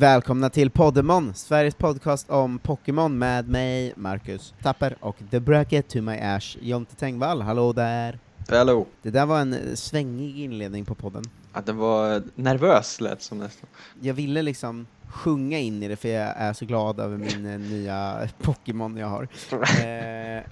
välkomna 0.00 0.50
till 0.50 0.70
Poddemon, 0.70 1.34
Sveriges 1.34 1.74
podcast 1.74 2.30
om 2.30 2.58
Pokémon 2.58 3.18
med 3.18 3.48
mig, 3.48 3.92
Marcus 3.96 4.54
Tapper, 4.62 4.96
och 5.00 5.16
The 5.30 5.40
Bracket 5.40 5.88
to 5.88 6.02
my 6.02 6.16
Ash, 6.16 6.56
Jonte 6.60 6.96
Tengvall. 6.96 7.42
Hallå 7.42 7.72
där! 7.72 8.18
Hallå! 8.48 8.86
Det 9.02 9.10
där 9.10 9.26
var 9.26 9.40
en 9.40 9.52
eh, 9.52 9.74
svängig 9.74 10.38
inledning 10.38 10.84
på 10.84 10.94
podden. 10.94 11.24
Ja, 11.54 11.60
den 11.64 11.76
var 11.76 12.22
nervös 12.34 13.00
lät 13.00 13.22
som 13.22 13.38
nästan. 13.38 13.68
Jag 14.00 14.14
ville 14.14 14.42
liksom 14.42 14.86
sjunga 15.08 15.58
in 15.58 15.82
i 15.82 15.88
det, 15.88 15.96
för 15.96 16.08
jag 16.08 16.34
är 16.36 16.52
så 16.52 16.64
glad 16.64 17.00
över 17.00 17.16
min 17.16 17.46
eh, 17.46 17.58
nya 17.58 18.28
Pokémon 18.42 18.96
jag 18.96 19.06
har. 19.06 19.28
Eh, 19.86 20.42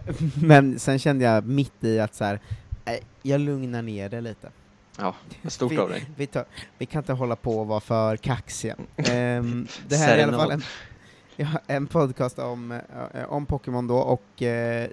men 0.43 0.79
sen 0.79 0.99
kände 0.99 1.25
jag 1.25 1.47
mitt 1.47 1.85
i 1.85 2.01
att 2.01 2.15
så 2.15 2.25
här, 2.25 2.41
eh, 2.85 2.99
jag 3.23 3.41
lugnar 3.41 3.83
ner 3.83 4.09
det 4.09 4.21
lite. 4.21 4.49
Ja, 4.99 5.15
stort 5.45 5.73
vi, 5.73 5.79
av 5.79 5.89
dig. 5.89 6.11
Vi, 6.17 6.27
tar, 6.27 6.45
vi 6.79 6.87
kan 6.87 7.03
inte 7.03 7.13
hålla 7.13 7.37
på 7.37 7.61
och 7.61 7.67
vara 7.67 7.81
för 7.81 8.17
kaxiga. 8.17 8.77
Ehm, 8.97 9.67
det 9.89 9.97
här 9.97 10.15
är 10.15 10.19
i 10.19 10.23
alla 10.23 10.39
fall 10.39 10.51
en, 10.51 10.63
ja, 11.37 11.49
en 11.67 11.87
podcast 11.87 12.39
om, 12.39 12.73
eh, 12.73 13.25
om 13.29 13.47
Pokémon 13.47 13.87
då, 13.87 13.97
och 13.97 14.43
eh, 14.43 14.89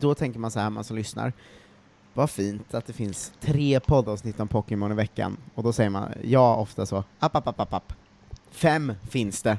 då 0.00 0.14
tänker 0.14 0.38
man 0.38 0.50
så 0.50 0.60
här, 0.60 0.70
man 0.70 0.84
som 0.84 0.96
lyssnar, 0.96 1.32
vad 2.14 2.30
fint 2.30 2.74
att 2.74 2.86
det 2.86 2.92
finns 2.92 3.32
tre 3.40 3.80
poddavsnitt 3.80 4.40
om 4.40 4.48
Pokémon 4.48 4.92
i 4.92 4.94
veckan, 4.94 5.36
och 5.54 5.62
då 5.62 5.72
säger 5.72 5.90
man 5.90 6.12
ja 6.22 6.54
ofta 6.54 6.86
så, 6.86 7.04
app, 7.18 7.36
app, 7.36 7.46
app, 7.46 7.60
app, 7.60 7.72
app. 7.72 7.92
Fem 8.50 8.92
finns 9.10 9.42
det! 9.42 9.58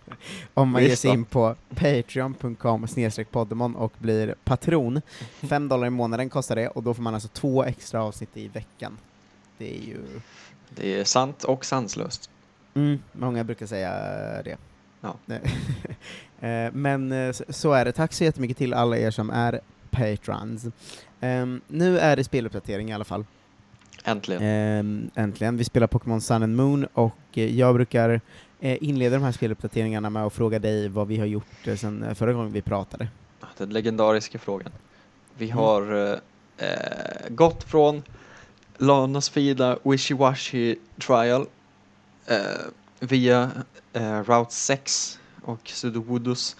om 0.54 0.68
man 0.68 0.82
ger 0.82 0.96
sig 0.96 1.10
in 1.10 1.24
på 1.24 1.54
patreon.com 1.74 2.86
poddemon 3.30 3.76
och 3.76 3.92
blir 3.98 4.34
patron. 4.44 5.00
Fem 5.40 5.68
dollar 5.68 5.86
i 5.86 5.90
månaden 5.90 6.30
kostar 6.30 6.56
det, 6.56 6.68
och 6.68 6.82
då 6.82 6.94
får 6.94 7.02
man 7.02 7.14
alltså 7.14 7.28
två 7.28 7.64
extra 7.64 8.02
avsnitt 8.02 8.36
i 8.36 8.48
veckan. 8.48 8.98
Det 9.58 9.76
är 9.76 9.80
ju... 9.82 9.98
Det 10.70 11.00
är 11.00 11.04
sant 11.04 11.44
och 11.44 11.64
sanslöst. 11.64 12.30
Mm, 12.74 12.98
många 13.12 13.44
brukar 13.44 13.66
säga 13.66 13.90
det. 14.44 14.56
Ja. 15.00 15.14
Eh, 16.40 16.72
Men 16.72 17.12
eh, 17.12 17.32
så- 17.32 17.44
så 17.48 17.72
är 17.72 17.84
det. 17.84 17.92
Tack 17.92 18.12
så 18.12 18.24
jättemycket 18.24 18.56
till 18.56 18.74
alla 18.74 18.96
er 18.96 19.10
som 19.10 19.30
är 19.30 19.60
patrons. 19.90 20.66
Ehm, 21.20 21.60
nu 21.68 21.98
är 21.98 22.16
det 22.16 22.24
speluppdatering 22.24 22.90
i 22.90 22.92
alla 22.92 23.04
fall. 23.04 23.24
Äntligen. 24.04 24.42
Ehm, 24.42 25.10
äntligen. 25.14 25.56
Vi 25.56 25.64
spelar 25.64 25.86
Pokémon 25.86 26.20
Sun 26.20 26.42
and 26.42 26.56
Moon 26.56 26.86
och 26.94 27.14
eh, 27.34 27.58
jag 27.58 27.74
brukar 27.74 28.20
eh, 28.62 28.78
inleda 28.80 29.16
de 29.16 29.22
här 29.24 29.32
speluppdateringarna 29.32 30.10
med 30.10 30.24
att 30.24 30.32
fråga 30.32 30.58
dig 30.58 30.88
vad 30.88 31.08
vi 31.08 31.16
har 31.18 31.26
gjort 31.26 31.66
eh, 31.66 31.76
sen 31.76 32.02
eh, 32.02 32.14
förra 32.14 32.32
gången 32.32 32.52
vi 32.52 32.62
pratade. 32.62 33.08
Den 33.56 33.70
legendariska 33.70 34.38
frågan. 34.38 34.72
Vi 35.38 35.44
Mm. 35.44 35.58
har 35.58 36.10
eh, 36.58 36.68
eh, 36.68 37.28
gått 37.28 37.64
från 37.64 38.02
Lanas 38.78 39.30
Fida 39.30 39.76
Wishy-Washy 39.82 40.76
Trial 40.98 41.46
eh, 42.26 42.36
via 43.00 43.50
eh, 43.92 44.22
Route 44.22 44.54
6 44.54 45.18
och 45.44 45.60
Sudowoodos 45.68 46.56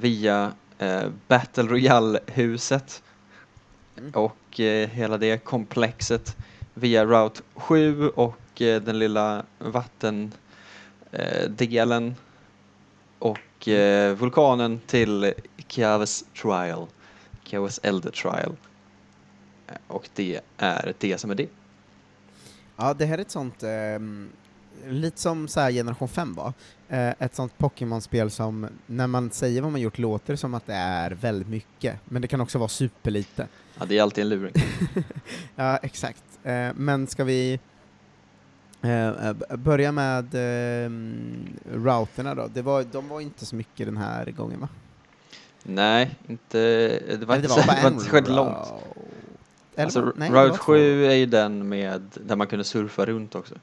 via 0.00 0.52
Battle 1.28 1.62
Royale-huset 1.62 3.02
Mm. 3.98 4.10
och 4.14 4.36
hela 4.90 5.18
det 5.18 5.44
komplexet 5.44 6.36
via 6.74 7.04
Route 7.04 7.40
7 7.54 8.08
och 8.08 8.36
den 8.56 8.98
lilla 8.98 9.42
eh, 9.60 9.66
delen 11.48 12.14
och 13.18 13.68
eh, 13.68 14.14
vulkanen 14.14 14.80
till 14.86 15.32
Kiaves 15.68 16.24
Trial, 16.42 16.86
Kiaves 17.44 17.80
Elder 17.82 18.10
Trial. 18.10 18.56
Eh, 19.68 19.74
Och 19.88 20.08
det 20.14 20.40
är 20.56 20.94
det 20.98 21.18
som 21.18 21.30
är 21.30 21.34
det. 21.34 21.48
Ja, 22.76 22.94
det 22.94 23.06
här 23.06 23.18
är 23.18 23.22
ett 23.22 23.30
sånt, 23.30 23.62
ehm, 23.62 24.28
lite 24.86 25.20
som 25.20 25.48
så 25.48 25.60
här 25.60 25.70
Generation 25.72 26.08
5 26.08 26.34
var, 26.34 26.52
eh, 26.88 27.08
ett 27.18 27.34
sånt 27.34 27.58
Pokémon-spel 27.58 28.30
som, 28.30 28.66
när 28.86 29.06
man 29.06 29.30
säger 29.30 29.62
vad 29.62 29.72
man 29.72 29.80
gjort, 29.80 29.98
låter 29.98 30.36
som 30.36 30.54
att 30.54 30.66
det 30.66 30.74
är 30.74 31.10
väldigt 31.10 31.48
mycket, 31.48 31.96
men 32.04 32.22
det 32.22 32.28
kan 32.28 32.40
också 32.40 32.58
vara 32.58 32.68
superlite. 32.68 33.48
Ja, 33.78 33.84
det 33.84 33.98
är 33.98 34.02
alltid 34.02 34.22
en 34.22 34.28
luring. 34.28 34.52
Ja, 35.56 35.76
exakt. 35.76 36.22
Eh, 36.42 36.68
men 36.74 37.06
ska 37.06 37.24
vi 37.24 37.60
eh, 38.82 39.08
eh, 39.08 39.56
börja 39.56 39.92
med 39.92 40.34
eh, 40.34 40.90
routerna 41.72 42.34
då? 42.34 42.48
Det 42.54 42.62
var, 42.62 42.84
de 42.92 43.08
var 43.08 43.20
inte 43.20 43.46
så 43.46 43.56
mycket 43.56 43.86
den 43.86 43.96
här 43.96 44.24
gången 44.24 44.60
va? 44.60 44.68
Nej, 45.62 46.18
inte, 46.26 46.58
det 46.58 47.24
var 47.24 47.36
Eller 47.36 47.44
inte, 47.44 47.48
så, 47.48 47.60
det 47.74 47.82
var 47.82 47.90
inte 47.90 48.10
väldigt 48.10 48.34
långt. 48.34 48.56
Eller 49.74 49.84
Alltså, 49.84 50.12
nej, 50.16 50.30
Route 50.30 50.56
två. 50.56 50.62
7 50.62 51.06
är 51.06 51.14
ju 51.14 51.26
den 51.26 51.68
med, 51.68 52.18
där 52.24 52.36
man 52.36 52.46
kunde 52.46 52.64
surfa 52.64 53.06
runt 53.06 53.34
också. 53.34 53.54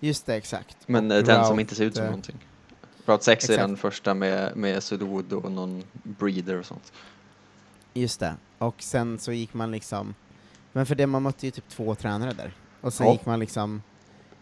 Just 0.00 0.26
det, 0.26 0.34
exakt. 0.34 0.76
Men 0.86 1.10
Och 1.10 1.16
eh, 1.16 1.24
den 1.24 1.44
som 1.44 1.52
route, 1.52 1.60
inte 1.60 1.74
ser 1.74 1.84
ut 1.84 1.96
som 1.96 2.04
någonting. 2.04 2.46
Route 3.06 3.24
6 3.24 3.48
är 3.48 3.52
exakt. 3.52 3.68
den 3.68 3.76
första 3.76 4.14
med, 4.14 4.56
med 4.56 4.82
Sudwood 4.82 5.32
och 5.32 5.52
någon 5.52 5.82
breeder 6.02 6.58
och 6.58 6.66
sånt. 6.66 6.92
Just 7.94 8.20
det. 8.20 8.34
Och 8.58 8.82
sen 8.82 9.18
så 9.18 9.32
gick 9.32 9.54
man 9.54 9.70
liksom, 9.70 10.14
men 10.72 10.86
för 10.86 10.94
det 10.94 11.06
man 11.06 11.22
mötte 11.22 11.46
ju 11.46 11.50
typ 11.50 11.68
två 11.68 11.94
tränare 11.94 12.32
där. 12.32 12.52
Och 12.80 12.92
sen 12.92 13.06
Ja. 13.06 13.12
gick 13.12 13.26
man 13.26 13.38
liksom 13.38 13.82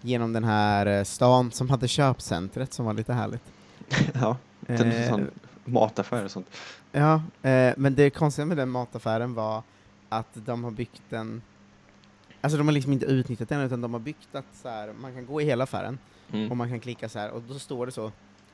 genom 0.00 0.32
den 0.32 0.44
här 0.44 0.86
eh, 0.86 1.04
stan 1.04 1.50
som 1.52 1.70
hade 1.70 1.88
köpcentret 1.88 2.72
som 2.72 2.86
var 2.86 2.94
lite 2.94 3.12
härligt. 3.12 3.42
ja, 4.14 4.36
den 4.60 4.92
Eh, 4.92 5.08
sån 5.08 5.30
mataffär 5.64 6.24
och 6.24 6.30
sånt. 6.30 6.46
Ja, 6.92 7.22
eh, 7.42 7.74
men 7.76 7.94
det 7.94 8.10
konstiga 8.10 8.46
med 8.46 8.56
den 8.56 8.68
mataffären 8.68 9.34
var 9.34 9.62
att 10.08 10.28
de 10.34 10.64
har 10.64 10.70
byggt 10.70 11.12
en 11.12 11.42
Alltså 12.40 12.58
de 12.58 12.66
har 12.68 12.72
liksom 12.72 12.92
inte 12.92 13.06
utnyttjat 13.06 13.48
den, 13.48 13.60
utan 13.60 13.80
de 13.80 13.92
har 13.92 14.00
byggt 14.00 14.34
att 14.34 14.44
så 14.62 14.68
här, 14.68 14.92
man 15.00 15.14
kan 15.14 15.26
gå 15.26 15.40
i 15.40 15.44
hela 15.44 15.64
affären, 15.64 15.98
Mm. 16.32 16.50
och 16.50 16.56
man 16.56 16.68
kan 16.68 16.80
klicka 16.80 17.08
så 17.08 17.18
här, 17.18 17.30
och 17.30 17.42
då 17.48 17.58
står 17.58 17.86
det 17.86 17.92
så 17.92 18.12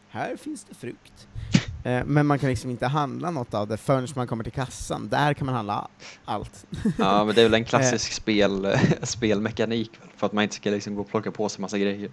här 0.08 0.36
finns 0.36 0.64
det 0.64 0.74
frukt. 0.74 1.28
Eh, 1.86 2.04
men 2.04 2.26
man 2.26 2.38
kan 2.38 2.50
liksom 2.50 2.70
inte 2.70 2.86
handla 2.86 3.30
något 3.30 3.54
av 3.54 3.68
det 3.68 3.76
förrän 3.76 4.08
man 4.16 4.26
kommer 4.26 4.44
till 4.44 4.52
kassan, 4.52 5.08
där 5.08 5.34
kan 5.34 5.46
man 5.46 5.54
handla 5.54 5.88
allt. 6.24 6.66
Ja, 6.98 7.24
men 7.24 7.34
det 7.34 7.40
är 7.40 7.44
väl 7.44 7.54
en 7.54 7.60
Eh. 7.62 7.66
klassisk 7.66 8.12
spel, 8.12 8.78
spelmekanik 9.02 9.90
väl, 10.00 10.08
för 10.16 10.26
att 10.26 10.32
man 10.32 10.42
inte 10.44 10.54
ska 10.56 10.70
liksom 10.70 10.94
gå 10.94 11.00
och 11.00 11.08
plocka 11.08 11.30
på 11.30 11.48
sig 11.48 11.60
massa 11.60 11.78
grejer. 11.78 12.10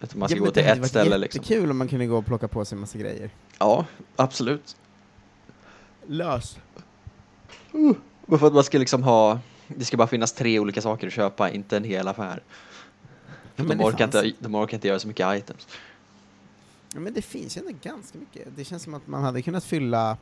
Utan 0.00 0.18
man 0.18 0.28
ska 0.28 0.38
Ja, 0.38 0.44
gå 0.44 0.50
till 0.50 0.62
det 0.62 0.68
hade 0.68 0.80
ett 0.80 0.88
ställe 0.88 1.18
liksom. 1.18 1.42
jättekul 1.42 1.70
om 1.70 1.78
man 1.78 1.88
kunde 1.88 2.06
gå 2.06 2.16
och 2.18 2.26
plocka 2.26 2.48
på 2.48 2.64
sig 2.64 2.78
massa 2.78 2.98
grejer. 2.98 3.30
Ja, 3.58 3.84
absolut. 4.16 4.76
Lös. 6.06 6.58
Men 8.26 8.38
för 8.38 8.46
att 8.46 8.52
man 8.54 8.64
ska 8.64 8.78
liksom 8.78 9.02
ha, 9.02 9.38
det 9.66 9.84
ska 9.84 9.96
bara 9.96 10.08
finnas 10.08 10.32
tre 10.32 10.58
olika 10.58 10.80
saker 10.82 11.06
att 11.06 11.12
köpa, 11.12 11.50
inte 11.50 11.76
en 11.76 11.84
hel 11.84 12.08
affär. 12.08 12.42
Ja, 13.56 13.64
de, 13.64 13.68
det 13.78 13.84
orkar 13.84 14.04
inte, 14.04 14.32
de 14.38 14.54
orkar 14.54 14.74
inte 14.76 14.88
göra 14.88 14.98
så 14.98 15.08
mycket 15.08 15.36
items. 15.38 15.68
Ja, 16.96 17.00
men 17.00 17.14
det 17.14 17.22
finns 17.22 17.56
ju 17.56 17.60
ändå 17.60 17.72
ganska 17.82 18.18
mycket. 18.18 18.48
Det 18.56 18.64
känns 18.64 18.82
som 18.82 18.94
att 18.94 19.06
man 19.06 19.22
hade 19.24 19.42
kunnat 19.42 19.64
fylla 19.64 20.16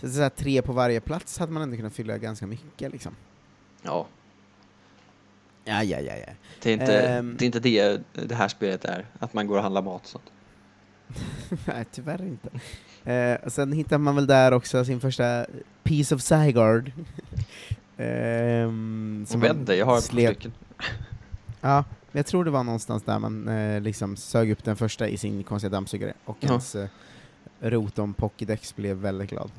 så 0.00 0.06
att 0.06 0.12
säga, 0.12 0.30
tre 0.30 0.62
på 0.62 0.72
varje 0.72 1.00
plats 1.00 1.38
hade 1.38 1.52
man 1.52 1.62
ändå 1.62 1.76
kunnat 1.76 1.92
fylla 1.92 2.18
ganska 2.18 2.46
mycket 2.46 2.92
liksom. 2.92 3.12
Ja, 3.82 4.06
Ja, 5.64 5.82
ja, 5.82 6.00
ja, 6.00 6.14
ja. 6.16 6.32
det 6.62 6.68
är 6.70 6.72
inte, 6.72 7.00
Ehm. 7.00 7.36
det, 7.38 7.44
är 7.44 7.46
inte 7.46 7.60
det 7.60 8.00
det 8.12 8.34
här 8.34 8.48
spelet 8.48 8.84
är, 8.84 9.06
att 9.18 9.34
man 9.34 9.46
går 9.46 9.56
och 9.56 9.62
handlar 9.62 9.82
mat 9.82 10.02
och 10.02 10.08
sånt. 10.08 10.32
Nej, 11.66 11.84
tyvärr 11.92 12.22
inte. 12.22 12.50
Och 13.44 13.52
sen 13.52 13.72
hittar 13.72 13.98
man 13.98 14.14
väl 14.14 14.26
där 14.26 14.52
också 14.52 14.84
sin 14.84 15.00
första 15.00 15.46
Piece 15.82 16.14
of 16.14 16.22
Zygarde. 16.22 16.92
Ehm, 17.96 19.26
Jag 19.30 19.38
vet 19.38 19.56
inte, 19.56 19.74
jag 19.74 19.86
har 19.86 19.98
ett 19.98 20.10
par 20.10 20.16
stycken. 20.16 20.52
Ja, 21.60 21.84
jag 22.18 22.26
tror 22.26 22.44
det 22.44 22.50
var 22.50 22.64
någonstans 22.64 23.02
där 23.02 23.18
man 23.18 23.48
eh, 23.48 23.80
liksom 23.80 24.16
sög 24.16 24.50
upp 24.50 24.64
den 24.64 24.76
första 24.76 25.08
i 25.08 25.16
sin 25.16 25.42
konstiga 25.44 25.70
dammsugare, 25.70 26.12
och 26.24 26.36
Ja. 26.40 26.48
hans 26.48 26.74
eh, 26.74 26.88
Rotom 27.60 28.14
Pokédex 28.14 28.76
blev 28.76 28.96
väldigt 28.96 29.30
glad. 29.30 29.50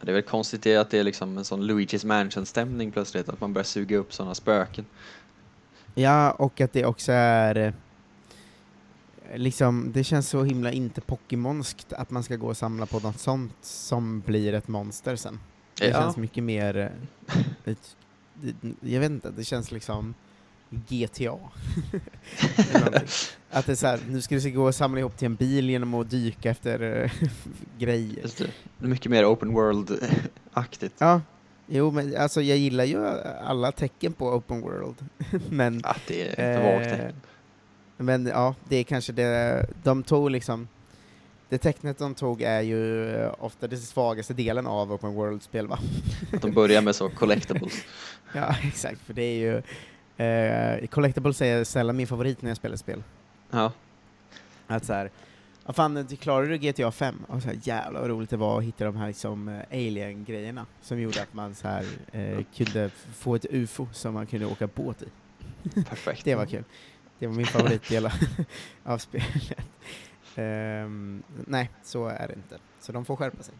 Det 0.00 0.10
är 0.10 0.14
väl 0.14 0.22
konstigt 0.22 0.62
det 0.62 0.76
att 0.76 0.90
det 0.90 0.98
är 0.98 1.04
liksom 1.04 1.38
en 1.38 1.44
sån 1.44 1.62
Luigi's 1.70 2.06
Mansion-stämning 2.06 2.90
plötsligt, 2.92 3.28
att 3.28 3.40
man 3.40 3.52
börjar 3.52 3.64
suga 3.64 3.96
upp 3.96 4.12
sådana 4.14 4.34
spöken. 4.34 4.84
Ja, 5.94 6.30
och 6.30 6.60
att 6.60 6.72
det 6.72 6.84
också 6.86 7.12
är 7.12 7.56
eh, 7.56 7.72
liksom, 9.38 9.92
det 9.92 10.04
känns 10.04 10.28
så 10.28 10.42
himla 10.44 10.72
inte 10.72 11.00
Pokémonskt 11.00 11.92
att 11.92 12.10
man 12.10 12.22
ska 12.22 12.36
gå 12.36 12.46
och 12.46 12.56
samla 12.56 12.86
på 12.86 13.00
något 13.00 13.18
sånt 13.20 13.56
som 13.62 14.20
blir 14.20 14.52
ett 14.52 14.68
monster 14.68 15.16
sen. 15.16 15.40
Det 15.78 15.86
Ja. 15.88 16.00
känns 16.00 16.16
mycket 16.16 16.44
mer, 16.44 16.92
eh, 17.64 17.74
jag 18.80 19.00
vet 19.00 19.10
inte, 19.10 19.30
det 19.30 19.44
känns 19.44 19.70
liksom 19.72 20.14
GTA. 20.88 21.38
Att 23.50 23.66
det 23.66 23.72
är 23.72 23.76
så 23.76 23.86
här, 23.86 24.00
nu 24.08 24.22
ska 24.22 24.34
du 24.34 24.50
gå 24.50 24.64
och 24.64 24.74
samla 24.74 25.00
ihop 25.00 25.16
till 25.16 25.26
en 25.26 25.34
bil 25.34 25.70
genom 25.70 25.94
att 25.94 26.10
dyka 26.10 26.50
efter 26.50 27.02
eh, 27.02 27.10
grejer. 27.78 28.22
Just 28.22 28.38
det. 28.38 28.44
det 28.78 28.84
är 28.84 28.88
mycket 28.88 29.10
mer 29.10 29.24
open 29.24 29.52
world-aktigt. 29.52 30.94
Ja, 30.98 31.20
jo 31.66 31.90
men 31.90 32.16
alltså 32.16 32.42
jag 32.42 32.58
gillar 32.58 32.84
ju 32.84 33.06
alla 33.44 33.72
tecken 33.72 34.12
på 34.12 34.28
open 34.28 34.60
world, 34.60 34.96
men 35.50 35.80
Ja, 35.84 35.96
det 36.06 36.22
är 36.22 36.28
inte 36.28 36.72
vagt 36.72 36.86
Eh, 36.86 36.92
tecken. 36.92 37.20
Men 37.96 38.26
ja, 38.26 38.54
det 38.68 38.76
är 38.76 38.84
kanske 38.84 39.12
det, 39.12 39.66
de 39.82 40.02
tog 40.02 40.30
liksom, 40.30 40.68
det 41.48 41.58
tecknet 41.58 41.98
de 41.98 42.14
tog 42.14 42.42
är 42.42 42.60
ju 42.60 43.10
eh, 43.16 43.34
ofta 43.38 43.66
den 43.66 43.78
svagaste 43.78 44.34
delen 44.34 44.66
av 44.66 44.92
open 44.92 45.14
world-spel 45.14 45.66
va? 45.66 45.78
Att 46.32 46.42
de 46.42 46.52
börjar 46.52 46.82
med 46.82 46.94
så 46.94 47.08
collectibles. 47.08 47.84
Ja, 48.32 48.54
exakt, 48.62 49.00
för 49.00 49.14
det 49.14 49.22
är 49.22 49.38
ju, 49.38 49.62
eh, 50.16 50.86
collectibles 50.86 51.42
är 51.42 51.64
sällan 51.64 51.96
min 51.96 52.06
favorit 52.06 52.42
när 52.42 52.50
jag 52.50 52.56
spelar 52.56 52.76
spel. 52.76 53.02
Ja. 53.50 53.72
Att 54.66 54.84
så 54.84 54.92
här, 54.92 55.10
ja 55.66 55.72
fan, 55.72 56.06
klarade 56.06 56.48
du 56.48 56.58
GTA 56.58 56.90
5? 56.90 57.24
Och 57.28 57.42
så 57.42 57.48
här, 57.48 57.58
jävlar 57.62 58.00
vad 58.00 58.10
roligt 58.10 58.30
det 58.30 58.36
var 58.36 58.58
att 58.58 58.64
hitta 58.64 58.84
de 58.84 58.96
här 58.96 59.06
liksom, 59.06 59.48
eh, 59.48 59.60
alien-grejerna 59.70 60.66
som 60.82 61.00
gjorde 61.00 61.22
att 61.22 61.34
man 61.34 61.54
så 61.54 61.68
här, 61.68 61.84
eh, 62.12 62.44
kunde 62.56 62.90
få 63.14 63.34
ett 63.34 63.46
UFO 63.50 63.88
som 63.92 64.14
man 64.14 64.26
kunde 64.26 64.46
åka 64.46 64.66
båt 64.66 65.02
i. 65.02 65.08
Perfekt. 65.88 66.24
Det 66.24 66.34
var 66.34 66.46
kul. 66.46 66.64
Det 67.18 67.26
var 67.26 67.34
min 67.34 67.46
favoritdel 67.46 68.10
av 68.84 68.98
spelet. 68.98 69.56
Um, 70.36 71.22
nej, 71.46 71.70
så 71.82 72.06
är 72.06 72.28
det 72.28 72.34
inte. 72.34 72.58
Så 72.80 72.92
de 72.92 73.04
får 73.04 73.16
skärpa 73.16 73.42
sig. 73.42 73.54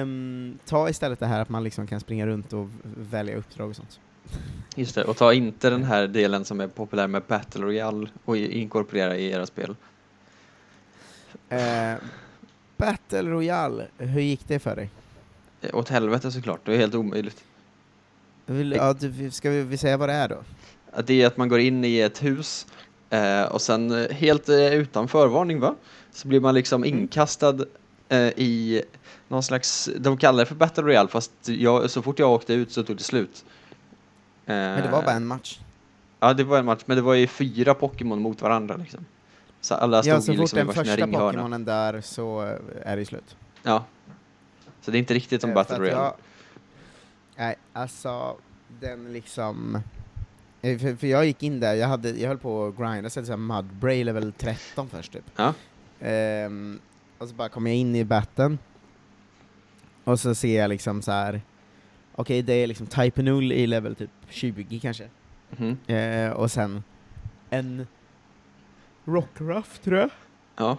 Um, 0.00 0.58
ta 0.64 0.88
istället 0.88 1.18
det 1.18 1.26
här 1.26 1.40
att 1.40 1.48
man 1.48 1.64
liksom 1.64 1.86
kan 1.86 2.00
springa 2.00 2.26
runt 2.26 2.52
och 2.52 2.68
välja 2.82 3.36
uppdrag 3.36 3.68
och 3.70 3.76
sånt. 3.76 4.00
Just 4.76 4.94
det, 4.94 5.04
och 5.04 5.16
ta 5.16 5.32
inte 5.32 5.70
den 5.70 5.84
här 5.84 6.06
delen 6.06 6.44
som 6.44 6.60
är 6.60 6.66
populär 6.66 7.06
med 7.06 7.22
Battle 7.26 7.62
Royale 7.62 8.08
och 8.24 8.36
inkorporera 8.36 9.16
i 9.16 9.30
era 9.30 9.46
spel. 9.46 9.76
Uh, 11.52 12.08
Battle 12.76 13.22
Royale, 13.22 13.86
hur 13.98 14.20
gick 14.20 14.48
det 14.48 14.58
för 14.58 14.76
dig? 14.76 14.90
Eh, 15.60 15.74
åt 15.74 15.88
helvete 15.88 16.30
såklart, 16.30 16.60
det 16.64 16.74
är 16.74 16.78
helt 16.78 16.94
omöjligt. 16.94 17.44
Vill, 18.46 18.72
ja, 18.72 18.92
du, 18.92 19.30
ska 19.30 19.50
vi, 19.50 19.76
säga 19.76 19.96
vad 19.96 20.08
det 20.08 20.12
är 20.12 20.28
då? 20.28 20.38
Det 21.04 21.22
är 21.22 21.26
att 21.26 21.36
man 21.36 21.48
går 21.48 21.60
in 21.60 21.84
i 21.84 21.98
ett 21.98 22.22
hus 22.22 22.66
eh, 23.10 23.42
och 23.42 23.62
sen 23.62 23.90
eh, 23.90 24.10
helt 24.10 24.48
eh, 24.48 24.74
utan 24.74 25.08
förvarning 25.08 25.60
va? 25.60 25.74
Så 26.12 26.28
blir 26.28 26.40
man 26.40 26.54
liksom 26.54 26.84
mm. 26.84 26.98
inkastad 26.98 27.58
eh, 28.08 28.28
i 28.36 28.82
någon 29.28 29.42
slags, 29.42 29.90
de 29.98 30.16
kallar 30.16 30.38
det 30.38 30.46
för 30.46 30.54
Battle 30.54 30.82
Royale 30.82 31.08
fast 31.08 31.32
jag, 31.44 31.90
så 31.90 32.02
fort 32.02 32.18
jag 32.18 32.30
åkte 32.30 32.54
ut 32.54 32.72
så 32.72 32.82
tog 32.82 32.96
det 32.96 33.02
slut. 33.02 33.44
Men 34.44 34.82
det 34.82 34.90
var 34.90 35.02
bara 35.02 35.16
en 35.16 35.26
match? 35.26 35.60
Ja, 36.20 36.34
det 36.34 36.44
var 36.44 36.58
en 36.58 36.64
match, 36.64 36.82
men 36.86 36.96
det 36.96 37.02
var 37.02 37.14
ju 37.14 37.26
fyra 37.26 37.74
Pokémon 37.74 38.22
mot 38.22 38.42
varandra 38.42 38.76
liksom. 38.76 39.04
Så 39.60 39.74
alla 39.74 40.02
stod 40.02 40.14
ja, 40.14 40.20
så 40.20 40.32
fort 40.32 40.40
liksom 40.40 40.56
den 40.56 40.72
första 40.72 41.06
Pokémonen 41.06 41.64
där 41.64 42.00
så 42.00 42.58
är 42.82 42.96
det 42.96 43.04
slut. 43.04 43.36
Ja. 43.62 43.84
Så 44.80 44.90
det 44.90 44.96
är 44.96 44.98
inte 44.98 45.14
riktigt 45.14 45.40
som 45.40 45.50
eh, 45.50 45.54
Battle 45.54 45.78
Royale. 45.78 46.02
Jag, 46.02 46.14
nej, 47.36 47.56
alltså 47.72 48.36
den 48.80 49.12
liksom... 49.12 49.78
Eh, 50.62 50.78
för, 50.78 50.96
för, 50.96 51.06
jag 51.06 51.26
gick 51.26 51.42
in 51.42 51.60
där, 51.60 51.74
jag, 51.74 51.88
hade, 51.88 52.10
jag 52.10 52.28
höll 52.28 52.38
på 52.38 52.66
att 52.66 52.76
grinda, 52.76 53.10
så 53.10 53.24
såhär 53.24 53.36
Mudbray 53.36 54.04
level 54.04 54.32
13 54.32 54.88
först 54.88 55.12
typ. 55.12 55.24
Ja. 55.36 55.54
Um, 56.46 56.80
och 57.18 57.28
så 57.28 57.34
bara 57.34 57.48
kom 57.48 57.66
jag 57.66 57.76
in 57.76 57.96
i 57.96 58.04
batten, 58.04 58.58
och 60.04 60.20
så 60.20 60.34
ser 60.34 60.60
jag 60.60 60.68
liksom 60.68 61.02
så 61.02 61.12
här. 61.12 61.42
Okej 62.12 62.22
okay, 62.22 62.42
det 62.42 62.52
är 62.52 62.66
liksom 62.66 62.86
Type 62.86 63.22
0 63.22 63.52
i 63.52 63.66
level 63.66 63.94
typ 63.94 64.10
20 64.28 64.80
kanske. 64.80 65.08
Mm 65.58 65.76
uh, 65.90 66.32
och 66.32 66.50
sen 66.50 66.82
en 67.50 67.86
Rockruff 69.04 69.78
tror 69.78 69.98
jag. 69.98 70.10
Ja. 70.56 70.76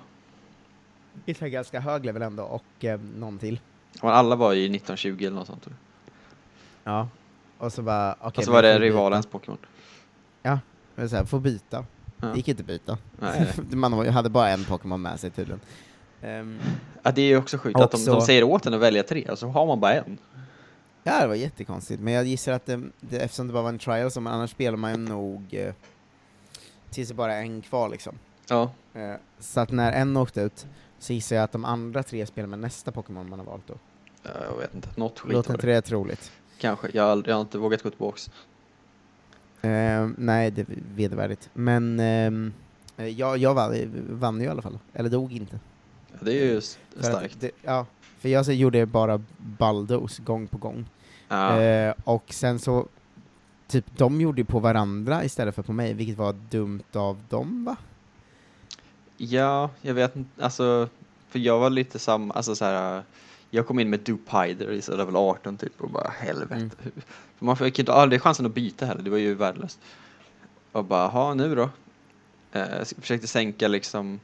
I 1.25 1.33
så 1.33 1.47
ganska 1.47 1.79
hög 1.79 2.05
level 2.05 2.21
ändå, 2.21 2.43
och 2.43 2.85
eh, 2.85 2.99
någon 3.17 3.37
till. 3.37 3.59
Alla 3.99 4.35
var 4.35 4.53
i 4.53 4.65
1920 4.65 5.17
eller 5.19 5.31
något 5.31 5.47
sånt. 5.47 5.67
Ja. 6.83 7.07
Och 7.57 7.73
så 7.73 7.81
bara, 7.81 8.13
okay, 8.13 8.31
Och 8.35 8.43
så 8.43 8.51
var 8.51 8.61
det 8.61 8.79
rivalens 8.79 9.25
Pokémon. 9.25 9.57
Ja, 10.41 10.59
men 10.95 11.09
så 11.09 11.15
här, 11.15 11.25
får 11.25 11.39
byta. 11.39 11.85
Ja. 12.17 12.27
Det 12.27 12.37
gick 12.37 12.47
inte 12.47 12.63
byta. 12.63 12.97
Nej. 13.19 13.53
Man 13.71 14.07
hade 14.07 14.29
bara 14.29 14.49
en 14.49 14.63
Pokémon 14.63 15.01
med 15.01 15.19
sig 15.19 15.29
tydligen. 15.29 15.59
Um, 16.21 16.59
ja, 17.03 17.11
det 17.11 17.21
är 17.21 17.27
ju 17.27 17.37
också 17.37 17.57
sjukt 17.57 17.75
också, 17.75 17.97
att 17.97 18.05
de, 18.05 18.11
de 18.11 18.21
säger 18.21 18.43
åt 18.43 18.65
en 18.65 18.73
att 18.73 18.79
välja 18.79 19.03
tre, 19.03 19.29
och 19.29 19.39
så 19.39 19.47
har 19.47 19.65
man 19.65 19.79
bara 19.79 19.93
en. 19.93 20.17
Ja, 21.03 21.21
det 21.21 21.27
var 21.27 21.35
jättekonstigt, 21.35 22.01
men 22.01 22.13
jag 22.13 22.25
gissar 22.25 22.51
att 22.51 22.65
det, 22.65 22.81
det, 22.99 23.19
eftersom 23.19 23.47
det 23.47 23.53
bara 23.53 23.63
var 23.63 23.69
en 23.69 23.79
trial, 23.79 24.11
så 24.11 24.19
annars 24.19 24.51
spelar 24.51 24.77
man 24.77 25.05
nog 25.05 25.53
eh, 25.53 25.73
tills 26.89 27.09
det 27.09 27.15
bara 27.15 27.33
är 27.33 27.41
en 27.41 27.61
kvar 27.61 27.89
liksom. 27.89 28.15
Ja. 28.47 28.71
Eh, 28.93 29.13
så 29.39 29.59
att 29.59 29.71
när 29.71 29.91
en 29.91 30.17
åkte 30.17 30.41
ut, 30.41 30.67
så 30.99 31.13
gissar 31.13 31.35
jag 31.35 31.43
att 31.43 31.51
de 31.51 31.65
andra 31.65 32.03
tre 32.03 32.25
spelar 32.25 32.47
med 32.47 32.59
nästa 32.59 32.91
Pokémon 32.91 33.29
man 33.29 33.39
har 33.39 33.45
valt 33.45 33.67
då. 33.67 33.73
Ja, 34.23 34.29
jag 34.49 34.57
vet 34.57 34.75
inte, 34.75 34.89
något 34.95 35.19
skit 35.19 35.33
Låter 35.33 35.53
inte 35.53 35.67
det 35.67 35.81
troligt? 35.81 36.31
Kanske, 36.57 36.87
jag 36.93 37.03
har, 37.03 37.09
aldrig, 37.09 37.31
jag 37.31 37.35
har 37.35 37.41
inte 37.41 37.57
vågat 37.57 37.83
gå 37.83 37.89
tillbaks. 37.89 38.29
Eh, 39.61 40.09
nej, 40.17 40.51
det 40.51 40.61
är 40.61 40.67
vedervärdigt. 40.95 41.49
Men 41.53 41.99
ehm, 41.99 42.53
eh, 42.97 43.07
jag, 43.07 43.37
jag 43.37 43.53
vann, 43.53 43.73
vann 44.09 44.39
ju 44.39 44.45
i 44.45 44.49
alla 44.49 44.61
fall, 44.61 44.79
eller 44.93 45.09
dog 45.09 45.33
inte. 45.33 45.59
Ja, 46.11 46.17
det 46.21 46.31
är 46.31 46.45
ju 46.45 46.61
starkt. 46.61 47.39
Det, 47.39 47.51
ja, 47.61 47.85
för 48.23 48.29
jag 48.29 48.45
så 48.45 48.51
gjorde 48.51 48.85
bara 48.85 49.21
Baldos 49.37 50.17
gång 50.17 50.47
på 50.47 50.57
gång. 50.57 50.85
Ja. 51.27 51.61
Eh, 51.61 51.93
och 52.03 52.23
sen 52.29 52.59
så, 52.59 52.87
typ, 53.67 53.85
de 53.97 54.21
gjorde 54.21 54.41
ju 54.41 54.45
på 54.45 54.59
varandra 54.59 55.23
istället 55.23 55.55
för 55.55 55.61
på 55.61 55.73
mig, 55.73 55.93
vilket 55.93 56.17
var 56.17 56.33
dumt 56.33 56.83
av 56.93 57.23
dem, 57.29 57.65
va? 57.65 57.75
Ja, 59.17 59.69
jag 59.81 59.93
vet 59.93 60.15
inte, 60.15 60.43
alltså, 60.43 60.89
för 61.29 61.39
jag 61.39 61.59
var 61.59 61.69
lite 61.69 61.99
samma, 61.99 62.33
alltså 62.33 62.55
så 62.55 62.65
här 62.65 63.03
jag 63.49 63.67
kom 63.67 63.79
in 63.79 63.89
med 63.89 63.99
Dupider 63.99 64.71
i 64.71 64.81
level 64.97 65.15
18 65.15 65.57
typ 65.57 65.81
och 65.81 65.89
bara 65.89 66.09
helvete. 66.09 66.55
Mm. 66.55 66.69
För 67.37 67.45
man 67.45 67.57
fick 67.57 67.79
inte 67.79 67.93
aldrig 67.93 68.21
chansen 68.21 68.45
att 68.45 68.53
byta 68.53 68.85
heller, 68.85 69.01
det 69.01 69.09
var 69.09 69.17
ju 69.17 69.33
värdelöst. 69.33 69.79
Och 70.71 70.85
bara, 70.85 71.07
ha 71.07 71.33
nu 71.33 71.55
då. 71.55 71.69
Eh, 72.51 72.83
försökte 73.01 73.27
sänka 73.27 73.67
liksom 73.67 74.19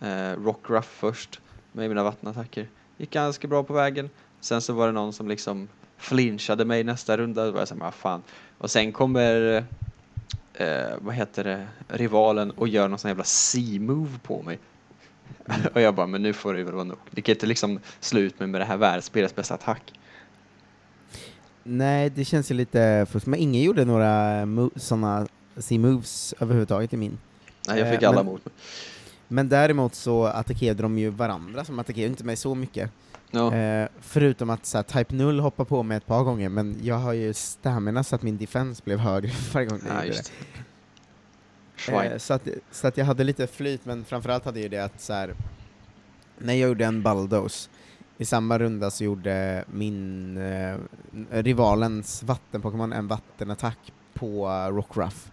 eh, 0.00 0.32
Rockruff 0.32 0.86
först 0.86 1.40
med 1.72 1.88
mina 1.88 2.02
vattenattacker. 2.02 2.68
Gick 2.98 3.10
ganska 3.10 3.48
bra 3.48 3.62
på 3.62 3.72
vägen. 3.72 4.10
Sen 4.40 4.60
så 4.60 4.72
var 4.72 4.86
det 4.86 4.92
någon 4.92 5.12
som 5.12 5.28
liksom 5.28 5.68
flinchade 5.96 6.64
mig 6.64 6.84
nästa 6.84 7.16
runda. 7.16 7.44
Då 7.44 7.50
var 7.50 7.58
jag 7.58 7.68
såhär, 7.68 7.80
vad 7.80 7.94
fan. 7.94 8.22
Och 8.58 8.70
sen 8.70 8.92
kommer, 8.92 9.64
eh, 10.54 10.66
vad 10.98 11.14
heter 11.14 11.44
det, 11.44 11.66
rivalen 11.88 12.50
och 12.50 12.68
gör 12.68 12.88
någon 12.88 12.98
sån 12.98 13.08
jävla 13.08 13.24
C-move 13.24 14.18
på 14.22 14.42
mig. 14.42 14.58
och 15.74 15.80
jag 15.80 15.94
bara, 15.94 16.06
men 16.06 16.22
nu 16.22 16.32
får 16.32 16.54
det 16.54 16.64
väl 16.64 16.74
vara 16.74 16.84
nog. 16.84 16.98
Det 17.10 17.22
kan 17.22 17.34
inte 17.34 17.46
liksom 17.46 17.80
slå 18.00 18.20
ut 18.20 18.38
mig 18.38 18.48
med 18.48 18.60
det 18.60 18.64
här 18.64 18.76
världsspelets 18.76 19.34
bästa 19.34 19.54
attack. 19.54 19.92
Nej, 21.62 22.10
det 22.10 22.24
känns 22.24 22.50
ju 22.50 22.54
lite 22.54 23.06
fusk. 23.10 23.26
Men 23.26 23.40
ingen 23.40 23.62
gjorde 23.62 23.84
några 23.84 24.46
sådana 24.76 25.26
C-moves 25.56 26.34
överhuvudtaget 26.40 26.92
i 26.92 26.96
min. 26.96 27.18
Nej, 27.68 27.78
jag 27.78 27.90
fick 27.90 28.02
eh, 28.02 28.08
alla 28.08 28.22
men, 28.22 28.32
mot 28.32 28.44
mig. 28.44 28.54
Men 29.28 29.48
däremot 29.48 29.94
så 29.94 30.24
attackerade 30.24 30.82
de 30.82 30.98
ju 30.98 31.10
varandra, 31.10 31.64
som 31.64 31.78
attackerade 31.78 32.10
inte 32.10 32.24
mig 32.24 32.36
så 32.36 32.54
mycket. 32.54 32.90
Ja. 33.30 33.54
Eh, 33.54 33.88
förutom 34.00 34.50
att 34.50 34.66
så 34.66 34.82
Type 34.82 35.14
0 35.14 35.40
hoppar 35.40 35.64
på 35.64 35.82
mig 35.82 35.96
ett 35.96 36.06
par 36.06 36.22
gånger, 36.22 36.48
men 36.48 36.76
jag 36.82 36.98
har 36.98 37.12
ju 37.12 37.34
stamina 37.34 38.04
så 38.04 38.14
att 38.14 38.22
min 38.22 38.36
defense 38.36 38.82
blev 38.84 38.98
högre 38.98 39.30
varje 39.52 39.66
gång 39.66 39.80
jag 39.86 39.96
ja, 39.96 40.04
gjorde 40.04 40.18
det. 41.86 42.12
Eh, 42.12 42.18
så, 42.18 42.34
att, 42.34 42.48
så 42.70 42.86
att 42.86 42.96
jag 42.96 43.04
hade 43.04 43.24
lite 43.24 43.46
flyt, 43.46 43.84
men 43.84 44.04
framförallt 44.04 44.44
hade 44.44 44.60
jag 44.60 44.70
det 44.70 44.78
att 44.78 45.00
så 45.00 45.12
här, 45.12 45.34
när 46.38 46.54
jag 46.54 46.68
gjorde 46.68 46.84
en 46.84 47.02
Baldos, 47.02 47.70
i 48.18 48.24
samma 48.24 48.58
runda 48.58 48.90
så 48.90 49.04
gjorde 49.04 49.64
min 49.66 50.36
eh, 50.36 50.76
rivalens 51.30 52.22
vattenpokémon 52.22 52.92
en 52.92 53.08
vattenattack 53.08 53.92
på 54.14 54.48
Rockruff. 54.70 55.30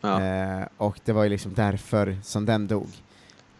Ja. 0.00 0.22
Eh, 0.22 0.66
och 0.76 1.00
det 1.04 1.12
var 1.12 1.24
ju 1.24 1.30
liksom 1.30 1.54
därför 1.54 2.18
som 2.22 2.46
den 2.46 2.66
dog. 2.66 2.88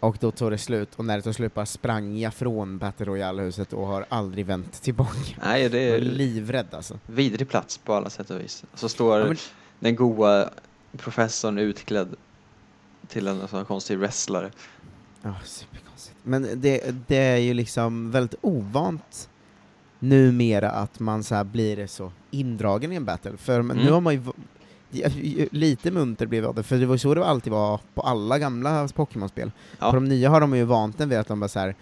Och 0.04 0.16
då 0.20 0.30
tog 0.30 0.50
det 0.50 0.58
slut, 0.58 0.94
och 0.96 1.04
när 1.04 1.16
det 1.16 1.22
tog 1.22 1.34
slut 1.34 1.54
bara 1.54 1.66
sprang 1.66 2.18
jag 2.18 2.34
från 2.34 2.78
Battle 2.78 3.06
Royale-huset 3.06 3.72
och 3.72 3.86
har 3.86 4.06
aldrig 4.08 4.46
vänt 4.46 4.82
tillbaka. 4.82 5.40
Nej, 5.44 5.68
det 5.68 5.78
är 5.78 6.00
livrädd 6.00 6.66
alltså. 6.70 6.98
Vidrig 7.06 7.48
plats 7.48 7.78
på 7.78 7.94
alla 7.94 8.10
sätt 8.10 8.30
och 8.30 8.40
vis. 8.40 8.64
Så 8.74 8.88
står 8.88 9.20
ja, 9.20 9.26
men... 9.26 9.36
den 9.78 9.96
goa 9.96 10.50
professorn 10.96 11.58
utklädd 11.58 12.14
till 13.08 13.26
en 13.26 13.48
sån 13.48 13.64
konstig 13.64 13.98
wrestlare. 13.98 14.50
Ja, 15.22 15.34
superkonstigt. 15.44 16.16
Men 16.22 16.60
det, 16.60 16.94
det 17.08 17.16
är 17.16 17.36
ju 17.36 17.54
liksom 17.54 18.10
väldigt 18.10 18.38
ovant 18.40 19.28
numera 19.98 20.70
att 20.70 21.00
man 21.00 21.24
så 21.24 21.44
blir 21.44 21.86
så 21.86 22.12
indragen 22.30 22.92
i 22.92 22.96
en 22.96 23.04
battle, 23.04 23.36
för 23.36 23.60
mm. 23.60 23.76
nu 23.76 23.90
har 23.90 24.00
man 24.00 24.14
ju 24.14 24.22
lite 25.50 25.90
munter 25.90 26.26
blev 26.26 26.54
det, 26.54 26.62
för 26.62 26.76
det 26.76 26.86
var 26.86 26.96
så 26.96 27.14
det 27.14 27.24
alltid 27.24 27.52
var 27.52 27.80
på 27.94 28.02
alla 28.02 28.38
gamla 28.38 28.88
Pokémon-spel. 28.88 29.50
Ja. 29.78 29.90
På 29.90 29.96
de 29.96 30.04
nya 30.04 30.30
har 30.30 30.40
de 30.40 30.56
ju 30.56 30.64
vant 30.64 31.00
en 31.00 31.08
vid 31.08 31.18
att 31.18 31.28
de 31.28 31.40
bara 31.40 31.48
så 31.48 31.58
här, 31.58 31.74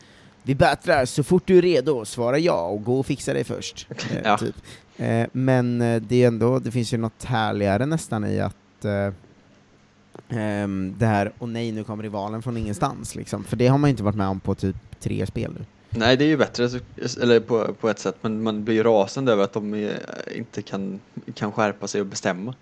vi 0.42 0.54
battlar 0.54 1.04
så 1.04 1.23
fort 1.23 1.42
du 1.47 1.59
är 1.59 1.62
redo, 1.62 2.04
svara 2.04 2.38
ja 2.38 2.66
och 2.66 2.85
gå 2.85 2.99
och 2.99 3.07
fixa 3.07 3.33
dig 3.33 3.45
först. 3.45 3.88
Eh, 4.11 4.21
ja. 4.25 4.38
typ. 4.38 4.57
eh, 4.97 5.26
men 5.33 5.81
eh, 5.81 6.02
det 6.02 6.23
är 6.23 6.28
ändå, 6.28 6.59
det 6.59 6.71
finns 6.71 6.95
ju 6.95 6.99
något 6.99 7.25
härligare 7.25 7.87
nästan 7.87 8.25
i 8.25 8.40
att 8.40 8.85
eh, 8.85 9.12
um, 10.64 10.95
det 10.99 11.07
här, 11.07 11.33
och 11.38 11.49
nej 11.49 11.73
nu 11.73 11.85
kommer 11.85 12.02
rivalen 12.02 12.42
från 12.42 12.57
ingenstans, 12.57 13.14
liksom. 13.14 13.45
för 13.45 13.57
det 13.57 13.66
har 13.66 13.78
man 13.78 13.90
inte 13.90 14.02
varit 14.02 14.16
med 14.16 14.28
om 14.28 14.40
på 14.40 14.54
typ 14.54 14.76
tre 15.00 15.26
spel 15.26 15.52
nu. 15.59 15.64
Nej, 15.90 16.16
det 16.16 16.25
är 16.25 16.28
ju 16.28 16.37
bättre, 16.37 16.69
eller 17.23 17.40
på, 17.40 17.75
på 17.81 17.88
ett 17.88 17.99
sätt, 17.99 18.16
men 18.21 18.42
man 18.42 18.64
blir 18.64 18.75
ju 18.75 18.83
rasande 18.83 19.33
över 19.33 19.45
att 19.45 19.52
de 19.52 19.90
inte 20.35 20.62
kan, 20.62 21.00
kan 21.35 21.52
skärpa 21.52 21.87
sig 21.88 22.00
och 22.00 22.07
bestämma. 22.07 22.54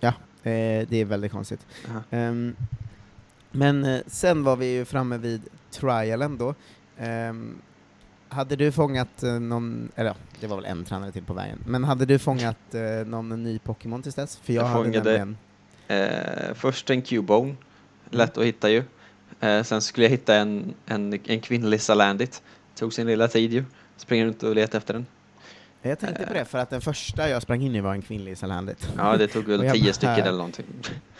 Ja, 0.00 0.08
eh, 0.42 0.88
det 0.88 0.96
är 0.96 1.04
väldigt 1.04 1.32
konstigt. 1.32 1.66
Um, 2.10 2.56
men 3.50 3.84
eh, 3.84 4.00
sen 4.06 4.44
var 4.44 4.56
vi 4.56 4.66
ju 4.66 4.84
framme 4.84 5.18
vid 5.18 5.42
trialen 5.70 6.38
då. 6.38 6.54
Um, 6.98 7.62
hade 8.28 8.56
du 8.56 8.72
fångat 8.72 9.22
eh, 9.22 9.40
någon, 9.40 9.92
eller 9.94 10.14
det 10.40 10.46
var 10.46 10.56
väl 10.56 10.64
en 10.64 10.84
tränare 10.84 11.12
till 11.12 11.24
på 11.24 11.34
vägen, 11.34 11.58
men 11.66 11.84
hade 11.84 12.06
du 12.06 12.18
fångat 12.18 12.74
någon 13.06 13.42
ny 13.42 13.58
Pokémon 13.58 14.02
tills 14.02 14.14
dess? 14.14 14.36
För 14.36 14.52
jag, 14.52 14.64
jag 14.64 14.68
hade 14.68 14.90
nämligen... 14.90 15.36
Eh, 15.90 16.54
först 16.54 16.90
en 16.90 17.02
Cubone, 17.02 17.54
lätt 18.10 18.38
att 18.38 18.44
hitta 18.44 18.70
ju. 18.70 18.82
Eh, 19.40 19.62
sen 19.62 19.82
skulle 19.82 20.06
jag 20.06 20.10
hitta 20.10 20.34
en, 20.34 20.74
en, 20.86 21.18
en 21.24 21.40
kvinnlig 21.40 21.80
Salandit. 21.80 22.42
Tog 22.74 22.92
sin 22.92 23.06
lilla 23.06 23.28
tid 23.28 23.52
ju. 23.52 23.64
Springer 23.96 24.26
runt 24.26 24.42
och 24.42 24.54
letar 24.54 24.78
efter 24.78 24.94
den. 24.94 25.06
Jag 25.82 25.98
tänkte 25.98 26.26
på 26.26 26.32
det, 26.34 26.44
för 26.44 26.58
att 26.58 26.70
den 26.70 26.80
första 26.80 27.28
jag 27.28 27.42
sprang 27.42 27.62
in 27.62 27.74
i 27.74 27.80
var 27.80 27.92
en 27.94 28.02
kvinnlig 28.02 28.38
Salandit. 28.38 28.88
Ja, 28.96 29.16
det 29.16 29.26
tog 29.28 29.44
väl 29.44 29.60
tio 29.60 29.82
bara, 29.84 29.92
stycken 29.92 30.14
eller 30.20 30.32
någonting. 30.38 30.64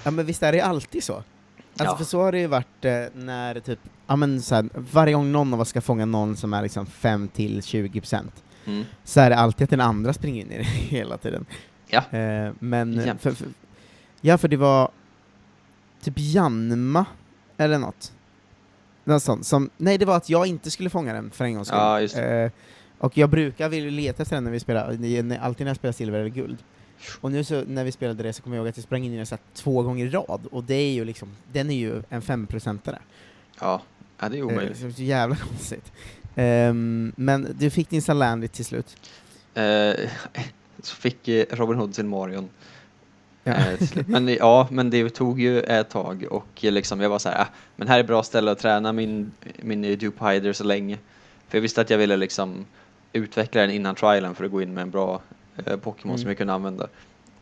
Ja 0.05 0.11
men 0.11 0.27
visst 0.27 0.43
är 0.43 0.53
det 0.53 0.61
alltid 0.61 1.05
så? 1.05 1.15
Alltså 1.15 1.85
Ja. 1.85 1.97
för 1.97 2.05
så 2.05 2.23
har 2.23 2.33
det 2.33 2.39
ju 2.39 2.47
varit 2.47 2.85
eh, 2.85 2.93
när 3.15 3.61
typ, 3.61 3.79
ja 4.07 4.17
men 4.17 4.43
så 4.43 4.55
här, 4.55 4.69
varje 4.75 5.15
gång 5.15 5.33
någon 5.33 5.55
av 5.55 5.61
oss 5.61 5.69
ska 5.69 5.81
fånga 5.81 6.05
någon 6.07 6.37
som 6.37 6.55
är 6.55 6.63
liksom 6.63 6.87
5 6.87 7.29
till 7.29 7.63
20 7.63 8.01
procent, 8.01 8.33
Mm. 8.67 8.85
så 9.05 9.21
är 9.21 9.31
det 9.31 9.37
alltid 9.37 9.65
att 9.65 9.71
den 9.71 9.81
andra 9.81 10.13
springer 10.13 10.41
in 10.45 10.53
i 10.53 10.57
det 10.59 10.63
hela 10.97 11.17
tiden. 11.19 11.47
Ja. 11.87 12.19
Eh, 12.19 12.53
men, 12.59 13.19
för, 13.19 13.31
för, 13.31 13.47
ja 14.21 14.39
för 14.39 14.49
det 14.49 14.57
var 14.57 14.91
typ 16.03 16.15
Janma, 16.17 17.05
eller 17.57 17.79
något. 17.79 18.13
Något 19.05 19.23
sånt, 19.23 19.47
som, 19.47 19.71
nej 19.77 19.99
det 19.99 20.05
var 20.05 20.17
att 20.17 20.29
jag 20.31 20.47
inte 20.47 20.71
skulle 20.71 20.91
fånga 20.91 21.13
den 21.13 21.31
för 21.31 21.45
en 21.45 21.55
gångs 21.55 21.69
skull. 21.69 21.79
Ja, 21.81 22.51
och 23.01 23.19
jag 23.19 23.31
brukar 23.31 23.69
vilja 23.69 23.91
leta 23.91 24.23
efter 24.23 24.37
den 24.37 24.45
när 24.45 24.51
vi 24.51 24.61
spelar, 24.61 24.85
alltid 25.41 25.65
när 25.65 25.71
jag 25.71 25.77
spelar 25.77 25.93
silver 25.93 26.19
eller 26.19 26.31
guld. 26.31 26.59
Och 27.21 27.33
nu 27.33 27.45
så, 27.45 27.63
när 27.67 27.85
vi 27.85 27.93
spelade 27.93 28.23
det 28.23 28.33
så 28.33 28.43
kommer 28.43 28.57
jag 28.57 28.63
ihåg 28.63 28.69
att 28.69 28.77
jag 28.77 28.85
sprang 28.85 29.05
in 29.05 29.13
i 29.13 29.17
den 29.17 29.27
så 29.27 29.37
två 29.55 29.83
gånger 29.83 30.07
i 30.07 30.11
rad, 30.11 30.41
och 30.51 30.65
det 30.65 30.75
är 30.75 30.93
ju 30.93 31.05
liksom, 31.05 31.29
den 31.53 31.71
är 31.71 31.75
ju 31.75 32.03
en 32.09 32.23
femprocentare. 32.23 32.99
Ja, 33.61 33.83
ja 34.21 34.29
det 34.29 34.37
är 34.39 34.41
Eh, 34.41 34.47
omöjligt. 34.47 34.79
så, 34.79 34.93
så 34.93 35.03
jävla 35.03 35.37
konstigt. 35.49 35.93
Ehm, 36.37 37.13
men 37.17 37.57
du 37.59 37.71
fick 37.71 37.91
din 37.91 38.03
Salandit 38.03 38.53
till 38.53 38.65
slut. 38.65 38.97
Eh, 39.55 39.63
så 40.83 40.97
fick 40.97 41.29
eh, 41.29 41.45
Robin 41.51 41.79
Hood 41.79 41.95
sin 41.95 42.09
Marion. 42.09 42.49
Ja. 43.45 43.53
Eh, 43.53 43.79
men 44.07 44.29
ja, 44.29 44.69
men 44.71 44.91
det 44.91 45.11
tog 45.11 45.41
ju 45.41 45.61
ett 45.61 45.91
tag 45.91 46.25
och 46.31 46.65
eh, 46.65 46.73
liksom 46.73 47.01
jag 47.01 47.11
var 47.11 47.19
så 47.19 47.29
här, 47.29 47.41
ah, 47.41 47.47
men 47.77 47.89
här 47.89 47.99
är 47.99 48.05
bra 48.05 48.23
ställe 48.23 48.51
att 48.51 48.59
träna 48.59 48.93
min, 48.93 49.33
min 49.63 49.85
eh, 49.85 49.99
Dupe 49.99 50.29
Hider 50.31 50.53
så 50.53 50.65
länge. 50.65 50.99
För 51.49 51.59
jag 51.59 51.63
visste 51.63 51.81
att 51.81 51.91
jag 51.91 51.99
ville 51.99 52.17
liksom 52.17 52.65
utveckla 53.13 53.61
den 53.61 53.71
innan 53.71 53.95
trialen 53.95 54.35
för 54.35 54.45
att 54.45 54.51
gå 54.51 54.63
in 54.63 54.75
med 54.75 54.83
en 54.83 54.91
bra 54.91 55.23
eh, 55.67 55.77
Pokémon 55.77 56.03
som 56.19 56.21
Mm. 56.21 56.29
jag 56.29 56.39
kunde 56.39 56.53
använda. 56.53 56.89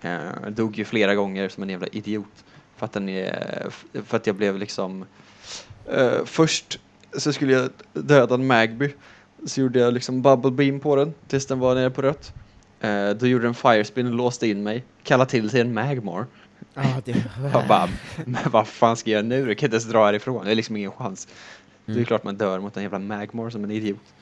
Eh, 0.02 0.50
dog 0.50 0.78
ju 0.78 0.84
flera 0.84 1.14
gånger 1.14 1.48
som 1.48 1.62
en 1.62 1.68
jävla 1.68 1.86
idiot. 1.86 2.44
För 2.76 2.86
att, 2.86 2.92
den 2.92 3.08
är, 3.08 3.66
för 4.04 4.16
att 4.16 4.26
jag 4.26 4.36
blev 4.36 4.58
liksom, 4.58 5.04
eh, 5.90 6.24
först 6.24 6.78
så 7.18 7.32
skulle 7.32 7.52
jag 7.52 7.70
döda 7.92 8.34
en 8.34 8.46
Magby. 8.46 8.94
Så 9.46 9.60
gjorde 9.60 9.78
jag 9.78 9.94
liksom 9.94 10.22
bubble 10.22 10.50
beam 10.50 10.80
på 10.80 10.96
den 10.96 11.14
tills 11.28 11.46
den 11.46 11.58
var 11.58 11.74
nere 11.74 11.90
på 11.90 12.02
rött. 12.02 12.32
Eh, 12.80 13.10
då 13.10 13.26
gjorde 13.26 13.44
den 13.44 13.54
firespin 13.54 14.06
och 14.06 14.12
låste 14.14 14.48
in 14.48 14.62
mig. 14.62 14.84
Kallade 15.02 15.30
till 15.30 15.50
sig 15.50 15.60
en 15.60 15.74
Magmar. 15.74 16.26
Ja, 16.74 16.82
det 17.04 17.10
Jag 17.52 17.68
bara, 17.68 17.88
men 18.24 18.50
vad 18.50 18.68
fan 18.68 18.96
ska 18.96 19.10
jag 19.10 19.16
göra 19.16 19.28
nu? 19.28 19.48
Jag 19.48 19.58
kan 19.58 19.66
inte 19.66 19.74
ens 19.76 19.84
dra 19.88 20.04
härifrån. 20.06 20.44
Det 20.44 20.50
är 20.50 20.54
liksom 20.54 20.76
ingen 20.76 20.90
chans. 20.92 21.28
Det 21.84 21.92
är 21.92 21.96
Mm. 21.96 22.06
klart 22.06 22.24
man 22.24 22.36
dör 22.36 22.60
mot 22.60 22.76
en 22.76 22.82
jävla 22.82 22.98
Magmar 22.98 23.50
som 23.50 23.64
en 23.64 23.70
idiot. 23.70 24.14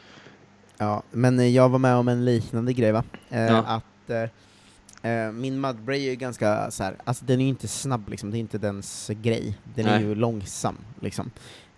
Ja, 0.78 1.02
men 1.10 1.40
eh, 1.40 1.46
jag 1.46 1.68
var 1.68 1.78
med 1.78 1.96
om 1.96 2.08
en 2.08 2.24
liknande 2.24 2.72
grej 2.72 2.92
va? 2.92 3.04
Eh, 3.30 3.42
Ja. 3.42 3.64
Att 3.66 4.10
eh, 4.10 5.10
eh, 5.12 5.32
min 5.32 5.60
Mudbray 5.60 6.06
är 6.06 6.10
ju 6.10 6.16
ganska 6.16 6.70
så 6.70 6.82
här, 6.82 6.96
alltså 7.04 7.24
den 7.24 7.40
är 7.40 7.44
ju 7.44 7.48
inte 7.48 7.68
snabb 7.68 8.08
liksom, 8.08 8.30
det 8.30 8.36
är 8.36 8.40
inte 8.40 8.58
dens 8.58 9.10
grej. 9.22 9.58
Den 9.74 9.86
är 9.86 9.98
Nej. 9.98 10.08
ju 10.08 10.14
långsam 10.14 10.76
liksom. 11.00 11.30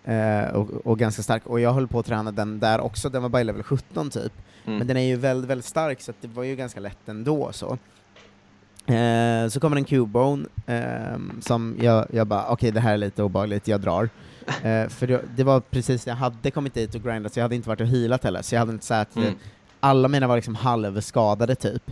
Eh, 0.04 0.44
och, 0.44 0.86
och 0.86 0.98
ganska 0.98 1.22
stark, 1.22 1.46
och 1.46 1.60
jag 1.60 1.72
höll 1.72 1.88
på 1.88 1.98
att 1.98 2.06
träna 2.06 2.32
den 2.32 2.58
där 2.58 2.80
också, 2.80 3.08
den 3.08 3.22
var 3.22 3.28
bara 3.28 3.42
level 3.42 3.62
17 3.62 4.10
typ. 4.10 4.32
Mm. 4.66 4.78
Men 4.78 4.86
den 4.86 4.96
är 4.96 5.00
ju 5.00 5.16
väldigt, 5.16 5.50
väldigt 5.50 5.64
stark 5.66 6.00
så 6.00 6.12
det 6.20 6.28
var 6.28 6.42
ju 6.42 6.56
ganska 6.56 6.80
lätt 6.80 7.08
ändå 7.08 7.52
så. 7.52 7.78
Eh, 8.94 9.48
så 9.48 9.60
kommer 9.60 9.76
en 9.76 9.84
Cubone 9.84 10.46
ehm, 10.66 11.40
som 11.40 11.76
jag, 11.80 12.06
jag 12.12 12.26
bara, 12.26 12.48
okej 12.48 12.70
det 12.70 12.80
här 12.80 12.92
är 12.92 12.96
lite 12.96 13.22
obehagligt, 13.22 13.68
jag 13.68 13.80
drar. 13.80 14.08
Eh, 14.48 14.88
för 14.88 15.06
det, 15.06 15.20
det 15.36 15.44
var 15.44 15.60
precis 15.60 16.06
när 16.06 16.12
jag 16.12 16.18
hade 16.18 16.50
kommit 16.50 16.74
dit 16.74 16.94
och 16.94 17.02
grindat, 17.02 17.32
så 17.32 17.38
jag 17.38 17.44
hade 17.44 17.54
inte 17.54 17.68
varit 17.68 17.80
och 17.80 17.86
healat 17.86 18.24
heller, 18.24 18.42
så 18.42 18.54
jag 18.54 18.60
hade 18.60 18.72
inte 18.72 18.86
så 18.86 18.94
att 18.94 19.16
Mm. 19.16 19.34
alla 19.80 20.08
mina 20.08 20.26
var 20.26 20.36
liksom 20.36 20.54
halvskadade 20.54 21.54
typ. 21.54 21.82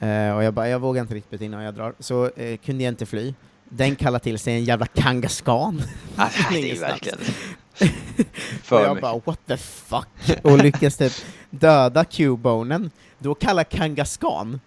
Eh, 0.00 0.36
och 0.36 0.44
jag 0.44 0.54
bara, 0.54 0.68
jag 0.68 0.78
vågar 0.78 1.02
inte 1.02 1.14
riktigt 1.14 1.40
innan 1.40 1.62
jag 1.62 1.74
drar, 1.74 1.94
så 1.98 2.30
eh, 2.36 2.56
kunde 2.56 2.84
jag 2.84 2.92
inte 2.92 3.06
fly. 3.06 3.34
Den 3.68 3.96
kallade 3.96 4.24
till 4.24 4.38
sig 4.38 4.54
en 4.54 4.64
jävla. 4.64 4.86
Ah, 6.16 6.28
det 6.50 6.70
är 6.70 6.76
och 7.80 7.86
för 8.62 8.84
jag 8.84 9.00
bara 9.00 9.20
what 9.24 9.40
the 9.46 9.56
fuck? 9.56 10.38
Och 10.42 10.58
lyckas 10.58 10.96
typ 10.96 11.12
döda 11.50 12.04
Cubonen, 12.04 12.90
då 13.18 13.34
kallar 13.34 13.64
Kangaskhan 13.64 14.60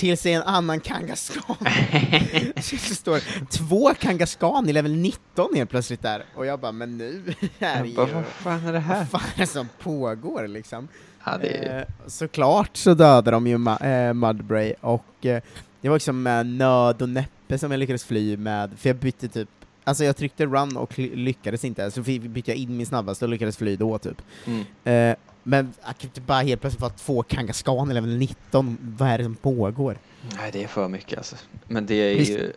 till 0.00 0.18
sig 0.18 0.32
en 0.32 0.42
annan 0.42 0.80
Kangaskhan. 0.80 1.56
Så 2.60 2.74
det 2.76 2.94
står 2.94 3.20
två 3.50 3.94
Kangaskhan 3.94 4.68
i 4.68 4.72
level 4.72 4.92
19 4.96 5.54
helt 5.54 5.70
plötsligt 5.70 6.02
där, 6.02 6.24
och 6.34 6.46
jag 6.46 6.60
bara 6.60 6.72
men 6.72 6.98
nu 6.98 7.34
är 7.58 7.82
det 7.82 7.88
Jag 7.88 7.94
bara, 7.96 8.08
ju... 8.08 8.14
vad 8.14 8.24
fan 8.26 8.66
är 8.66 8.72
det 8.72 8.78
här? 8.78 8.98
Vad 8.98 9.08
fan 9.22 9.30
är 9.34 9.40
det 9.40 9.46
som 9.46 9.68
pågår 9.82 10.48
liksom? 10.48 10.88
Ja, 11.24 11.38
det 11.40 11.48
Eh, 11.48 11.82
såklart 12.06 12.76
så 12.76 12.94
dödade 12.94 13.30
de 13.30 13.46
ju 13.46 13.56
Ma- 13.58 14.08
eh, 14.08 14.14
Mudbray, 14.14 14.74
och 14.80 15.26
eh, 15.26 15.42
det 15.80 15.88
var 15.88 15.96
liksom 15.96 16.22
med 16.22 16.46
nöd 16.46 17.02
och 17.02 17.08
näppe 17.08 17.58
som 17.58 17.70
jag 17.70 17.78
lyckades 17.78 18.04
fly 18.04 18.36
med, 18.36 18.70
för 18.78 18.88
jag 18.88 18.96
bytte 18.96 19.28
typ 19.28 19.48
Alltså 19.84 20.04
jag 20.04 20.16
tryckte 20.16 20.46
run 20.46 20.76
och 20.76 20.98
ly- 20.98 21.14
lyckades 21.16 21.64
inte, 21.64 21.90
så 21.90 22.00
bytte 22.02 22.50
jag 22.50 22.58
in 22.58 22.76
min 22.76 22.86
snabbaste 22.86 23.24
och 23.24 23.28
lyckades 23.28 23.56
fly 23.56 23.76
då 23.76 23.98
typ. 23.98 24.22
mm. 24.46 24.64
Eh, 24.84 25.16
men 25.42 25.72
jag 25.86 25.98
kan 25.98 26.08
inte 26.08 26.20
bara 26.20 26.40
helt 26.40 26.60
plötsligt 26.60 26.80
vara 26.80 26.92
två 26.92 27.22
Kangaskhan 27.22 27.94
level 27.94 28.16
19, 28.16 28.78
vad 28.98 29.08
är 29.08 29.18
det 29.18 29.24
som 29.24 29.34
pågår? 29.34 29.98
Nej, 30.36 30.50
det 30.52 30.64
är 30.64 30.68
för 30.68 30.88
mycket 30.88 31.18
alltså. 31.18 31.36
Men 31.68 31.86
det 31.86 31.94
är 31.94 32.14
Visst. 32.18 32.32
ju... 32.32 32.52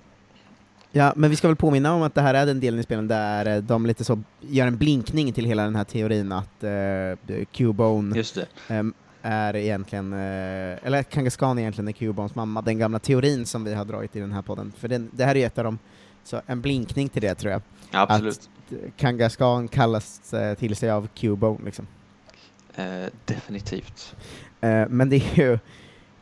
Ja, 0.96 1.14
men 1.16 1.30
vi 1.30 1.36
ska 1.36 1.48
väl 1.48 1.56
påminna 1.56 1.94
om 1.94 2.02
att 2.02 2.16
det 2.16 2.22
här 2.22 2.34
är 2.34 2.46
den 2.46 2.60
delen 2.60 2.80
i 2.80 2.84
spelen 2.84 3.08
där 3.08 3.46
eh, 3.46 3.64
de 3.64 3.86
lite 3.86 4.04
så 4.04 4.24
gör 4.42 4.68
en 4.68 4.78
blinkning 4.78 5.34
till 5.34 5.46
hela 5.46 5.64
den 5.64 5.76
här 5.76 5.84
teorin 5.84 6.32
att 6.32 6.64
eh, 6.64 7.46
Cubone. 7.52 8.24
Ehm, 8.68 8.94
är 9.22 9.56
egentligen, 9.56 10.14
eh, 10.14 10.20
eller 10.84 11.00
att 11.00 11.10
Kangaskhan 11.10 11.60
egentligen 11.60 11.88
är 11.88 11.92
Cubons 11.92 12.36
mamma, 12.36 12.62
den 12.62 12.78
gamla 12.78 13.00
teorin 13.00 13.46
som 13.46 13.64
vi 13.64 13.74
har 13.74 13.86
dragit 13.86 14.16
i 14.16 14.20
den 14.20 14.32
här 14.32 14.42
podden. 14.42 14.74
För 14.78 14.88
den, 14.88 15.10
det 15.14 15.26
här 15.26 15.36
är 15.36 15.48
ett 15.48 15.58
av 15.58 15.64
dem, 15.64 15.80
så 16.24 16.42
en 16.46 16.62
blinkning 16.62 17.10
till 17.10 17.22
det 17.22 17.36
tror 17.36 17.52
jag. 17.52 17.62
Ja, 17.92 18.06
absolut. 18.10 18.50
Att 18.70 18.98
Kangaskhan 18.98 19.68
kallas 19.68 20.34
till 20.58 20.76
sig 20.76 20.92
av 20.92 21.08
Cubone 21.16 21.66
liksom. 21.66 21.88
Eh, 22.76 23.06
definitivt. 23.26 24.16
Eh, 24.62 24.88
men 24.90 25.10
det 25.10 25.16
är 25.16 25.36
ju, 25.38 25.60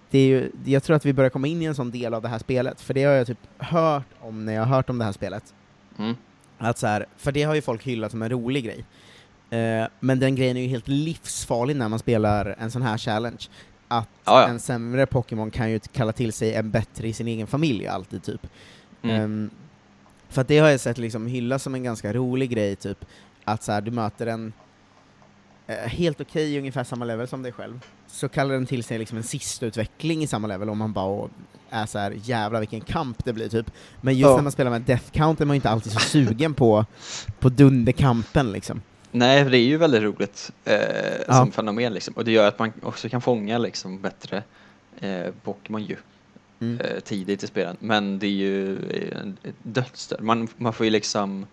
det 0.10 0.20
är 0.20 0.25
ju, 0.25 0.51
jag 0.65 0.84
tror 0.84 0.96
att 0.96 1.05
vi 1.05 1.13
börjar 1.13 1.29
komma 1.29 1.48
in 1.48 1.62
i 1.62 1.65
en 1.65 1.75
sån 1.75 1.91
del 1.91 2.13
av 2.13 2.22
det 2.22 2.27
här 2.27 2.39
spelet, 2.39 2.81
för 2.81 2.93
det 2.93 3.03
har 3.03 3.13
jag 3.13 3.27
typ 3.27 3.39
hört 3.58 4.05
om 4.20 4.46
när 4.46 4.53
jag 4.53 4.65
har 4.65 4.75
hört 4.75 4.89
om 4.89 4.98
det 4.98 5.05
här 5.05 5.12
spelet. 5.12 5.53
Mm. 5.98 6.15
Att 6.58 6.77
så 6.77 6.88
här, 6.88 7.05
för 7.17 7.31
det 7.31 7.43
har 7.43 7.55
ju 7.55 7.62
folk 7.62 7.84
hyllat 7.84 8.12
som 8.12 8.22
en 8.22 8.29
rolig 8.29 8.65
grej. 8.65 8.86
Eh, 9.50 9.88
men 10.00 10.20
den 10.20 10.36
grejen 10.36 10.58
är 10.58 10.62
ju 10.62 10.67
helt 10.67 10.88
livsfarlig 10.88 11.75
när 11.75 11.89
man 11.89 12.00
spelar 12.00 12.55
en 12.60 12.72
sån 12.72 12.81
här 12.81 12.98
challenge. 12.98 13.48
Att 13.88 14.10
Ja, 14.25 14.41
ja. 14.41 14.48
en 14.48 14.60
sämre 14.60 15.05
Pokémon 15.05 15.51
kan 15.51 15.72
ju 15.72 15.79
kalla 15.79 16.12
till 16.12 16.34
sig 16.34 16.53
en 16.53 16.72
bättre 16.72 17.08
i 17.08 17.13
sin 17.13 17.27
egen 17.27 17.48
familj 17.48 17.88
alltid, 17.88 18.24
typ. 18.24 18.48
Mm. 19.01 19.22
Ehm, 19.22 19.50
för 20.29 20.41
att 20.41 20.48
det 20.48 20.60
har 20.60 20.70
jag 20.70 20.79
sett 20.79 20.98
liksom 20.98 21.27
hyllas 21.27 21.63
som 21.63 21.75
en 21.75 21.84
ganska 21.84 22.13
rolig 22.13 22.50
grej, 22.50 22.75
typ. 22.75 23.05
Att 23.43 23.63
så 23.63 23.72
här, 23.72 23.81
du 23.81 23.91
möter 23.91 24.27
en 24.27 24.53
helt 25.87 26.21
okej, 26.21 26.57
ungefär 26.59 26.83
samma 26.83 27.05
level 27.05 27.27
som 27.27 27.43
dig 27.43 27.51
själv, 27.51 27.79
så 28.07 28.29
kallar 28.29 28.53
den 28.53 28.65
till 28.65 28.83
sig 28.83 28.97
liksom 28.99 29.17
en 29.17 29.23
sista 29.23 29.65
utveckling 29.65 30.23
i 30.23 30.27
samma 30.27 30.47
level, 30.47 30.69
och 30.69 30.77
man 30.77 30.93
bara 30.93 31.29
är 31.69 31.85
så 31.85 31.99
här, 31.99 32.13
jävlar 32.23 32.59
vilken 32.59 32.81
kamp 32.81 33.25
det 33.25 33.33
blir, 33.33 33.49
typ. 33.49 33.71
Men 34.01 34.13
just 34.17 34.29
Ja. 34.29 34.35
när 34.35 34.43
man 34.43 34.51
spelar 34.51 34.71
med 34.71 34.81
Death 34.81 35.11
Count 35.11 35.41
är 35.41 35.45
man 35.45 35.53
ju 35.53 35.57
inte 35.57 35.69
alltid 35.69 35.91
så 35.91 35.99
sugen 35.99 36.53
på, 36.53 36.85
på 37.39 37.49
dunderkampen, 37.49 38.51
liksom. 38.51 38.81
Nej, 39.11 39.43
det 39.43 39.57
är 39.57 39.63
ju 39.67 39.77
väldigt 39.77 40.01
roligt 40.03 40.51
eh, 40.65 40.75
Ja. 41.27 41.33
som 41.33 41.51
fenomen 41.51 41.93
liksom. 41.93 42.13
Och 42.13 42.25
det 42.25 42.31
gör 42.31 42.47
att 42.47 42.59
man 42.59 42.71
också 42.83 43.09
kan 43.09 43.21
fånga 43.21 43.57
liksom 43.57 44.01
bättre 44.01 44.43
eh, 44.99 45.25
Pokémon 45.43 45.83
ju 45.83 45.95
Mm. 46.61 46.79
eh, 46.81 46.99
tidigt 46.99 47.43
i 47.43 47.47
spelen. 47.47 47.77
Men 47.79 48.19
det 48.19 48.27
är 48.27 48.31
ju 48.31 48.75
eh, 48.89 49.51
dödsstöd. 49.63 50.21
Man, 50.21 50.47
man 50.57 50.73
får 50.73 50.85
ju 50.85 50.89
liksom 50.89 51.45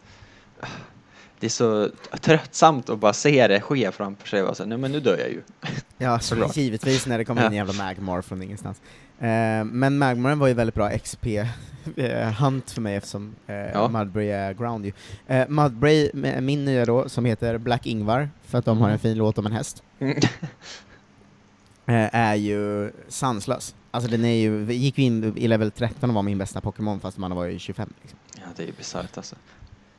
det 1.41 1.47
är 1.47 1.51
så 1.51 1.89
tröttsamt 2.21 2.89
att 2.91 2.99
bara 2.99 3.13
se 3.13 3.49
det 3.49 3.61
ske 3.61 3.93
framför 3.93 4.29
sig 4.29 4.43
och 4.43 4.57
säga, 4.57 4.67
nej 4.67 4.79
men 4.79 4.93
nu 4.93 5.01
dör 5.01 5.19
jag 5.19 5.29
ju. 5.31 5.43
Ja, 5.99 6.19
så 6.19 6.25
Såklart. 6.35 6.57
givetvis 6.57 7.07
när 7.07 7.19
det 7.19 7.25
kommer 7.25 7.41
in 7.41 7.47
en 7.47 7.53
jävla 7.55 7.73
Magmar 7.73 8.23
från 8.23 8.43
ingenstans. 8.43 8.81
Eh, 9.19 9.65
men 9.65 9.99
Magmaren 9.99 10.39
var 10.39 10.47
ju 10.49 10.55
väldigt 10.55 10.75
bra 10.75 10.91
XP-hunt 10.91 12.71
för 12.75 12.81
mig 12.81 12.97
eftersom 12.97 13.35
eh, 13.47 13.55
Ja. 13.57 13.89
Mudbray 13.89 14.29
är 14.29 14.53
ground 14.55 14.85
ju. 14.87 14.93
Eh, 15.27 15.49
Mudbray, 15.49 16.11
min 16.41 16.65
nya 16.65 16.85
då, 16.85 17.09
som 17.09 17.25
heter 17.25 17.59
Black 17.59 17.87
Ingvar, 17.87 18.31
för 18.47 18.59
att 18.59 18.65
de 18.65 18.79
har 18.79 18.85
en 18.89 18.91
Mm. 18.91 18.99
fin 18.99 19.19
låt 19.19 19.39
om 19.39 19.47
en 19.47 19.53
häst, 19.53 19.83
eh, 21.87 22.15
är 22.15 22.35
ju 22.35 22.91
sanslös. 23.09 23.75
Alltså 23.91 24.11
den 24.11 24.25
är 24.25 24.35
ju, 24.35 24.65
vi 24.65 24.75
gick 24.75 24.99
ju 24.99 25.05
in 25.05 25.37
i 25.37 25.49
level 25.49 25.71
13 25.71 26.11
och 26.11 26.15
var 26.15 26.23
min 26.23 26.39
bästa 26.39 26.61
Pokémon 26.61 27.01
fast 27.01 27.19
man 27.19 27.35
var 27.37 27.45
ju 27.45 27.59
25. 27.59 27.93
Liksom. 28.03 28.19
ja, 28.37 28.43
det 28.57 28.63
är 28.63 28.67
ju 28.67 28.73
bisarrt 28.73 29.17
alltså. 29.17 29.37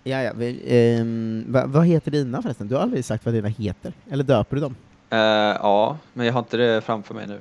Ja, 0.03 0.21
ja, 0.21 0.31
ehm, 0.67 1.45
va, 1.47 1.63
vad 1.65 1.85
heter 1.85 2.11
dina 2.11 2.41
förresten? 2.41 2.67
Du 2.67 2.75
har 2.75 2.81
aldrig 2.81 3.05
sagt 3.05 3.25
vad 3.25 3.33
dina 3.33 3.47
heter, 3.47 3.93
eller 4.09 4.23
döper 4.23 4.55
du 4.55 4.61
dem? 4.61 4.75
Eh, 5.09 5.17
ja, 5.19 5.97
men 6.13 6.25
jag 6.25 6.33
har 6.33 6.39
inte 6.39 6.57
det 6.57 6.81
framför 6.81 7.13
mig 7.13 7.27
nu. 7.27 7.39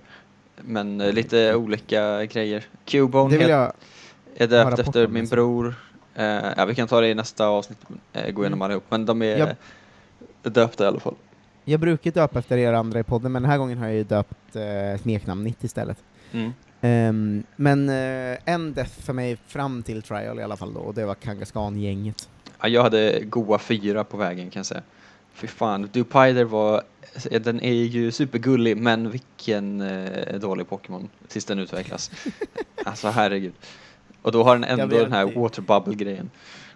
Men 0.56 1.00
eh, 1.00 1.12
lite 1.12 1.54
olika 1.54 2.24
grejer. 2.24 2.64
Cubone 2.84 3.30
Det 3.34 3.38
vill 3.38 3.48
jag 3.48 3.72
är 4.36 4.46
döpt 4.46 4.78
efter 4.78 5.06
min 5.08 5.20
alltså. 5.22 5.34
bror. 5.34 5.74
Eh, 6.14 6.24
ja, 6.56 6.64
vi 6.64 6.74
kan 6.74 6.88
ta 6.88 7.00
det 7.00 7.08
i 7.08 7.14
nästa 7.14 7.46
avsnitt, 7.46 7.78
eh, 8.12 8.30
gå 8.30 8.42
igenom 8.42 8.58
Mm. 8.58 8.62
allihop, 8.62 8.84
men 8.88 9.06
de 9.06 9.22
är 9.22 9.36
Jag- 10.42 10.52
döpta 10.52 10.84
i 10.84 10.86
alla 10.86 11.00
fall. 11.00 11.14
Jag 11.64 11.80
brukar 11.80 12.10
döpa 12.10 12.38
efter 12.38 12.56
er 12.58 12.72
andra 12.72 13.00
i 13.00 13.02
podden, 13.02 13.32
men 13.32 13.42
den 13.42 13.50
här 13.50 13.58
gången 13.58 13.78
har 13.78 13.86
jag 13.86 13.94
ju 13.96 14.04
döpt 14.04 14.56
eh, 14.56 15.00
smeknamnet 15.02 15.64
istället. 15.64 15.98
Mm. 16.32 16.52
Ehm, 16.80 17.42
men 17.56 17.88
eh, 17.88 18.38
en 18.44 18.74
death 18.74 18.90
för 19.00 19.12
mig 19.12 19.36
fram 19.46 19.82
till 19.82 20.02
trial 20.02 20.40
i 20.40 20.42
alla 20.42 20.56
fall 20.56 20.74
då, 20.74 20.80
och 20.80 20.94
det 20.94 21.04
var 21.06 21.14
Kangaskhan-gänget. 21.14 22.28
Ja, 22.60 22.68
jag 22.68 22.82
hade 22.82 23.20
goa 23.24 23.58
fyra 23.58 24.04
på 24.04 24.16
vägen 24.16 24.50
kan 24.50 24.60
jag 24.60 24.66
säga. 24.66 24.82
Fy 25.32 25.46
fan, 25.46 25.88
Dupider 25.92 26.44
var, 26.44 26.82
den 27.40 27.60
är 27.60 27.72
ju 27.72 28.12
supergullig 28.12 28.76
men 28.76 29.10
vilken 29.10 29.80
eh, 29.80 30.34
dålig 30.40 30.66
Pokémon 30.66 31.08
tills 31.28 31.44
den 31.44 31.58
utvecklas. 31.58 32.10
alltså 32.84 33.08
herregud. 33.08 33.52
Och 34.22 34.32
då 34.32 34.44
har 34.44 34.54
den 34.58 34.64
ändå 34.64 34.98
den 34.98 35.12
här 35.12 35.26
det. 35.26 35.40
water 35.40 35.62
bubble 35.62 35.94
grejen. 35.94 36.30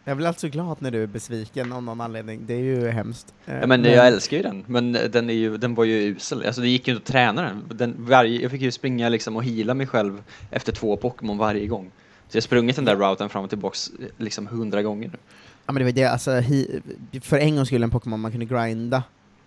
Jag 0.05 0.17
blir 0.17 0.27
alltså 0.27 0.49
glad 0.49 0.77
när 0.83 0.91
du 0.91 1.03
är 1.03 1.07
besviken 1.07 1.73
av 1.73 1.83
någon 1.83 2.01
anledning, 2.01 2.41
det 2.47 2.55
är 2.55 2.59
ju 2.59 2.89
hemskt. 2.89 3.35
Eh, 3.47 3.55
Ja, 3.61 3.67
men 3.67 3.85
jag 3.85 4.07
älskar 4.07 4.37
ju 4.37 4.43
den, 4.43 4.65
men 4.67 4.93
den, 4.93 5.31
är 5.31 5.35
ju, 5.35 5.57
den 5.57 5.75
var 5.75 5.85
ju 5.85 5.95
usel. 5.95 6.47
Alltså 6.47 6.61
det 6.61 6.69
gick 6.69 6.89
ju 6.89 6.95
inte 6.95 7.03
att 7.03 7.13
träna 7.13 7.43
den. 7.43 7.65
den 7.69 7.95
varje, 7.99 8.43
jag 8.43 8.51
fick 8.51 8.61
ju 8.61 8.71
springa 8.71 9.09
liksom 9.09 9.37
och 9.37 9.45
hila 9.45 9.75
mig 9.75 9.87
själv 9.87 10.23
efter 10.51 10.73
två 10.73 10.97
Pokémon 10.97 11.39
varje 11.39 11.67
gång. 11.67 11.91
Så 12.29 12.37
jag 12.37 12.41
har 12.41 12.43
sprungit 12.43 12.77
den 12.77 12.85
där 12.85 12.97
routen 12.97 13.29
fram 13.29 13.45
och 13.45 13.51
tillbaks 13.51 13.91
eh, 14.01 14.07
liksom 14.19 14.47
hundra 14.47 14.83
gånger 14.83 15.09
nu. 15.09 15.19
Men 15.73 15.81
det 15.81 15.85
var 15.85 15.93
det, 15.93 16.05
alltså, 16.05 16.31
hi, 16.33 16.81
för 17.23 17.39
en 17.39 17.57
gång 17.57 17.67
skulle 17.67 17.85
en 17.85 17.91
Pokémon 17.91 18.21
man 18.21 18.31
kunde 18.31 18.47
grinda 18.47 19.03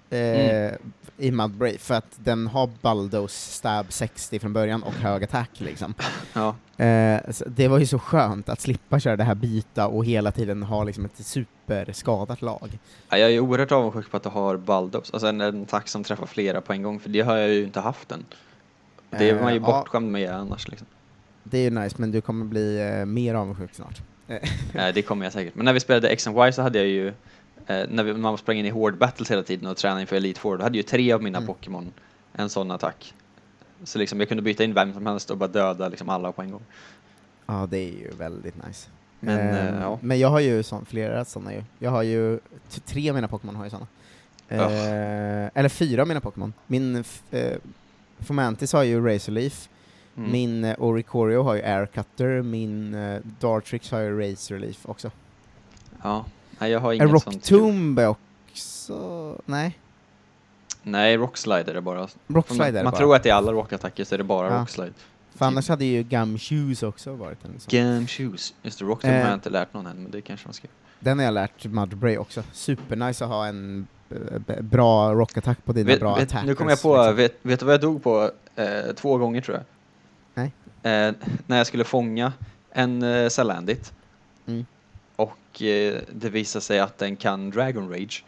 eh, 0.09 0.17
Mm. 0.17 0.75
i 1.17 1.31
Mudbray, 1.31 1.77
för 1.77 1.95
att 1.95 2.17
den 2.23 2.47
har 2.47 2.69
Baldos 2.81 3.33
stab 3.33 3.85
60 3.89 4.39
från 4.39 4.53
början 4.53 4.83
och 4.83 4.93
hög 4.93 5.23
attack 5.23 5.49
liksom. 5.57 5.93
Ja, 6.33 6.55
Eh, 6.77 7.21
det 7.47 7.67
var 7.67 7.79
ju 7.79 7.85
så 7.85 7.99
skönt 7.99 8.49
att 8.49 8.61
slippa 8.61 8.99
köra 8.99 9.15
det 9.15 9.23
här 9.23 9.35
byta 9.35 9.87
och 9.87 10.05
hela 10.05 10.31
tiden 10.31 10.63
ha 10.63 10.83
liksom 10.83 11.05
ett 11.05 11.25
superskadat 11.25 12.41
lag. 12.41 12.79
Ja, 13.09 13.17
jag 13.17 13.31
är 13.31 13.39
oerhört 13.39 13.71
avundsjuk 13.71 14.11
på 14.11 14.17
att 14.17 14.23
du 14.23 14.29
har 14.29 14.57
Baldos, 14.57 15.11
alltså 15.13 15.27
en, 15.27 15.41
en 15.41 15.63
attack 15.63 15.87
som 15.87 16.03
träffar 16.03 16.25
flera 16.25 16.61
på 16.61 16.73
en 16.73 16.83
gång, 16.83 16.99
för 16.99 17.09
det 17.09 17.21
har 17.21 17.37
jag 17.37 17.49
ju 17.49 17.63
inte 17.63 17.79
haft 17.79 18.11
än. 18.11 18.25
Det 19.09 19.29
är 19.29 19.41
man 19.41 19.53
ju 19.53 19.59
Eh, 19.59 19.65
bortskämd 19.65 20.11
med 20.11 20.31
annars 20.31 20.67
liksom. 20.67 20.87
Det 21.43 21.57
är 21.57 21.63
ju 21.63 21.69
nice, 21.69 21.95
men 21.99 22.11
du 22.11 22.21
kommer 22.21 22.45
bli 22.45 22.81
eh, 22.99 23.05
mer 23.05 23.35
avundsjuk 23.35 23.73
snart. 23.73 24.01
Eh, 24.27 24.39
det 24.93 25.01
kommer 25.01 25.25
jag 25.25 25.33
säkert. 25.33 25.55
Men 25.55 25.65
när 25.65 25.73
vi 25.73 25.79
spelade 25.79 26.09
X 26.09 26.27
and 26.27 26.37
Y 26.47 26.51
så 26.51 26.61
hade 26.61 26.77
jag 26.77 26.87
ju, 26.87 27.07
eh, 27.67 27.85
när 27.89 28.03
vi, 28.03 28.13
man 28.13 28.37
sprang 28.37 28.57
in 28.57 28.65
i 28.65 28.69
hård 28.69 28.97
battles 28.97 29.31
hela 29.31 29.43
tiden 29.43 29.67
och 29.67 29.77
tränade 29.77 30.01
inför 30.01 30.15
Elite 30.15 30.39
Four, 30.39 30.57
då 30.57 30.63
hade 30.63 30.77
ju 30.77 30.83
tre 30.83 31.11
av 31.11 31.23
mina 31.23 31.37
Mm. 31.37 31.47
Pokémon 31.47 31.91
en 32.33 32.49
sån 32.49 32.71
attack. 32.71 33.13
Så 33.83 33.99
liksom 33.99 34.19
jag 34.19 34.27
kunde 34.27 34.43
byta 34.43 34.63
in 34.63 34.73
vem 34.73 34.93
som 34.93 35.05
helst 35.05 35.31
och 35.31 35.37
bara 35.37 35.47
döda 35.49 35.89
liksom 35.89 36.09
alla 36.09 36.31
på 36.31 36.41
en 36.41 36.51
gång. 36.51 36.61
Ja, 37.45 37.67
det 37.71 37.77
är 37.77 37.91
ju 37.91 38.11
väldigt 38.17 38.67
nice. 38.67 38.89
Men, 39.19 39.39
Eh, 39.39 39.67
eh, 39.67 39.81
ja. 39.81 39.99
men 40.01 40.19
jag 40.19 40.29
har 40.29 40.39
ju 40.39 40.63
sån, 40.63 40.85
flera 40.85 41.25
sådana 41.25 41.53
ju. 41.53 41.63
Jag 41.79 41.91
har 41.91 42.03
ju, 42.03 42.39
tre 42.85 43.09
av 43.09 43.15
mina 43.15 43.27
Pokémon 43.27 43.55
har 43.55 43.63
ju 43.63 43.69
såna. 43.69 43.87
Eh, 44.47 45.49
Eller 45.53 45.69
fyra 45.69 46.01
av 46.01 46.07
mina 46.07 46.19
Pokémon. 46.21 46.53
Min 46.67 47.03
eh, 47.31 47.57
Fomantis 48.19 48.73
har 48.73 48.83
ju 48.83 49.07
Razorleaf, 49.07 49.69
Mm. 50.17 50.31
min 50.31 50.63
eh, 50.63 50.75
Oricorio 50.79 51.43
har 51.43 51.55
ju 51.55 51.61
Aircutter, 51.63 52.41
min 52.41 52.93
eh, 52.93 53.19
Dartrix 53.39 53.91
har 53.91 53.99
ju 53.99 54.19
Razorleaf 54.21 54.77
också. 54.85 55.11
Ja, 56.03 56.25
nej 56.59 56.71
jag 56.71 56.79
har 56.79 56.93
En 56.93 56.95
inget 57.09 57.23
sånt. 57.23 57.35
Rocktomb 57.51 57.99
är 57.99 58.07
också... 58.07 59.41
Nej, 59.45 59.77
Nej, 60.83 61.17
Rockslide 61.17 61.69
är 61.69 61.73
bara. 61.81 62.07
Rockslide 62.27 62.67
är 62.67 62.71
man 62.73 62.83
man 62.83 62.91
bara. 62.91 62.97
tror 62.97 63.15
att 63.15 63.23
är 63.29 63.33
alla 63.33 63.51
rockattacker 63.51 64.03
så 64.03 64.15
är 64.15 64.17
det 64.17 64.23
bara 64.23 64.53
Ja. 64.53 64.61
Rockslide. 64.61 64.93
För 65.35 65.45
annars 65.45 65.69
hade 65.69 65.85
ju 65.85 66.03
Gumshoes 66.03 66.83
också 66.83 67.13
varit 67.13 67.45
en 67.45 67.59
sån. 67.59 67.67
Gumshoes. 67.69 68.53
Just 68.63 68.79
det, 68.79 68.85
har 69.07 69.19
Eh. 69.19 69.25
jag 69.25 69.33
inte 69.33 69.49
lärt 69.49 69.73
någon 69.73 69.85
än, 69.87 69.97
men 70.03 70.11
det 70.11 70.21
kanske 70.21 70.47
man 70.47 70.53
ska 70.53 70.67
Den 70.99 71.17
har 71.19 71.25
jag 71.25 71.33
lärt 71.33 71.65
Mudbray 71.65 72.17
också. 72.17 72.43
Supernice 72.53 73.21
att 73.25 73.29
ha 73.31 73.45
en 73.47 73.87
eh, 74.09 74.61
bra 74.61 75.13
rockattack 75.13 75.65
på 75.65 75.73
dina 75.73 75.87
vet, 75.87 75.99
bra 75.99 76.15
vet, 76.15 76.23
attackers. 76.23 76.47
Nu 76.47 76.55
kommer 76.55 76.71
jag 76.71 76.81
på, 76.81 76.97
liksom. 76.97 77.15
vet, 77.15 77.35
vet 77.41 77.59
du 77.59 77.65
vad 77.65 77.73
jag 77.73 77.81
dog 77.81 78.03
på 78.03 78.31
eh, 78.55 78.93
två 78.95 79.17
gånger 79.17 79.41
tror 79.41 79.57
jag? 79.57 79.63
Nej. 80.85 81.07
Eh, 81.07 81.13
när 81.47 81.57
jag 81.57 81.67
skulle 81.67 81.83
fånga 81.83 82.33
en 82.71 83.03
eh, 83.03 83.29
Salandit 83.29 83.91
Mm. 84.47 84.65
och 85.15 85.61
eh, 85.61 86.01
det 86.11 86.29
visade 86.29 86.65
sig 86.65 86.79
att 86.79 86.97
den 86.97 87.15
kan 87.15 87.49
Dragon 87.51 87.89
Rage. 87.89 88.23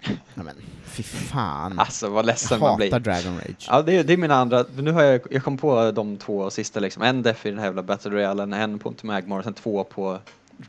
Ja, 0.34 0.42
men, 0.42 0.54
fy 0.84 1.02
fan. 1.02 1.78
Alltså 1.78 2.08
vad 2.08 2.26
ledsen 2.26 2.58
jag 2.60 2.68
man 2.68 2.76
blir. 2.76 2.86
hatar 2.92 3.00
Dragon 3.00 3.38
Rage. 3.38 3.66
Ja, 3.68 3.82
det 3.82 3.96
är, 3.96 4.04
det 4.04 4.12
är 4.12 4.16
mina 4.16 4.34
andra. 4.34 4.64
Nu 4.76 4.92
har 4.92 5.02
jag, 5.02 5.20
jag 5.30 5.44
kom 5.44 5.58
på 5.58 5.90
de 5.90 6.16
två 6.16 6.50
sista 6.50 6.80
liksom. 6.80 7.02
En 7.02 7.22
Def 7.22 7.46
i 7.46 7.50
den 7.50 7.58
här 7.58 7.66
jävla 7.66 7.82
Battle 7.82 8.10
Royalen, 8.10 8.52
en 8.52 8.78
på 8.78 8.94
Magmar 9.02 9.38
och 9.38 9.44
sen 9.44 9.54
två 9.54 9.84
på 9.84 10.18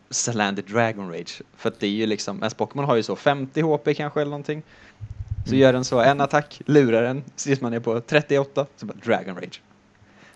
Salandit 0.10 0.67
Dragon 0.67 1.12
Rage. 1.13 1.41
För 1.58 1.69
att 1.69 1.80
det 1.80 1.88
är 1.88 1.91
ju 1.91 2.06
liksom, 2.06 2.38
ens 2.38 2.54
Pokémon 2.58 2.86
har 2.86 2.95
ju 2.95 3.04
så 3.04 3.15
50 3.15 3.62
HP 3.62 3.93
kanske 3.97 4.21
eller 4.21 4.30
någonting. 4.32 4.63
Så 5.45 5.49
Mm. 5.49 5.60
gör 5.60 5.73
den 5.73 5.86
så, 5.86 5.99
en 5.99 6.21
attack, 6.21 6.62
lurar 6.65 7.04
den, 7.04 7.23
tills 7.36 7.62
man 7.62 7.73
är 7.73 7.80
på 7.80 8.02
38, 8.02 8.65
så 8.78 8.86
bara 8.86 8.93
Dragon 9.04 9.36
Rage. 9.36 9.62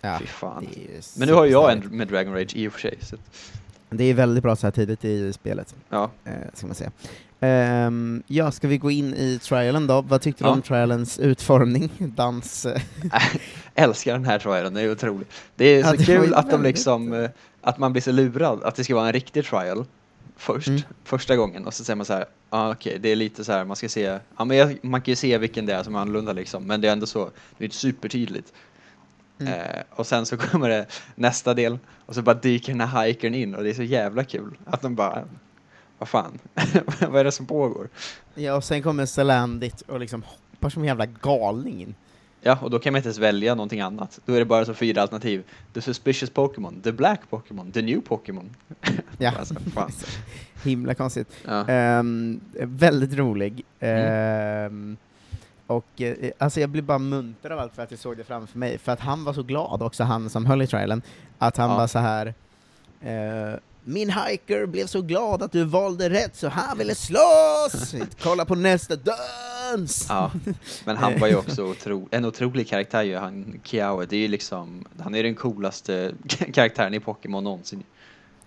Ja, 0.04 0.18
Fy 0.20 0.26
fan. 0.26 0.66
ju 0.76 1.00
Men 1.16 1.28
nu 1.28 1.34
har 1.34 1.46
jag 1.46 1.62
superstarkt. 1.64 1.92
en 1.92 1.98
med 1.98 2.08
Dragon 2.08 2.34
Rage 2.34 2.56
i 2.56 2.68
och 2.68 2.72
för 2.72 2.80
sig. 2.80 2.98
Så, 3.00 3.16
Det 3.90 4.04
är 4.04 4.14
väldigt 4.14 4.42
bra 4.42 4.56
så 4.56 4.66
här 4.66 4.72
tidigt 4.72 5.04
i 5.04 5.32
spelet, 5.32 5.74
ja. 5.88 6.10
eh, 6.24 6.32
ska 6.54 6.66
man 6.66 6.74
säga. 6.76 6.90
Ehm, 7.40 8.22
ja, 8.26 8.50
ska 8.50 8.68
vi 8.68 8.78
gå 8.78 8.90
in 8.90 9.14
i 9.14 9.38
trialen 9.42 9.86
då? 9.86 10.00
Vad 10.02 10.20
tyckte 10.20 10.44
du 10.44 10.48
Ja. 10.48 10.52
om 10.52 10.62
trialens 10.62 11.18
utformning? 11.18 11.90
Dans? 11.98 12.66
Älskar 13.74 14.12
den 14.12 14.24
här 14.24 14.38
trialen, 14.38 14.74
det 14.74 14.80
är 14.82 14.92
otroligt. 14.92 15.28
Det 15.56 15.64
är 15.64 15.80
Ja, 15.80 15.90
så 15.90 15.96
det 15.96 16.04
kul 16.04 16.26
ju 16.28 16.34
att 16.34 16.50
de 16.50 16.62
liksom, 16.62 17.12
eh, 17.12 17.30
att 17.60 17.78
man 17.78 17.92
blir 17.92 18.02
så 18.02 18.12
lurad, 18.12 18.62
att 18.62 18.74
det 18.74 18.84
ska 18.84 18.94
vara 18.94 19.06
en 19.06 19.12
riktig 19.12 19.44
trial 19.46 19.84
först, 20.36 20.68
Mm. 20.68 20.80
första 21.04 21.36
gången 21.36 21.66
och 21.66 21.74
så 21.74 21.84
säger 21.84 21.96
man 21.96 22.06
så 22.06 22.12
här, 22.12 22.24
ah, 22.50 22.70
okej, 22.72 22.98
det 23.00 23.08
är 23.08 23.16
lite 23.16 23.44
så 23.44 23.52
här, 23.52 23.64
man 23.64 23.76
ska 23.76 23.88
se, 23.88 24.18
ja 24.36 24.44
men 24.44 24.56
jag, 24.56 24.76
man 24.82 25.00
kan 25.00 25.12
ju 25.12 25.16
se 25.16 25.38
vilken 25.38 25.66
det 25.66 25.74
är 25.74 25.82
som 25.82 25.94
är 25.94 25.98
annorlunda 26.00 26.32
liksom, 26.32 26.66
men 26.66 26.80
det 26.80 26.88
är 26.88 26.92
ändå 26.92 27.06
så, 27.06 27.30
det 27.58 27.64
är 27.64 27.68
supertydligt. 27.70 28.52
Mm. 29.38 29.52
Eh, 29.52 29.82
och 29.90 30.06
sen 30.06 30.26
så 30.26 30.36
kommer 30.50 30.68
det 30.68 30.86
nästa 31.14 31.54
del 31.54 31.78
och 32.06 32.14
så 32.14 32.22
bara 32.22 32.34
dyker 32.34 32.72
den 32.72 32.88
här 32.88 33.06
hikern 33.06 33.34
in 33.34 33.54
och 33.54 33.64
det 33.64 33.70
är 33.70 33.74
så 33.74 33.82
jävla 33.82 34.24
kul 34.24 34.56
att 34.64 34.82
de 34.82 34.94
bara, 34.94 35.24
vad 35.98 36.08
fan, 36.08 36.38
vad 37.00 37.16
är 37.16 37.24
det 37.24 37.32
som 37.32 37.46
pågår? 37.46 37.88
Ja, 38.34 38.54
och 38.54 38.64
sen 38.64 38.82
kommer 38.82 39.06
Salandit 39.06 39.80
och 39.80 40.00
liksom 40.00 40.22
hoppar 40.22 40.68
som 40.68 40.82
en 40.82 40.88
jävla 40.88 41.06
galning 41.06 41.82
in. 41.82 41.94
Ja, 42.46 42.58
och 42.62 42.70
då 42.70 42.78
kan 42.78 42.92
man 42.92 42.98
inte 42.98 43.06
ens 43.06 43.18
välja 43.18 43.54
någonting 43.54 43.80
annat. 43.80 44.20
Då 44.24 44.34
är 44.34 44.38
det 44.38 44.44
bara 44.44 44.64
så 44.64 44.74
fyra 44.74 45.02
alternativ. 45.02 45.42
The 45.72 45.80
suspicious 45.80 46.30
Pokémon, 46.30 46.80
the 46.82 46.92
black 46.92 47.20
Pokémon, 47.30 47.72
the 47.72 47.82
new 47.82 48.00
Pokémon. 48.00 48.56
Ja. 49.18 49.32
Alltså. 49.38 49.54
Himla 50.64 50.94
konstigt. 50.94 51.28
Ja. 51.44 51.68
Ehm, 51.68 52.40
väldigt 52.60 53.14
rolig. 53.14 53.64
Ehm, 53.80 54.96
och 55.66 56.00
eh, 56.02 56.30
alltså 56.38 56.60
jag 56.60 56.70
blev 56.70 56.84
bara 56.84 56.98
munter 56.98 57.50
av 57.50 57.58
allt 57.58 57.74
för 57.74 57.82
att 57.82 57.90
jag 57.90 58.00
såg 58.00 58.16
det 58.16 58.24
framför 58.24 58.58
mig, 58.58 58.78
för 58.78 58.92
att 58.92 59.00
han 59.00 59.24
var 59.24 59.32
så 59.32 59.42
glad 59.42 59.82
också, 59.82 60.04
han 60.04 60.30
som 60.30 60.46
höll 60.46 60.62
i 60.62 60.66
trialen, 60.66 61.02
att 61.38 61.56
han 61.56 61.70
Ja. 61.70 61.76
var 61.76 61.86
så 61.86 61.98
här 61.98 62.34
eh, 63.00 63.58
min 63.86 64.10
hiker 64.10 64.66
blev 64.66 64.86
så 64.86 65.02
glad 65.02 65.42
att 65.42 65.52
du 65.52 65.64
valde 65.64 66.10
rätt 66.10 66.36
så 66.36 66.48
han 66.48 66.78
ville 66.78 66.94
slåss! 66.94 67.94
Kolla 68.22 68.44
på 68.44 68.54
nästa 68.54 68.96
dans! 68.96 70.06
ja. 70.08 70.30
Men 70.84 70.96
han 70.96 71.18
var 71.18 71.28
ju 71.28 71.36
också 71.36 71.64
otro, 71.70 72.08
en 72.10 72.24
otrolig 72.24 72.68
karaktär 72.68 73.02
ju, 73.02 73.16
han 73.16 73.60
Kiao. 73.64 74.04
Det 74.04 74.16
är 74.16 74.20
ju 74.20 74.28
liksom, 74.28 74.84
han 74.98 75.14
är 75.14 75.22
den 75.22 75.34
coolaste 75.34 76.12
karaktären 76.52 76.94
i 76.94 77.00
Pokémon 77.00 77.44
någonsin. 77.44 77.82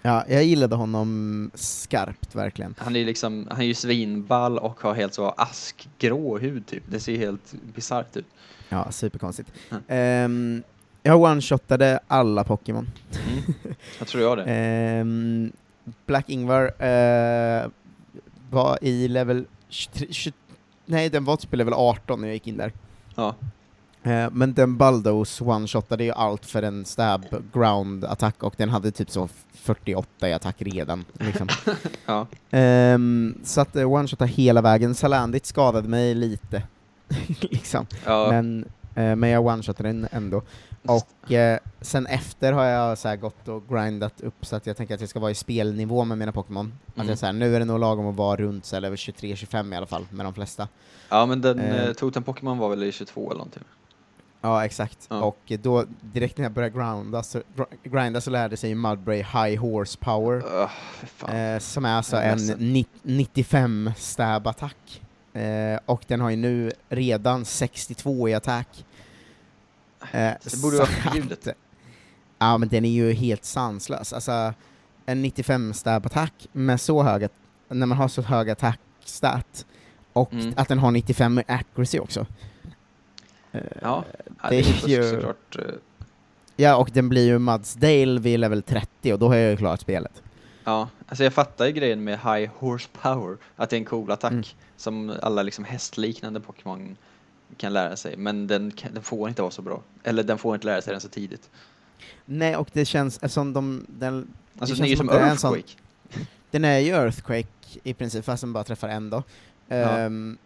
Ja, 0.07 0.23
jag 0.27 0.43
gillade 0.43 0.75
honom 0.75 1.51
skarpt, 1.53 2.35
verkligen. 2.35 2.75
Han 2.77 2.95
är 2.95 2.99
ju 2.99 3.05
liksom, 3.05 3.47
han 3.49 3.61
är 3.61 3.65
ju 3.65 3.73
svinball 3.73 4.57
och 4.57 4.81
har 4.81 4.93
helt 4.93 5.13
så 5.13 5.29
askgrå 5.29 6.37
hud 6.37 6.65
typ. 6.67 6.83
Det 6.89 6.99
ser 6.99 7.17
helt 7.17 7.53
bisarrt 7.75 8.17
ut. 8.17 8.25
Ja, 8.69 8.91
superkonstigt. 8.91 9.51
Mm. 9.69 9.83
Ehm, 9.87 10.63
jag 11.03 11.21
one-shotade 11.21 11.99
alla 12.07 12.43
Pokémon. 12.43 12.89
Mm. 13.27 13.43
Jag 13.99 14.07
tror 14.07 14.23
jag 14.23 14.37
det. 14.37 14.43
Ehm, 14.47 15.51
Black 16.05 16.29
Ingvar 16.29 16.83
eh, 16.83 17.67
var 18.49 18.77
i 18.81 19.07
level 19.07 19.45
23, 19.69 20.07
20, 20.09 20.33
nej 20.85 21.09
den 21.09 21.25
var 21.25 21.37
typ 21.37 21.53
i 21.53 21.57
level 21.57 21.73
18 21.73 22.21
när 22.21 22.27
jag 22.27 22.33
gick 22.33 22.47
in 22.47 22.57
där. 22.57 22.71
Ja. 23.15 23.35
Eh, 24.07 24.29
men 24.31 24.53
den 24.53 24.77
Baldos 24.77 25.41
one-shotade 25.41 26.03
ju 26.03 26.11
allt 26.11 26.45
för 26.45 26.63
en 26.63 26.85
stab 26.85 27.25
ground 27.53 28.05
attack 28.05 28.43
och 28.43 28.53
den 28.57 28.69
hade 28.69 28.91
typ 28.91 29.09
så 29.11 29.29
48 29.53 30.29
i 30.29 30.33
attack 30.33 30.55
redan. 30.59 31.05
Liksom. 31.13 31.47
Ja. 32.05 32.27
Ehm, 32.51 33.37
så 33.43 33.61
att 33.61 33.75
uh, 33.75 33.83
one-shotta 33.91 34.25
hela 34.25 34.61
vägen. 34.61 34.95
Salandit 34.95 35.45
skadade 35.45 35.87
mig 35.87 36.15
lite, 36.15 36.63
liksom. 37.41 37.85
ja. 38.05 38.27
Men, 38.31 38.65
eh, 38.95 39.15
men 39.15 39.29
jag 39.29 39.45
one-shotade 39.45 39.83
den 39.89 40.07
ändå. 40.11 40.41
Och 40.85 41.31
eh, 41.31 41.59
sen 41.81 42.05
efter 42.07 42.51
har 42.53 42.63
jag 42.65 42.97
så 42.97 43.15
gått 43.15 43.47
och 43.47 43.63
grindat 43.69 44.21
upp 44.21 44.45
så 44.45 44.55
att 44.55 44.67
jag 44.67 44.77
tänker 44.77 44.95
att 44.95 44.99
jag 45.01 45.09
ska 45.09 45.19
vara 45.19 45.31
i 45.31 45.35
spelnivå 45.35 46.05
med 46.05 46.17
mina 46.17 46.31
Pokémon. 46.31 46.73
Att 46.87 46.95
Mm. 46.95 47.09
jag 47.09 47.17
så 47.17 47.25
här, 47.25 47.33
nu 47.33 47.55
är 47.55 47.59
det 47.59 47.65
nog 47.65 47.79
lagom 47.79 48.07
att 48.07 48.15
vara 48.15 48.35
runt 48.35 48.65
så 48.65 48.75
här, 48.75 48.81
level 48.81 48.97
23-25 48.97 49.73
i 49.73 49.77
alla 49.77 49.85
fall, 49.85 50.05
med 50.11 50.25
de 50.25 50.33
flesta. 50.33 50.67
ja, 51.09 51.25
men 51.25 51.41
den 51.41 51.59
Eh. 51.59 51.85
eh, 51.85 51.93
Totem 51.93 52.23
Pokémon 52.23 52.57
var 52.57 52.69
väl 52.69 52.83
i 52.83 52.91
22 52.91 53.21
eller 53.31 53.37
någonting? 53.37 53.63
Ja, 54.41 54.65
exakt. 54.65 55.07
Ja. 55.09 55.21
Och 55.21 55.51
då, 55.61 55.85
direkt 56.01 56.37
när 56.37 56.45
jag 56.45 56.51
började 56.51 56.77
grinda 56.79 57.23
så, 57.23 57.41
grinda 57.83 58.21
så 58.21 58.29
lärde 58.31 58.57
sig 58.57 58.75
Mudbray 58.75 59.17
High 59.17 59.59
Horsepower, 59.59 60.67
fan. 61.07 61.35
eh, 61.35 61.59
som 61.59 61.85
är 61.85 61.93
alltså 61.93 62.17
en 62.17 62.37
ledsen. 62.37 62.73
ni- 62.73 62.85
95 63.01 63.91
stab 63.97 64.47
attack. 64.47 65.01
Eh, 65.33 65.79
och 65.85 66.03
den 66.07 66.21
har 66.21 66.29
ju 66.29 66.35
nu 66.35 66.71
redan 66.89 67.45
62 67.45 68.29
i 68.29 68.33
attack. 68.33 68.85
Eh, 70.11 70.31
det 70.43 70.61
borde 70.61 70.77
vara 70.77 70.87
förbjudet. 70.87 71.47
Ja, 72.39 72.57
men 72.57 72.69
den 72.69 72.85
är 72.85 72.89
ju 72.89 73.13
helt 73.13 73.45
sanslös. 73.45 74.13
Alltså, 74.13 74.53
en 75.05 75.21
95 75.21 75.73
stab 75.73 76.05
attack 76.05 76.47
med 76.51 76.81
så 76.81 77.03
hög, 77.03 77.27
när 77.69 77.85
man 77.85 77.97
har 77.97 78.07
så 78.07 78.21
hög 78.21 78.49
attack 78.49 78.79
stat, 79.05 79.65
och 80.13 80.33
Mm. 80.33 80.53
att 80.57 80.67
den 80.67 80.79
har 80.79 80.91
95 80.91 81.41
accuracy 81.47 81.99
också. 81.99 82.25
Eh, 83.51 83.61
Ja, 83.81 84.03
ja, 84.41 84.49
det 84.49 84.61
det 84.61 84.83
är 84.95 85.03
ju- 85.03 85.09
såklart... 85.11 85.55
eh, 85.59 85.63
Ja, 86.59 86.75
och 86.75 86.89
den 86.93 87.09
blir 87.09 87.25
ju 87.25 87.39
Mudsdale 87.39 88.19
vid 88.19 88.39
level 88.39 88.61
30 88.61 89.13
och 89.13 89.19
då 89.19 89.27
har 89.27 89.35
jag 89.35 89.51
ju 89.51 89.57
klarat 89.57 89.81
spelet. 89.81 90.21
Ja, 90.63 90.89
alltså 91.07 91.23
jag 91.23 91.33
fattar 91.33 91.65
ju 91.65 91.71
grejen 91.71 92.03
med 92.03 92.19
high 92.19 92.49
horsepower, 92.57 93.37
att 93.55 93.69
det 93.69 93.75
är 93.75 93.77
en 93.77 93.85
cool 93.85 94.11
attack 94.11 94.31
Mm. 94.31 94.43
som 94.77 95.13
alla 95.21 95.43
liksom 95.43 95.65
hästliknande 95.65 96.39
Pokémon 96.39 96.95
kan 97.57 97.73
lära 97.73 97.95
sig, 97.95 98.17
men 98.17 98.47
den, 98.47 98.71
kan, 98.71 98.93
den 98.93 99.03
får 99.03 99.29
inte 99.29 99.41
vara 99.41 99.51
så 99.51 99.61
bra. 99.61 99.81
Eller 100.03 100.23
den 100.23 100.37
får 100.37 100.55
inte 100.55 100.67
lära 100.67 100.81
sig 100.81 100.91
den 100.91 101.01
så 101.01 101.09
tidigt. 101.09 101.49
Nej, 102.25 102.55
och 102.55 102.69
det 102.73 102.85
känns 102.85 103.33
som 103.33 103.53
de... 103.53 103.85
Den, 103.89 104.27
Alltså 104.59 104.75
Det 104.75 104.79
den 104.79 104.85
är 104.85 104.89
ju 104.89 104.95
som 104.97 105.07
det 105.07 105.13
är 105.19 105.35
sån- 105.35 105.53
Earthquake. 105.55 105.77
den 106.51 106.65
är 106.65 106.79
ju 106.79 106.91
Earthquake 106.91 107.47
i 107.83 107.93
princip, 107.93 108.25
fast 108.25 108.41
den 108.41 108.53
bara 108.53 108.63
träffar 108.63 108.87
en 108.89 109.09
då. 109.09 109.23
Ehm, 109.69 110.37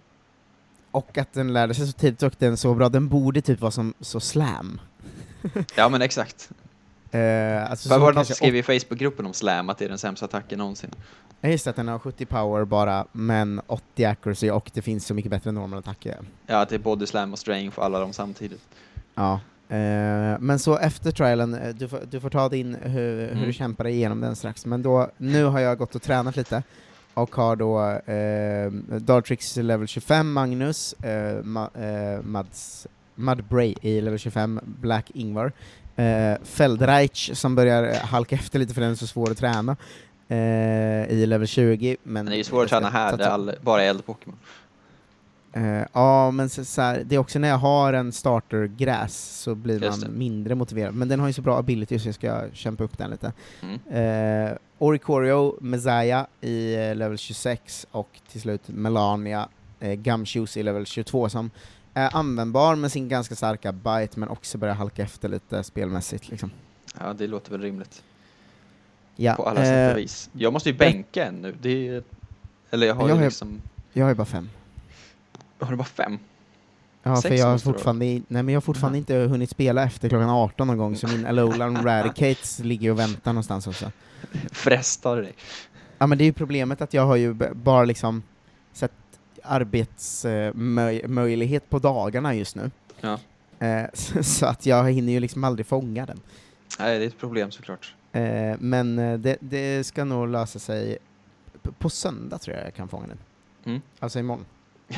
och 0.92 1.18
att 1.18 1.34
den 1.34 1.54
lärde 1.54 1.74
sig 1.74 1.88
så 1.88 1.94
tidigt 1.94 2.24
och 2.24 2.34
den 2.38 2.58
så 2.58 2.74
bra, 2.74 2.90
den 2.90 3.08
borde 3.08 3.42
typ 3.42 3.62
vara 3.62 3.72
som 3.72 3.94
så 4.00 4.20
slam. 4.20 4.82
Ja 5.76 5.90
men 5.90 6.02
exakt. 6.02 6.50
Uh, 7.16 7.72
alltså 7.72 7.90
var 7.90 8.12
det 8.12 8.16
någon 8.16 8.26
som 8.26 8.36
skrev 8.36 8.56
i 8.56 8.64
Facebookgruppen 8.64 9.26
om 9.26 9.34
Slam 9.34 9.70
att 9.70 9.78
det 9.78 9.86
är 9.86 9.90
den 9.90 9.98
sämsta 9.98 10.26
attacken 10.26 10.60
någonsin? 10.60 10.90
Ja, 11.42 11.50
just 11.50 11.68
att 11.68 11.76
den 11.76 11.88
har 11.88 12.00
70 12.00 12.26
power 12.26 12.66
bara, 12.66 13.06
men 13.12 13.62
80 13.68 14.06
accuracy 14.06 14.50
och 14.50 14.72
det 14.74 14.82
finns 14.82 15.06
så 15.06 15.14
mycket 15.14 15.32
bättre 15.32 15.52
normal 15.52 15.80
attacker. 15.80 16.18
Ja, 16.48 16.58
att 16.62 16.70
det 16.70 16.76
är 16.76 16.80
body 16.80 17.06
slam 17.06 17.34
och 17.34 17.40
strain 17.40 17.72
för 17.72 17.82
alla 17.82 18.00
dem 18.00 18.14
samtidigt. 18.14 18.62
Ja. 19.16 19.40
Eh, 19.70 20.40
men 20.40 20.60
så 20.60 20.78
efter 20.78 21.12
trialen, 21.12 21.54
eh, 21.54 21.76
du 21.76 21.88
får, 21.88 22.00
du 22.12 22.20
får 22.20 22.30
ta 22.30 22.50
din, 22.50 22.76
hur, 22.82 23.18
hur 23.20 23.32
Mm. 23.32 23.46
du 23.46 23.54
kämpar 23.54 23.84
dig 23.84 23.94
igenom 23.94 24.22
den 24.22 24.36
strax, 24.36 24.66
men 24.66 24.82
då, 24.82 25.12
nu 25.18 25.44
har 25.44 25.60
jag 25.60 25.78
gått 25.78 25.96
och 25.96 26.02
tränat 26.02 26.36
lite, 26.36 26.64
och 27.14 27.36
har 27.36 27.56
då 27.56 27.80
eh, 28.14 28.72
Dartrix 29.00 29.58
level 29.58 29.88
25 29.88 30.34
Magnus, 30.34 30.94
eh, 30.94 31.44
ma, 31.44 31.70
eh, 31.76 32.22
Mads, 32.24 32.88
Mudbray 33.16 33.76
i 33.82 34.02
level 34.02 34.20
25 34.20 34.60
Black 34.64 35.12
Ingvar, 35.14 35.52
eh, 35.96 36.34
Feldreich 36.44 37.32
som 37.38 37.56
börjar 37.56 37.94
halka 37.94 38.36
efter 38.36 38.60
lite 38.60 38.74
för 38.74 38.82
den 38.82 38.92
är 38.92 38.96
så 38.96 39.08
svår 39.08 39.32
att 39.32 39.38
träna, 39.38 39.76
eh, 40.28 41.12
i 41.12 41.26
level 41.26 41.48
20. 41.48 41.98
Men 42.04 42.14
Men 42.14 42.26
det 42.26 42.36
är 42.36 42.38
ju 42.38 42.44
svårt 42.44 42.64
att 42.64 42.70
träna 42.70 42.90
här, 42.90 43.18
det 43.18 43.24
är 43.24 43.30
all, 43.30 43.52
bara 43.62 43.84
eld 43.84 44.06
Eh, 45.54 45.84
ja, 45.94 46.32
men 46.32 46.50
så, 46.50 46.66
så 46.66 46.82
här, 46.82 47.04
det 47.06 47.16
är 47.16 47.20
också 47.20 47.40
när 47.40 47.48
jag 47.48 47.58
har 47.58 47.94
en 47.94 48.12
starter-gräs 48.12 49.40
så 49.40 49.56
blir 49.56 49.80
man 49.80 50.18
mindre 50.18 50.56
motiverad, 50.56 50.96
men 50.96 51.08
den 51.08 51.20
har 51.20 51.28
ju 51.28 51.34
så 51.34 51.42
bra 51.42 51.58
ability 51.58 52.00
så 52.00 52.08
jag 52.08 52.16
ska 52.16 52.42
kämpa 52.54 52.84
upp 52.84 52.98
den 52.98 53.12
lite. 53.12 53.34
Mm. 53.62 54.48
Eh, 54.50 54.58
Oricorio, 54.78 55.56
Messiah 55.62 56.26
i 56.42 56.76
eh, 56.76 56.96
level 56.96 57.18
26 57.18 57.88
och 57.92 58.10
till 58.32 58.42
slut 58.42 58.62
Melania, 58.66 59.50
eh, 59.80 59.94
Gumshoes 59.94 60.58
i 60.58 60.64
level 60.64 60.86
22 60.86 61.30
som 61.30 61.52
är 61.94 62.16
användbar 62.16 62.76
med 62.76 62.92
sin 62.92 63.10
ganska 63.10 63.36
starka 63.36 63.72
bite 63.72 64.20
men 64.20 64.30
också 64.30 64.58
börjar 64.58 64.76
halka 64.76 65.04
efter 65.04 65.30
lite 65.30 65.64
spelmässigt. 65.64 66.30
Liksom. 66.30 66.52
Ja, 67.00 67.14
det 67.14 67.28
låter 67.28 67.52
väl 67.52 67.62
rimligt. 67.62 68.04
Ja, 69.16 69.34
På 69.36 69.44
alla 69.50 69.64
sätt 69.66 69.92
och 69.94 69.98
vis. 70.00 70.30
Jag 70.34 70.54
måste 70.54 70.70
ju 70.70 70.76
bänka 70.78 71.26
en 71.26 71.36
nu. 71.42 71.56
Det 71.62 71.88
är, 71.88 72.04
eller 72.72 72.88
jag 72.88 72.96
har 72.96 73.02
Jag 73.02 73.10
ju 73.10 73.16
har- 73.16 73.26
liksom... 73.26 73.62
jag 73.94 74.04
har 74.06 74.10
ju 74.10 74.16
bara 74.16 74.26
fem. 74.26 74.50
Har 75.62 75.72
du 75.72 75.76
bara 75.78 75.84
fem? 75.84 76.20
Ja, 77.04 77.16
Sex 77.16 77.28
för 77.28 77.36
jag 77.36 77.48
har 77.48 77.58
fortfarande, 77.58 78.06
i- 78.06 78.24
nej, 78.28 78.44
men 78.44 78.50
jag 78.54 78.56
har 78.56 78.62
fortfarande 78.62 78.98
Jaha. 78.98 79.02
inte 79.22 79.32
hunnit 79.32 79.50
spela 79.50 79.84
efter 79.84 80.10
klockan 80.10 80.30
18 80.30 80.68
någon 80.68 80.78
gång, 80.78 80.96
så 80.96 81.08
min 81.08 81.26
Alolan 81.26 81.78
Radicates 81.86 82.60
ligger 82.60 82.92
och 82.92 83.00
väntar 83.00 83.34
någonstans 83.34 83.68
också. 83.68 83.92
Frestar 84.52 85.18
dig. 85.18 85.34
Ja 85.98 86.08
men 86.08 86.18
det 86.18 86.24
är 86.24 86.26
ju 86.26 86.34
problemet 86.34 86.82
att 86.82 86.94
jag 86.94 87.06
har 87.06 87.16
ju 87.16 87.34
bara 87.54 87.84
liksom 87.84 88.24
sett 88.74 88.92
arbetsmöjlighet 89.44 91.70
på 91.70 91.80
dagarna 91.80 92.36
just 92.36 92.56
nu. 92.56 92.72
Ja. 93.02 93.20
Eh, 93.68 93.86
så, 94.22 94.46
att 94.46 94.66
jag 94.66 94.92
hinner 94.92 95.14
ju 95.14 95.20
liksom 95.20 95.44
aldrig 95.44 95.66
fånga 95.66 96.06
den. 96.06 96.20
Nej, 96.80 97.00
det 97.00 97.06
är 97.06 97.08
ett 97.08 97.18
problem 97.20 97.52
såklart. 97.52 97.96
Eh, 98.12 98.56
men 98.60 99.00
eh, 99.00 99.18
det, 99.20 99.38
det 99.40 99.84
ska 99.84 100.04
nog 100.04 100.28
lösa 100.28 100.60
sig 100.60 100.98
på 101.80 101.90
söndag 101.90 102.38
tror 102.38 102.58
jag 102.58 102.66
jag 102.66 102.74
kan 102.74 102.88
fånga 102.88 103.08
den. 103.08 103.18
Mm. 103.66 103.82
Alltså 104.00 104.20
imorgon. 104.20 104.46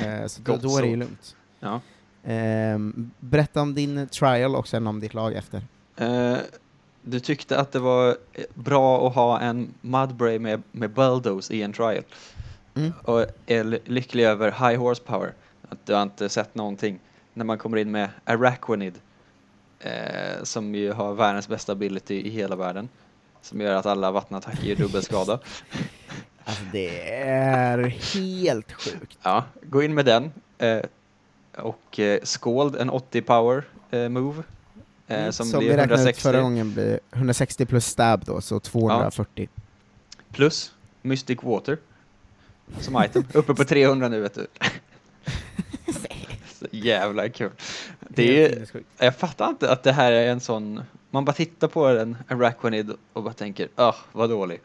Eh, 0.02 0.28
så 0.28 0.42
då, 0.42 0.58
då 0.58 0.78
är 0.78 0.82
det 0.82 0.88
ju 0.88 0.96
lugnt. 0.96 1.36
Ja. 1.60 1.82
Ehm, 2.24 3.12
berätta 3.20 3.62
om 3.62 3.76
din 3.76 4.08
trial 4.08 4.56
och 4.56 4.68
sen 4.68 4.88
om 4.88 5.00
ditt 5.00 5.14
lag 5.14 5.34
efter. 5.34 5.62
Eh, 5.96 6.38
du 7.02 7.20
tyckte 7.20 7.60
att 7.60 7.72
det 7.72 7.80
var 7.80 8.08
eh, 8.34 8.44
bra 8.54 9.08
att 9.08 9.16
ha 9.16 9.40
en 9.40 9.74
Mudbray 9.82 10.40
med, 10.40 10.64
med 10.72 10.90
Bulldoze 10.90 11.54
i 11.54 11.62
en 11.62 11.74
trial. 11.74 12.04
Mm. 12.76 12.94
Och 13.04 13.26
är 13.46 13.80
lycklig 13.90 14.24
över 14.24 14.52
High 14.52 14.80
Horsepower. 14.80 15.34
Att 15.70 15.86
du 15.86 15.94
har 15.94 16.04
inte 16.04 16.30
sett 16.30 16.56
någonting. 16.56 17.00
När 17.34 17.46
man 17.46 17.58
kommer 17.58 17.78
in 17.78 17.92
med 17.92 18.10
Araquanid. 18.26 18.94
Eh, 19.80 20.44
som 20.44 20.76
ju 20.76 20.92
har 20.92 21.14
världens 21.14 21.48
bästa 21.48 21.72
ability 21.72 22.22
i 22.22 22.30
hela 22.30 22.56
världen. 22.56 22.90
Som 23.42 23.62
gör 23.62 23.74
att 23.76 23.86
alla 23.86 24.12
vattenattacker 24.12 24.64
gör 24.64 24.76
dubbelskada. 24.76 25.40
Alltså 26.64 26.72
det 26.72 27.12
är 27.22 27.78
helt 28.16 28.72
sjukt. 28.72 29.18
Ja, 29.24 29.46
gå 29.64 29.84
in 29.84 29.94
med 29.94 30.06
den. 30.06 30.32
Eh, 30.58 30.80
och 31.58 32.00
eh, 32.00 32.20
Scold, 32.24 32.76
en 32.76 32.90
80 32.90 33.22
power 33.22 33.64
eh, 33.92 34.10
move. 34.10 34.38
Eh, 34.40 34.44
Mm, 35.08 35.32
som, 35.32 35.46
som 35.46 35.60
blir 35.60 35.70
vi 35.70 35.78
räknade 35.78 35.94
ut 35.94 36.00
160 36.00 36.22
förra 36.22 36.42
gången 36.42 36.74
blir 36.74 37.00
160 37.12 37.66
plus 37.66 37.86
stab 37.86 38.26
då, 38.26 38.42
så 38.42 38.60
240. 38.60 39.50
plus 40.32 40.74
Mystic 41.02 41.40
Water. 41.42 41.78
Som 42.80 43.04
item. 43.04 43.24
Uppe 43.34 43.54
på 43.54 43.64
300 43.66 44.08
nu 44.08 44.20
vet 44.20 44.34
du. 44.34 44.48
Så 46.60 46.66
jävla 46.72 47.30
kul. 47.30 47.52
Det 48.00 48.46
är, 48.46 48.68
jag 48.98 49.16
fattar 49.18 49.50
inte 49.50 49.72
att 49.72 49.84
det 49.84 49.92
här 49.92 50.12
är 50.12 50.32
en 50.32 50.40
sån, 50.40 50.84
man 51.10 51.26
bara 51.26 51.34
tittar 51.34 51.68
på 51.68 51.86
en 51.88 52.18
Araquanid 52.28 52.92
och 53.14 53.24
bara 53.24 53.34
tänker, 53.34 53.68
ah 53.76 53.96
vad 54.12 54.30
dålig. 54.30 54.62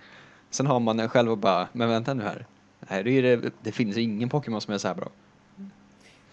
Sen 0.51 0.67
har 0.67 0.81
man 0.81 0.97
den 0.97 1.09
själv 1.09 1.31
och 1.31 1.39
bara, 1.39 1.69
men 1.73 1.89
vänta 1.89 2.15
nu 2.15 2.23
här. 2.23 2.47
Nej, 2.91 3.03
det, 3.05 3.11
är 3.11 3.23
det, 3.23 3.51
det 3.63 3.73
finns 3.73 3.97
ingen 3.97 4.29
Pokémon 4.29 4.61
som 4.61 4.75
är 4.75 4.79
så 4.79 4.89
här 4.89 4.95
bra. 4.95 5.09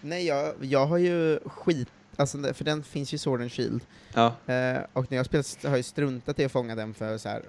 Nej, 0.00 0.26
jag, 0.26 0.54
jag 0.60 0.86
har 0.86 0.98
ju 0.98 1.38
skit, 1.44 1.88
alltså, 2.16 2.54
för 2.54 2.64
den 2.64 2.82
finns 2.82 3.14
ju 3.14 3.18
Sword 3.18 3.40
and 3.40 3.52
Shield, 3.52 3.80
Ja, 4.14 4.26
eh, 4.54 4.78
och 4.92 5.06
när 5.10 5.16
jag 5.16 5.26
spelat 5.26 5.58
har 5.64 5.76
jag 5.76 5.84
struntat 5.84 6.38
i 6.38 6.44
att 6.44 6.52
fånga 6.52 6.74
den 6.74 6.94
för 6.94 7.18
så 7.18 7.28
här, 7.28 7.42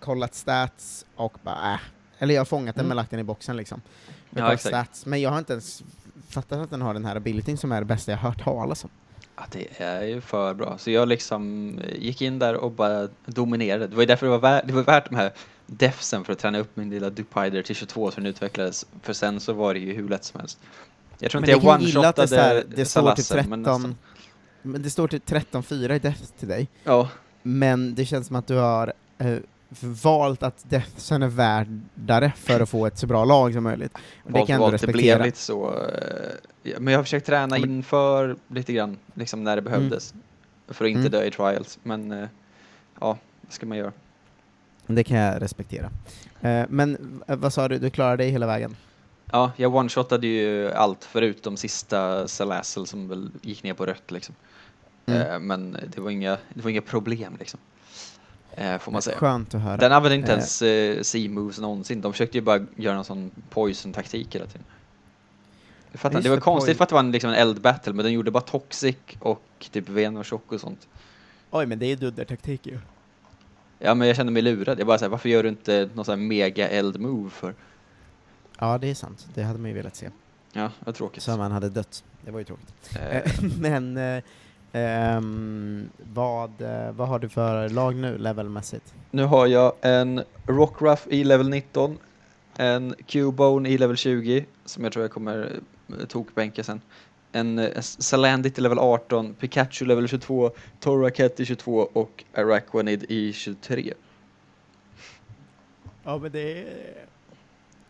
kollat 0.00 0.34
stats 0.34 1.06
och 1.16 1.38
bara 1.42 1.74
äh. 1.74 1.80
Eller 2.18 2.34
jag 2.34 2.40
har 2.40 2.44
fångat 2.46 2.74
den 2.74 2.80
Mm. 2.80 2.88
men 2.88 2.96
lagt 2.96 3.10
den 3.10 3.20
i 3.20 3.24
boxen 3.24 3.56
liksom. 3.56 3.80
Jag 4.30 4.52
Ja, 4.52 4.58
stats, 4.58 5.06
men 5.06 5.20
jag 5.20 5.30
har 5.30 5.38
inte 5.38 5.52
ens 5.52 5.82
fattat 6.28 6.58
att 6.58 6.70
den 6.70 6.82
har 6.82 6.94
den 6.94 7.04
här 7.04 7.16
abilityn 7.16 7.56
som 7.58 7.72
är 7.72 7.80
det 7.80 7.84
bästa 7.86 8.12
jag 8.12 8.18
har 8.18 8.30
hört 8.30 8.44
talas 8.44 8.84
om. 8.84 8.90
Ja, 9.36 9.42
det 9.50 9.80
är 9.80 10.02
ju 10.02 10.20
för 10.20 10.54
bra. 10.54 10.78
Så 10.78 10.90
jag 10.90 11.08
liksom 11.08 11.74
eh, 11.78 11.96
gick 11.96 12.22
in 12.22 12.38
där 12.38 12.54
och 12.54 12.70
bara 12.72 13.08
dominerade. 13.24 13.86
Det 13.86 13.94
var 13.96 14.02
ju 14.02 14.06
därför 14.06 14.26
det 14.26 14.30
var, 14.30 14.38
värt, 14.38 14.66
det 14.66 14.72
var 14.72 14.82
värt 14.82 15.08
de 15.10 15.16
här 15.16 15.32
defsen 15.76 16.24
för 16.24 16.32
att 16.32 16.38
träna 16.38 16.58
upp 16.58 16.76
min 16.76 16.90
lilla 16.90 17.10
Dupider 17.10 17.62
till 17.62 17.74
22 17.76 18.10
så 18.10 18.16
den 18.16 18.26
utvecklades. 18.26 18.86
För 19.02 19.12
sen 19.12 19.40
så 19.40 19.52
var 19.52 19.74
det 19.74 19.80
ju 19.80 19.94
hur 19.94 20.08
lätt 20.08 20.24
som 20.24 20.40
helst. 20.40 20.58
Jag 21.18 21.30
tror 21.30 21.40
Men 21.40 21.50
inte 21.50 21.60
det 21.60 21.66
jag 21.66 21.80
kan 21.92 22.04
att 22.04 22.16
det, 22.16 22.22
one-shotade 22.22 22.64
det 22.76 22.84
står 22.86 23.14
typ 23.14 23.24
Salassen, 23.24 23.50
men 23.50 23.64
13, 23.64 23.80
nästan. 23.82 23.96
men 24.62 24.82
det 24.82 24.90
står 24.90 25.08
typ 25.08 25.26
13-4 25.30 25.94
i 25.94 25.98
death 25.98 26.22
till 26.38 26.48
dig, 26.48 26.68
Ja, 26.84 27.08
men 27.42 27.94
det 27.94 28.04
känns 28.04 28.26
som 28.26 28.36
att 28.36 28.46
du 28.46 28.54
har 28.56 28.92
eh, 29.18 29.36
valt 30.04 30.42
att 30.42 30.70
deathsen 30.70 31.22
är 31.22 31.26
värdare 31.28 32.32
för 32.36 32.60
att 32.60 32.68
få 32.68 32.86
ett 32.86 32.98
så 32.98 33.06
bra 33.06 33.24
lag 33.24 33.52
som 33.54 33.62
möjligt. 33.64 33.92
Och 33.94 34.00
det 34.24 34.32
valt, 34.32 34.46
kan 34.46 34.54
jag 34.54 34.62
ändå 34.62 34.70
valt. 34.70 34.80
Det 34.80 34.86
blev 34.86 34.96
respektera. 35.18 35.24
lite 35.24 35.38
så. 35.38 35.74
eh, 36.64 36.72
Men 36.80 36.92
jag 36.92 36.98
har 36.98 37.04
försökt 37.04 37.26
träna 37.26 37.58
men- 37.58 37.70
inför 37.70 38.36
lite 38.48 38.72
grann, 38.72 38.98
liksom 39.14 39.44
när 39.44 39.56
det 39.56 39.62
behövdes. 39.62 40.14
För 40.68 40.84
att 40.84 40.88
inte 40.88 41.00
Mm. 41.00 41.10
dö 41.12 41.24
i 41.24 41.30
trials. 41.30 41.78
Men 41.82 42.12
eh, 42.12 42.28
ja, 43.00 43.18
vad 43.40 43.52
ska 43.52 43.66
man 43.66 43.78
göra? 43.78 43.92
Det 44.94 45.04
kan 45.04 45.16
jag 45.16 45.42
respektera. 45.42 45.90
Eh, 46.40 46.64
men 46.68 47.22
eh, 47.28 47.36
vad 47.36 47.52
sa 47.52 47.68
du, 47.68 47.78
du 47.78 47.90
klarade 47.90 48.16
dig 48.16 48.30
hela 48.30 48.46
vägen? 48.46 48.76
Ja, 49.32 49.52
jag 49.56 49.74
one-shotade 49.74 50.26
ju 50.26 50.72
allt 50.72 51.04
förutom 51.04 51.56
sista 51.56 52.28
Salassel 52.28 52.86
som 52.86 53.08
väl 53.08 53.30
gick 53.42 53.62
ner 53.62 53.74
på 53.74 53.86
rött 53.86 54.10
liksom. 54.10 54.34
Mm. 55.06 55.22
Eh, 55.22 55.38
Men 55.38 55.76
det 55.94 56.00
var 56.00 56.10
inga, 56.10 56.38
det 56.54 56.62
var 56.62 56.70
inga 56.70 56.82
problem 56.82 57.36
liksom. 57.38 57.60
Får 58.80 58.92
man 58.92 59.02
säga. 59.02 59.16
Skönt 59.16 59.54
att 59.54 59.60
höra. 59.60 59.76
Den 59.76 59.92
använde 59.92 60.16
inte 60.16 60.32
ens 60.32 60.62
eh, 60.62 61.02
C-moves 61.02 61.58
någonsin. 61.58 62.00
De 62.00 62.12
försökte 62.12 62.38
ju 62.38 62.42
bara 62.42 62.66
göra 62.76 62.94
någon 62.94 63.04
sån 63.04 63.30
poison-taktik 63.50 64.34
hela 64.34 64.46
tiden. 64.46 64.64
Jag 65.92 66.00
fattar, 66.00 66.16
Just 66.16 66.24
det 66.24 66.30
var 66.30 66.40
konstigt 66.40 66.76
för 66.76 66.82
att 66.82 66.88
det 66.88 66.94
var 66.94 67.00
en, 67.00 67.12
liksom 67.12 67.30
en 67.30 67.36
eldbattle, 67.36 67.92
men 67.92 68.04
den 68.04 68.12
gjorde 68.12 68.30
bara 68.30 68.40
toxic 68.40 68.96
och 69.18 69.42
typ 69.72 69.88
Venoshock 69.88 70.52
och 70.52 70.60
sånt. 70.60 70.88
Oj, 71.50 71.66
men 71.66 71.78
det 71.78 71.86
är 71.86 71.88
ju 71.88 71.96
duddertaktik 71.96 72.66
ju. 72.66 72.78
Ja, 73.82 73.94
men 73.94 74.08
jag 74.08 74.16
kände 74.16 74.32
mig 74.32 74.42
lurad. 74.42 74.80
Jag 74.80 74.86
bara 74.86 74.98
såhär, 74.98 75.10
varför 75.10 75.28
gör 75.28 75.42
du 75.42 75.48
inte 75.48 75.88
någon 75.94 76.04
sån 76.04 76.18
här 76.18 76.26
mega 76.26 76.68
eld 76.68 77.00
move 77.00 77.30
för? 77.30 77.54
Ja, 78.58 78.78
det 78.78 78.90
är 78.90 78.94
sant. 78.94 79.28
Det 79.34 79.42
hade 79.42 79.58
man 79.58 79.70
ju 79.70 79.76
velat 79.76 79.96
se. 79.96 80.10
Ja, 80.52 80.70
vad 80.80 80.94
tråkigt. 80.94 81.22
Så 81.22 81.36
man 81.36 81.52
hade 81.52 81.68
dött. 81.68 82.04
Det 82.24 82.30
var 82.30 82.38
ju 82.38 82.44
tråkigt. 82.44 82.96
Eh, 83.00 83.32
men 83.60 83.96
eh, 83.96 84.22
ehm, 84.72 85.90
vad, 86.12 86.60
eh, 86.60 86.92
vad 86.92 87.08
har 87.08 87.18
du 87.18 87.28
för 87.28 87.68
lag 87.68 87.96
nu, 87.96 88.18
levelmässigt? 88.18 88.94
nu 89.10 89.24
har 89.24 89.46
jag 89.46 89.72
en 89.80 90.22
Rockruff 90.46 91.06
i 91.10 91.24
level 91.24 91.48
19, 91.48 91.98
en 92.56 92.94
Cubone 93.06 93.68
i 93.68 93.78
level 93.78 93.96
20, 93.96 94.44
som 94.64 94.84
jag 94.84 94.92
tror 94.92 95.04
jag 95.04 95.10
kommer 95.10 95.60
eh, 95.88 96.06
tokbänka 96.06 96.64
sen. 96.64 96.80
En 97.32 97.58
eh, 97.58 97.80
Salandit 97.80 98.58
i 98.58 98.60
level 98.60 98.78
18, 98.78 99.34
Pikachu 99.34 99.84
level 99.84 100.08
22, 100.08 100.50
Torracat 100.80 101.40
i 101.40 101.44
22 101.46 101.88
och 101.92 102.24
Araquanid 102.34 103.04
i 103.08 103.32
23. 103.32 103.94
Ja, 106.04 106.18
men 106.18 106.32
det 106.32 106.58
är, 106.58 106.66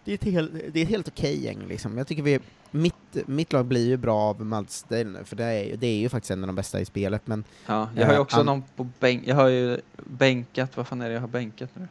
det 0.04 0.10
är 0.10 0.14
ett 0.14 0.24
helt, 0.24 0.52
det 0.52 0.80
är 0.80 0.82
ett 0.82 0.88
helt 0.88 1.08
okej 1.08 1.44
gäng 1.44 1.58
liksom. 1.68 1.98
Jag 1.98 2.06
tycker 2.06 2.22
vi, 2.22 2.38
mitt, 2.70 2.94
mitt 3.26 3.52
lag 3.52 3.64
blir 3.66 3.86
ju 3.88 3.96
bra 3.96 4.18
av 4.18 4.44
Maltsdale 4.46 5.04
nu, 5.04 5.24
för 5.24 5.36
det 5.36 5.44
är, 5.44 5.76
det 5.76 5.86
är 5.86 5.98
ju 5.98 6.08
faktiskt 6.08 6.30
en 6.30 6.40
av 6.42 6.46
de 6.46 6.56
bästa 6.56 6.80
i 6.80 6.84
spelet, 6.84 7.26
men 7.26 7.44
Ja, 7.66 7.88
jag 7.96 8.06
har 8.06 8.12
ju 8.12 8.16
Eh, 8.16 8.20
också 8.22 8.40
an- 8.40 8.46
någon 8.46 8.62
på 8.76 8.88
bänk, 8.98 9.22
jag 9.26 9.34
har 9.36 9.48
ju 9.48 9.80
bänkat, 9.96 10.76
vad 10.76 10.86
fan 10.86 11.00
är 11.00 11.08
det 11.08 11.14
jag 11.14 11.20
har 11.20 11.28
bänkat 11.28 11.70
nu? 11.74 11.88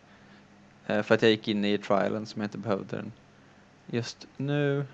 Eh, 0.88 1.04
för 1.04 1.16
att 1.16 1.22
jag 1.22 1.32
gick 1.32 1.48
in 1.48 1.66
i 1.66 1.78
trialen 1.78 2.26
som 2.26 2.42
jag 2.42 2.46
inte 2.48 2.58
behövde 2.58 2.96
den 2.96 3.12
just 3.92 4.28
nu. 4.38 4.86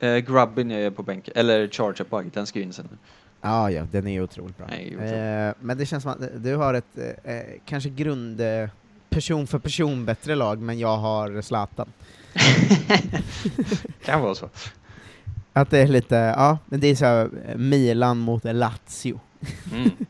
Eh, 0.00 0.16
Grubbin 0.16 0.70
är 0.70 0.90
på 0.90 1.02
bänk, 1.02 1.28
eller 1.34 1.68
Charger 1.68 2.04
Bug, 2.10 2.30
den 2.32 2.46
ska 2.46 2.58
ju 2.58 2.64
in 2.64 2.72
sen. 2.72 2.88
ja, 3.40 3.70
ja, 3.70 3.86
den 3.90 4.06
är 4.06 4.12
ju 4.12 4.22
otroligt 4.22 4.56
bra. 4.58 4.66
Nej. 4.70 4.94
Eh, 4.94 5.54
men 5.60 5.78
det 5.78 5.86
känns 5.86 6.02
som 6.02 6.12
att 6.12 6.42
du 6.42 6.56
har 6.56 6.74
ett, 6.74 6.98
eh, 7.24 7.34
eh, 7.34 7.44
kanske 7.64 7.90
grund, 7.90 8.40
eh, 8.40 8.68
person 9.10 9.46
för 9.46 9.58
person 9.58 10.04
bättre 10.04 10.34
lag, 10.34 10.58
men 10.62 10.78
jag 10.78 10.96
har 10.96 11.42
Zlatan. 11.42 11.88
kan 14.04 14.20
vara 14.20 14.34
så. 14.34 14.48
Att 15.52 15.70
det 15.70 15.78
är 15.78 15.88
lite, 15.88 16.14
ja, 16.14 16.58
men 16.66 16.80
det 16.80 16.88
är 16.88 16.94
så 16.94 17.04
här, 17.04 17.30
eh, 17.48 17.56
Milan 17.56 18.18
mot 18.18 18.44
Lazio. 18.44 19.20
Mm. 19.72 19.90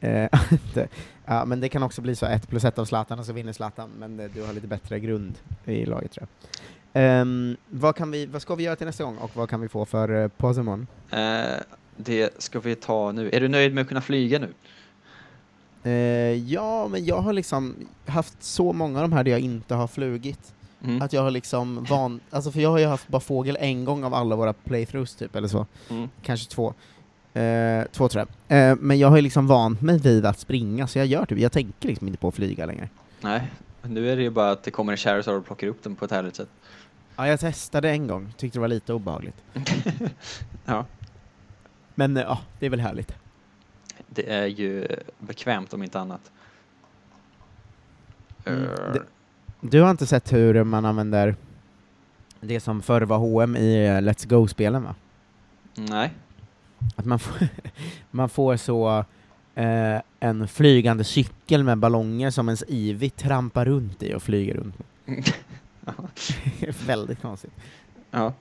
Eh, 0.00 0.28
ja, 1.24 1.44
men 1.44 1.60
det 1.60 1.68
kan 1.68 1.82
också 1.82 2.00
bli 2.02 2.16
så 2.16 2.26
1 2.26 2.48
plus 2.48 2.64
1 2.64 2.78
av 2.78 2.84
Zlatan 2.84 3.18
och 3.18 3.26
så 3.26 3.32
vinner 3.32 3.52
Zlatan, 3.52 3.90
men 3.98 4.20
eh, 4.20 4.30
du 4.34 4.42
har 4.42 4.52
lite 4.52 4.66
bättre 4.66 5.00
grund 5.00 5.34
i 5.64 5.86
laget 5.86 6.12
tror 6.12 6.26
jag. 6.30 6.48
Ehm, 6.98 7.56
vad, 7.68 7.96
kan 7.96 8.10
vi, 8.10 8.26
vad 8.26 8.42
ska 8.42 8.54
vi 8.54 8.62
göra 8.64 8.76
till 8.76 8.86
nästa 8.86 9.04
gång 9.04 9.16
och 9.16 9.30
vad 9.34 9.50
kan 9.50 9.60
vi 9.60 9.68
få 9.68 9.84
för 9.84 10.10
uh, 10.10 10.28
Posemon? 10.28 10.86
Eh, 11.10 11.18
det 11.96 12.42
ska 12.42 12.60
vi 12.60 12.74
ta 12.74 13.12
nu. 13.12 13.30
Är 13.32 13.40
du 13.40 13.48
nöjd 13.48 13.74
med 13.74 13.82
att 13.82 13.88
kunna 13.88 14.00
flyga 14.00 14.38
nu? 14.38 14.52
Eh, 15.90 15.92
ja, 16.52 16.88
men 16.88 17.04
jag 17.04 17.20
har 17.20 17.32
liksom 17.32 17.74
haft 18.06 18.42
så 18.42 18.72
många 18.72 18.98
av 18.98 19.02
de 19.10 19.12
här 19.16 19.24
där 19.24 19.30
jag 19.30 19.40
inte 19.40 19.74
har 19.74 19.86
flugit, 19.86 20.54
Mm. 20.84 21.02
att 21.02 21.12
jag 21.12 21.22
har 21.22 21.30
liksom 21.30 21.84
van, 21.84 22.20
alltså 22.30 22.50
för 22.52 22.60
jag 22.60 22.70
har 22.70 22.78
ju 22.78 22.86
haft 22.86 23.08
bara 23.08 23.20
fågel 23.20 23.58
en 23.60 23.84
gång 23.84 24.04
av 24.04 24.14
alla 24.14 24.36
våra 24.36 24.52
playthroughs 24.52 25.14
typ, 25.14 25.36
eller 25.36 25.48
så. 25.48 25.66
Mm. 25.90 26.08
kanske 26.22 26.50
två. 26.50 26.74
Eh, 27.34 27.84
två 27.92 28.08
tror 28.08 28.26
jag. 28.48 28.70
Eh, 28.70 28.76
men 28.80 28.98
jag 28.98 29.08
har 29.08 29.16
ju 29.16 29.22
liksom 29.22 29.46
vant 29.46 29.80
mig 29.82 29.98
vid 29.98 30.26
att 30.26 30.38
springa, 30.38 30.86
så 30.86 30.98
jag 30.98 31.06
gör 31.06 31.26
typ, 31.26 31.38
jag 31.38 31.52
tänker 31.52 31.88
liksom 31.88 32.06
inte 32.06 32.18
på 32.18 32.28
att 32.28 32.34
flyga 32.34 32.66
längre. 32.66 32.88
Nej, 33.20 33.42
nu 33.82 34.10
är 34.10 34.16
det 34.16 34.22
ju 34.22 34.30
bara 34.30 34.50
att 34.50 34.62
det 34.62 34.70
kommer 34.70 34.92
en 34.92 34.96
Charizard 34.96 35.34
och 35.34 35.46
plockar 35.46 35.66
upp 35.66 35.82
den 35.82 35.96
på 35.96 36.04
ett 36.04 36.10
härligt 36.10 36.36
sätt. 36.36 36.48
Ja, 37.18 37.28
jag 37.28 37.40
testade 37.40 37.90
en 37.90 38.06
gång, 38.06 38.32
tyckte 38.36 38.58
det 38.58 38.60
var 38.60 38.68
lite 38.68 38.92
obehagligt. 38.92 39.36
Ja. 40.64 40.84
Men 41.94 42.16
eh, 42.16 42.22
ja, 42.22 42.38
det 42.58 42.66
är 42.66 42.70
väl 42.70 42.80
härligt. 42.80 43.14
Det 44.08 44.32
är 44.32 44.46
ju 44.46 44.86
bekvämt 45.18 45.72
om 45.74 45.82
inte 45.82 46.00
annat. 46.00 46.30
Mm, 48.44 48.62
Eh, 48.62 48.92
det- 48.92 49.02
Du 49.60 49.80
har 49.82 49.90
inte 49.90 50.06
sett 50.06 50.32
hur 50.32 50.64
man 50.64 50.84
använder 50.84 51.36
det 52.40 52.60
som 52.60 52.82
förr 52.82 53.02
var 53.02 53.18
H&M 53.18 53.56
i 53.56 53.86
eh, 53.86 53.90
Let's 54.00 54.28
Go-spelen 54.28 54.82
va? 54.84 54.94
Nej. 55.74 56.12
Att 56.96 57.04
man 57.04 57.18
får, 57.18 57.48
man 58.10 58.28
får 58.28 58.56
så 58.56 59.04
eh, 59.54 60.00
en 60.20 60.48
flygande 60.48 61.04
cykel 61.04 61.64
med 61.64 61.78
ballonger 61.78 62.30
som 62.30 62.48
ens 62.48 62.64
Ivy 62.68 63.10
trampar 63.10 63.64
runt 63.64 64.02
i 64.02 64.14
och 64.14 64.22
flyger 64.22 64.54
runt 64.54 64.74
med. 64.78 65.24
Väldigt 66.86 67.22
konstigt. 67.22 67.52
Ja. 68.10 68.32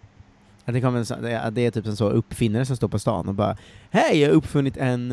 Att 0.66 0.74
det, 0.74 0.82
kommer 0.82 1.00
en, 1.00 1.06
sån- 1.06 1.22
det, 1.22 1.32
är, 1.32 1.72
typ 1.72 1.86
en 1.86 1.96
så 1.96 2.10
uppfinnare 2.10 2.66
som 2.66 2.76
står 2.76 2.88
på 2.88 3.00
stan 3.00 3.28
och 3.28 3.34
bara 3.34 3.58
Hej, 3.90 4.20
jag 4.22 4.30
har 4.30 4.36
uppfunnit 4.36 4.78
en 4.78 5.12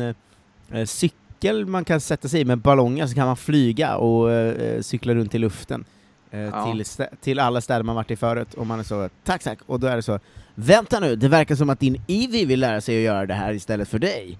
eh, 0.71 0.85
cykel 0.85 1.65
man 1.65 1.85
kan 1.85 2.01
sätta 2.01 2.27
sig 2.27 2.41
i 2.41 2.45
med 2.45 2.57
ballonger 2.57 3.07
så 3.07 3.15
kan 3.15 3.27
man 3.27 3.37
flyga 3.37 3.95
och 3.97 4.31
eh, 4.31 4.81
cykla 4.81 5.13
runt 5.13 5.35
i 5.35 5.37
luften. 5.37 5.85
Eh, 6.31 6.39
Ja. 6.39 6.73
till, 6.73 6.85
till 7.21 7.39
alla 7.39 7.61
städer 7.61 7.83
man 7.83 7.95
varit 7.95 8.11
i 8.11 8.15
förut, 8.15 8.53
och 8.53 8.67
man 8.67 8.79
är 8.79 8.83
så 8.83 9.09
tack 9.23 9.43
tack, 9.43 9.59
och 9.65 9.79
då 9.79 9.87
är 9.87 9.95
det 9.95 10.01
så 10.01 10.19
Vänta 10.55 10.99
nu, 10.99 11.15
det 11.15 11.27
verkar 11.27 11.55
som 11.55 11.69
att 11.69 11.79
din 11.79 12.01
Ivy 12.07 12.45
vill 12.45 12.59
lära 12.59 12.81
sig 12.81 12.97
att 12.97 13.03
göra 13.03 13.25
det 13.25 13.33
här 13.33 13.53
istället 13.53 13.87
för 13.89 13.99
dig. 13.99 14.37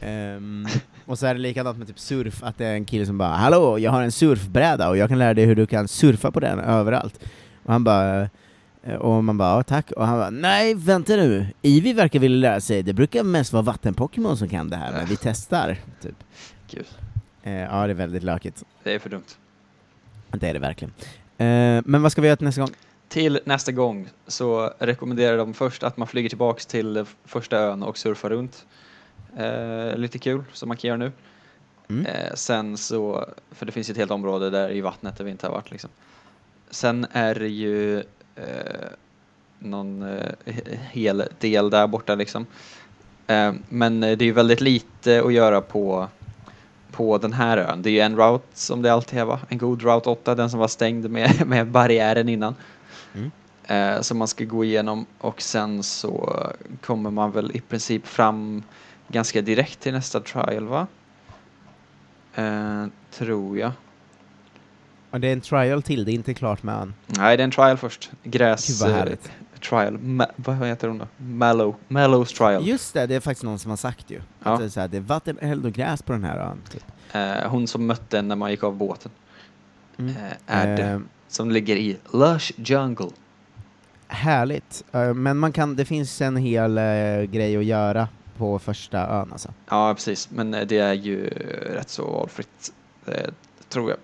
Ehm, 0.00 0.66
och 1.06 1.18
så 1.18 1.26
är 1.26 1.34
det 1.34 1.40
likadant 1.40 1.78
med 1.78 1.86
typ 1.86 1.98
surf, 1.98 2.42
att 2.42 2.58
det 2.58 2.66
är 2.66 2.74
en 2.74 2.84
kille 2.84 3.06
som 3.06 3.18
bara 3.18 3.28
Hallå, 3.28 3.78
jag 3.78 3.90
har 3.90 4.02
en 4.02 4.12
surfbräda 4.12 4.88
och 4.88 4.96
jag 4.96 5.08
kan 5.08 5.18
lära 5.18 5.34
dig 5.34 5.44
hur 5.44 5.54
du 5.54 5.66
kan 5.66 5.88
surfa 5.88 6.30
på 6.30 6.40
den 6.40 6.58
överallt. 6.58 7.20
Och 7.64 7.72
han 7.72 7.84
bara 7.84 8.28
eh, 8.82 8.94
och 8.94 9.24
man 9.24 9.38
bara 9.38 9.56
ja, 9.56 9.62
tack, 9.62 9.90
och 9.92 10.06
han 10.06 10.18
bara 10.18 10.30
nej 10.30 10.74
vänta 10.74 11.16
nu, 11.16 11.46
Ivy 11.62 11.92
verkar 11.92 12.18
vilja 12.18 12.50
lära 12.50 12.60
sig, 12.60 12.82
det 12.82 12.92
brukar 12.92 13.22
mest 13.22 13.52
vara 13.52 13.62
vattenpokémon 13.62 14.36
som 14.36 14.48
kan 14.48 14.70
det 14.70 14.76
här, 14.76 14.92
men 14.92 15.06
vi 15.06 15.16
testar. 15.16 15.76
Typ. 16.02 16.16
Gud, 16.70 16.86
Eh, 17.42 17.52
ja, 17.60 17.86
det 17.86 17.92
är 17.92 17.94
väldigt 17.94 18.22
lökigt. 18.22 18.62
det 18.82 18.94
är 18.94 18.98
för 18.98 19.10
dumt. 19.10 19.24
Det 20.30 20.48
är 20.48 20.52
det 20.54 20.58
verkligen. 20.60 20.92
Eh, 21.38 21.82
men 21.84 22.02
vad 22.02 22.12
ska 22.12 22.20
vi 22.20 22.28
göra 22.28 22.36
till 22.36 22.44
nästa 22.46 22.60
gång? 22.60 22.70
Till 23.08 23.40
nästa 23.44 23.72
gång 23.72 24.08
så 24.26 24.70
rekommenderar 24.78 25.36
de 25.38 25.54
först 25.54 25.82
att 25.82 25.96
man 25.96 26.06
flyger 26.06 26.28
tillbaks 26.28 26.66
till 26.66 27.04
första 27.24 27.58
ön 27.58 27.82
och 27.82 27.98
surfar 27.98 28.30
runt. 28.30 28.66
Eh, 29.36 29.96
lite 29.96 30.18
kul, 30.18 30.42
som 30.52 30.68
man 30.68 30.76
kan 30.76 30.88
göra 30.88 30.98
nu. 30.98 31.12
Mm. 31.88 32.06
Eh, 32.06 32.34
sen 32.34 32.76
så, 32.76 33.28
för 33.50 33.66
det 33.66 33.72
finns 33.72 33.88
ju 33.88 33.92
ett 33.92 33.98
helt 33.98 34.10
område 34.10 34.50
där 34.50 34.70
i 34.70 34.80
vattnet 34.80 35.16
där 35.16 35.24
vi 35.24 35.30
inte 35.30 35.46
har 35.46 35.54
varit 35.54 35.70
liksom. 35.70 35.90
Sen 36.70 37.06
är 37.12 37.34
det 37.34 37.48
ju 37.48 37.98
eh, 38.36 38.88
någon 39.58 40.02
eh, 40.02 40.32
he- 40.44 40.78
hel 40.90 41.24
del 41.38 41.70
där 41.70 41.86
borta 41.86 42.14
liksom. 42.14 42.46
Eh, 43.26 43.52
men 43.68 44.00
det 44.00 44.08
är 44.08 44.22
ju 44.22 44.32
väldigt 44.32 44.60
lite 44.60 45.22
att 45.24 45.32
göra 45.32 45.60
på, 45.60 46.08
på 46.92 47.18
den 47.18 47.32
här 47.32 47.58
ön. 47.58 47.82
Det 47.82 47.90
är 47.90 47.92
ju 47.92 48.00
en 48.00 48.16
route 48.16 48.46
som 48.54 48.82
det 48.82 48.92
alltid 48.92 49.18
är 49.18 49.24
va? 49.24 49.40
En 49.48 49.58
god 49.58 49.82
route 49.82 50.10
8, 50.10 50.34
den 50.34 50.50
som 50.50 50.60
var 50.60 50.68
stängd 50.68 51.10
med, 51.10 51.46
med 51.46 51.66
barriären 51.66 52.28
innan. 52.28 52.54
Mm. 53.14 53.30
Eh, 53.68 54.00
som 54.00 54.18
man 54.18 54.28
ska 54.28 54.44
gå 54.44 54.64
igenom 54.64 55.06
och 55.18 55.42
sen 55.42 55.82
så 55.82 56.42
kommer 56.80 57.10
man 57.10 57.30
väl 57.30 57.50
i 57.56 57.60
princip 57.60 58.06
fram 58.06 58.62
ganska 59.08 59.42
direkt 59.42 59.80
till 59.80 59.92
nästa 59.92 60.20
trial 60.20 60.66
va? 60.66 60.86
Eh, 62.34 62.86
tror 63.10 63.58
jag. 63.58 63.72
Och 65.10 65.20
det 65.20 65.28
är 65.28 65.32
en 65.32 65.40
trial 65.40 65.82
till, 65.82 66.04
det 66.04 66.10
är 66.12 66.14
inte 66.14 66.34
klart 66.34 66.62
med 66.62 66.74
ön. 66.74 66.94
Nej, 67.06 67.36
det 67.36 67.42
är 67.42 67.44
en 67.44 67.50
trial 67.50 67.76
först. 67.76 68.10
Gräs... 68.22 68.66
Gud 68.82 68.90
vad 68.90 69.08
eh, 69.08 69.14
trial. 69.68 69.98
Ma- 69.98 70.30
vad 70.36 70.56
heter 70.56 70.88
hon 70.88 70.98
då? 70.98 71.06
Mallow. 71.16 71.74
Mallows 71.88 72.32
trial. 72.32 72.66
Just 72.68 72.94
det, 72.94 73.06
det 73.06 73.14
är 73.14 73.20
faktiskt 73.20 73.44
någon 73.44 73.58
som 73.58 73.70
har 73.70 73.76
sagt 73.76 74.10
ju. 74.10 74.20
Ja. 74.42 74.50
Att 74.50 74.58
det, 74.58 74.64
är 74.64 74.68
så 74.68 74.80
här, 74.80 74.88
det 74.88 74.96
är 74.96 75.00
vatten, 75.00 75.38
eld 75.40 75.66
och 75.66 75.72
gräs 75.72 76.02
på 76.02 76.12
den 76.12 76.24
här 76.24 76.38
ön. 76.38 76.60
Typ. 76.70 76.84
Eh, 77.12 77.48
hon 77.50 77.66
som 77.66 77.86
mötte 77.86 78.18
en 78.18 78.28
när 78.28 78.36
man 78.36 78.50
gick 78.50 78.64
av 78.64 78.76
båten. 78.76 79.10
Mm. 79.98 80.10
Eh, 80.16 80.32
är 80.46 80.76
det. 80.76 80.82
Eh, 80.82 81.00
Som 81.28 81.50
ligger 81.50 81.76
i 81.76 81.96
Lush 82.12 82.52
Jungle. 82.56 83.10
härligt. 84.08 84.84
Men 85.14 85.38
man 85.38 85.52
kan, 85.52 85.76
det 85.76 85.84
finns 85.84 86.20
en 86.20 86.36
hel 86.36 86.78
eh, 86.78 86.84
grej 87.22 87.56
att 87.56 87.64
göra 87.64 88.08
på 88.36 88.58
första 88.58 89.06
ön 89.06 89.32
alltså. 89.32 89.52
Ja, 89.68 89.94
precis. 89.94 90.30
Men 90.30 90.54
eh, 90.54 90.66
det 90.66 90.78
är 90.78 90.94
ju 90.94 91.28
rätt 91.74 91.88
så 91.88 92.10
valfritt. 92.10 92.72
Eh, 93.06 93.30
tror 93.68 93.90
jag. 93.90 93.98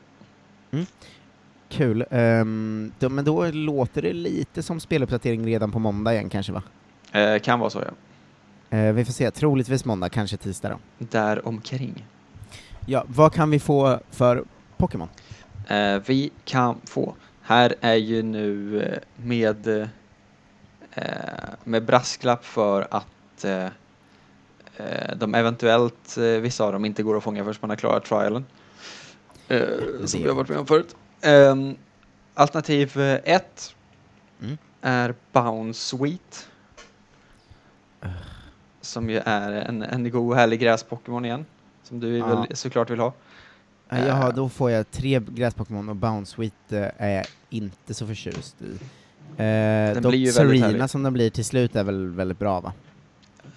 Kul. 1.68 2.04
Ehm, 2.10 2.92
då, 2.98 3.08
men 3.08 3.24
då 3.24 3.46
låter 3.50 4.02
det 4.02 4.12
lite 4.12 4.62
som 4.62 4.80
speluppdatering 4.80 5.46
redan 5.46 5.72
på 5.72 5.78
måndag 5.78 6.12
igen 6.12 6.28
kanske 6.28 6.52
va? 6.52 6.62
Eh, 7.12 7.38
kan 7.38 7.60
vara 7.60 7.70
så 7.70 7.82
ja. 7.86 7.92
Eh, 8.78 8.92
vi 8.92 9.04
får 9.04 9.12
se, 9.12 9.30
troligtvis 9.30 9.84
måndag, 9.84 10.08
kanske 10.08 10.36
tisdag 10.36 10.68
då. 10.68 10.78
Där 10.98 11.46
omkring. 11.48 12.06
Ja, 12.86 13.04
vad 13.08 13.32
kan 13.32 13.50
vi 13.50 13.58
få 13.58 14.00
för 14.10 14.44
Pokémon? 14.76 15.08
Eh, 15.68 15.98
vi 16.06 16.30
kan 16.44 16.80
få. 16.84 17.14
Här 17.42 17.74
är 17.80 17.94
ju 17.94 18.22
nu 18.22 18.82
eh, 18.82 18.98
med, 19.16 19.88
med 21.64 21.84
brasklapp 21.84 22.44
för 22.44 22.86
att 22.90 23.44
de 25.16 25.34
eventuellt, 25.34 26.16
eh, 26.18 26.22
vissa 26.24 26.64
av 26.64 26.72
dem, 26.72 26.84
inte 26.84 27.02
går 27.02 27.16
att 27.16 27.22
fånga 27.22 27.44
förrän 27.44 27.56
man 27.60 27.70
har 27.70 27.76
klarat 27.76 28.04
trialen. 28.04 28.44
Eh, 29.48 29.60
som 30.04 30.20
vi 30.22 30.28
har 30.28 30.34
varit 30.34 30.48
med 30.48 30.58
om 30.58 30.66
förut. 30.66 30.96
Ehm, 31.20 31.76
alternativ 32.34 33.00
1 33.24 33.74
Mm. 34.42 34.58
är 34.80 35.14
Bounce 35.32 35.80
Sweet 35.80 36.48
som 38.80 39.10
ju 39.10 39.18
är 39.24 39.52
en, 39.52 39.82
en 39.82 40.10
god 40.10 40.36
härlig 40.36 40.60
gräs-Pokémon 40.60 41.24
igen. 41.24 41.46
Som 41.82 42.00
du 42.00 42.18
Ja. 42.18 42.26
väl 42.26 42.56
såklart 42.56 42.90
vill 42.90 42.98
ha. 42.98 43.12
Ja, 43.88 43.98
Jaha, 43.98 44.30
då 44.30 44.48
får 44.48 44.70
jag 44.70 44.90
tre 44.90 45.20
gräs-Pokémon 45.28 45.88
och 45.88 45.96
Bounsweet 45.96 46.72
eh, 46.72 46.86
är 46.96 47.10
jag 47.16 47.26
inte 47.50 47.94
så 47.94 48.06
förtjust 48.06 48.56
i. 48.62 48.64
Eh, 49.42 49.94
dock 50.02 50.10
blir 50.10 50.18
ju 50.18 50.30
väldigt 50.32 50.62
Serena 50.62 50.88
som 50.88 51.02
den 51.02 51.12
blir 51.12 51.30
till 51.30 51.44
slut 51.44 51.76
är 51.76 51.84
väl 51.84 52.08
väldigt 52.08 52.38
bra 52.38 52.60
va? 52.60 52.72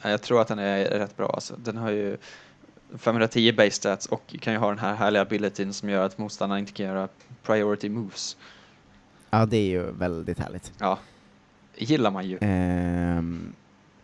Ja, 0.05 0.11
Jag 0.11 0.21
tror 0.21 0.41
att 0.41 0.47
den 0.47 0.59
är 0.59 0.85
rätt 0.85 1.17
bra 1.17 1.29
alltså. 1.33 1.55
Den 1.55 1.77
har 1.77 1.91
ju 1.91 2.17
510 2.97 3.53
base 3.53 3.71
stats 3.71 4.05
och 4.05 4.35
kan 4.41 4.53
ju 4.53 4.59
ha 4.59 4.69
den 4.69 4.79
här 4.79 4.95
härliga 4.95 5.21
abilityn 5.21 5.73
som 5.73 5.89
gör 5.89 6.05
att 6.05 6.17
motståndarna 6.17 6.59
inte 6.59 6.71
kan 6.71 6.85
göra 6.85 7.07
priority 7.43 7.89
moves. 7.89 8.37
Ja, 9.29 9.45
det 9.45 9.57
är 9.57 9.69
ju 9.69 9.91
väldigt 9.91 10.39
härligt. 10.39 10.73
Ja, 10.79 10.99
gillar 11.75 12.11
man 12.11 12.27
ju. 12.27 12.37
Ehm, 12.41 13.53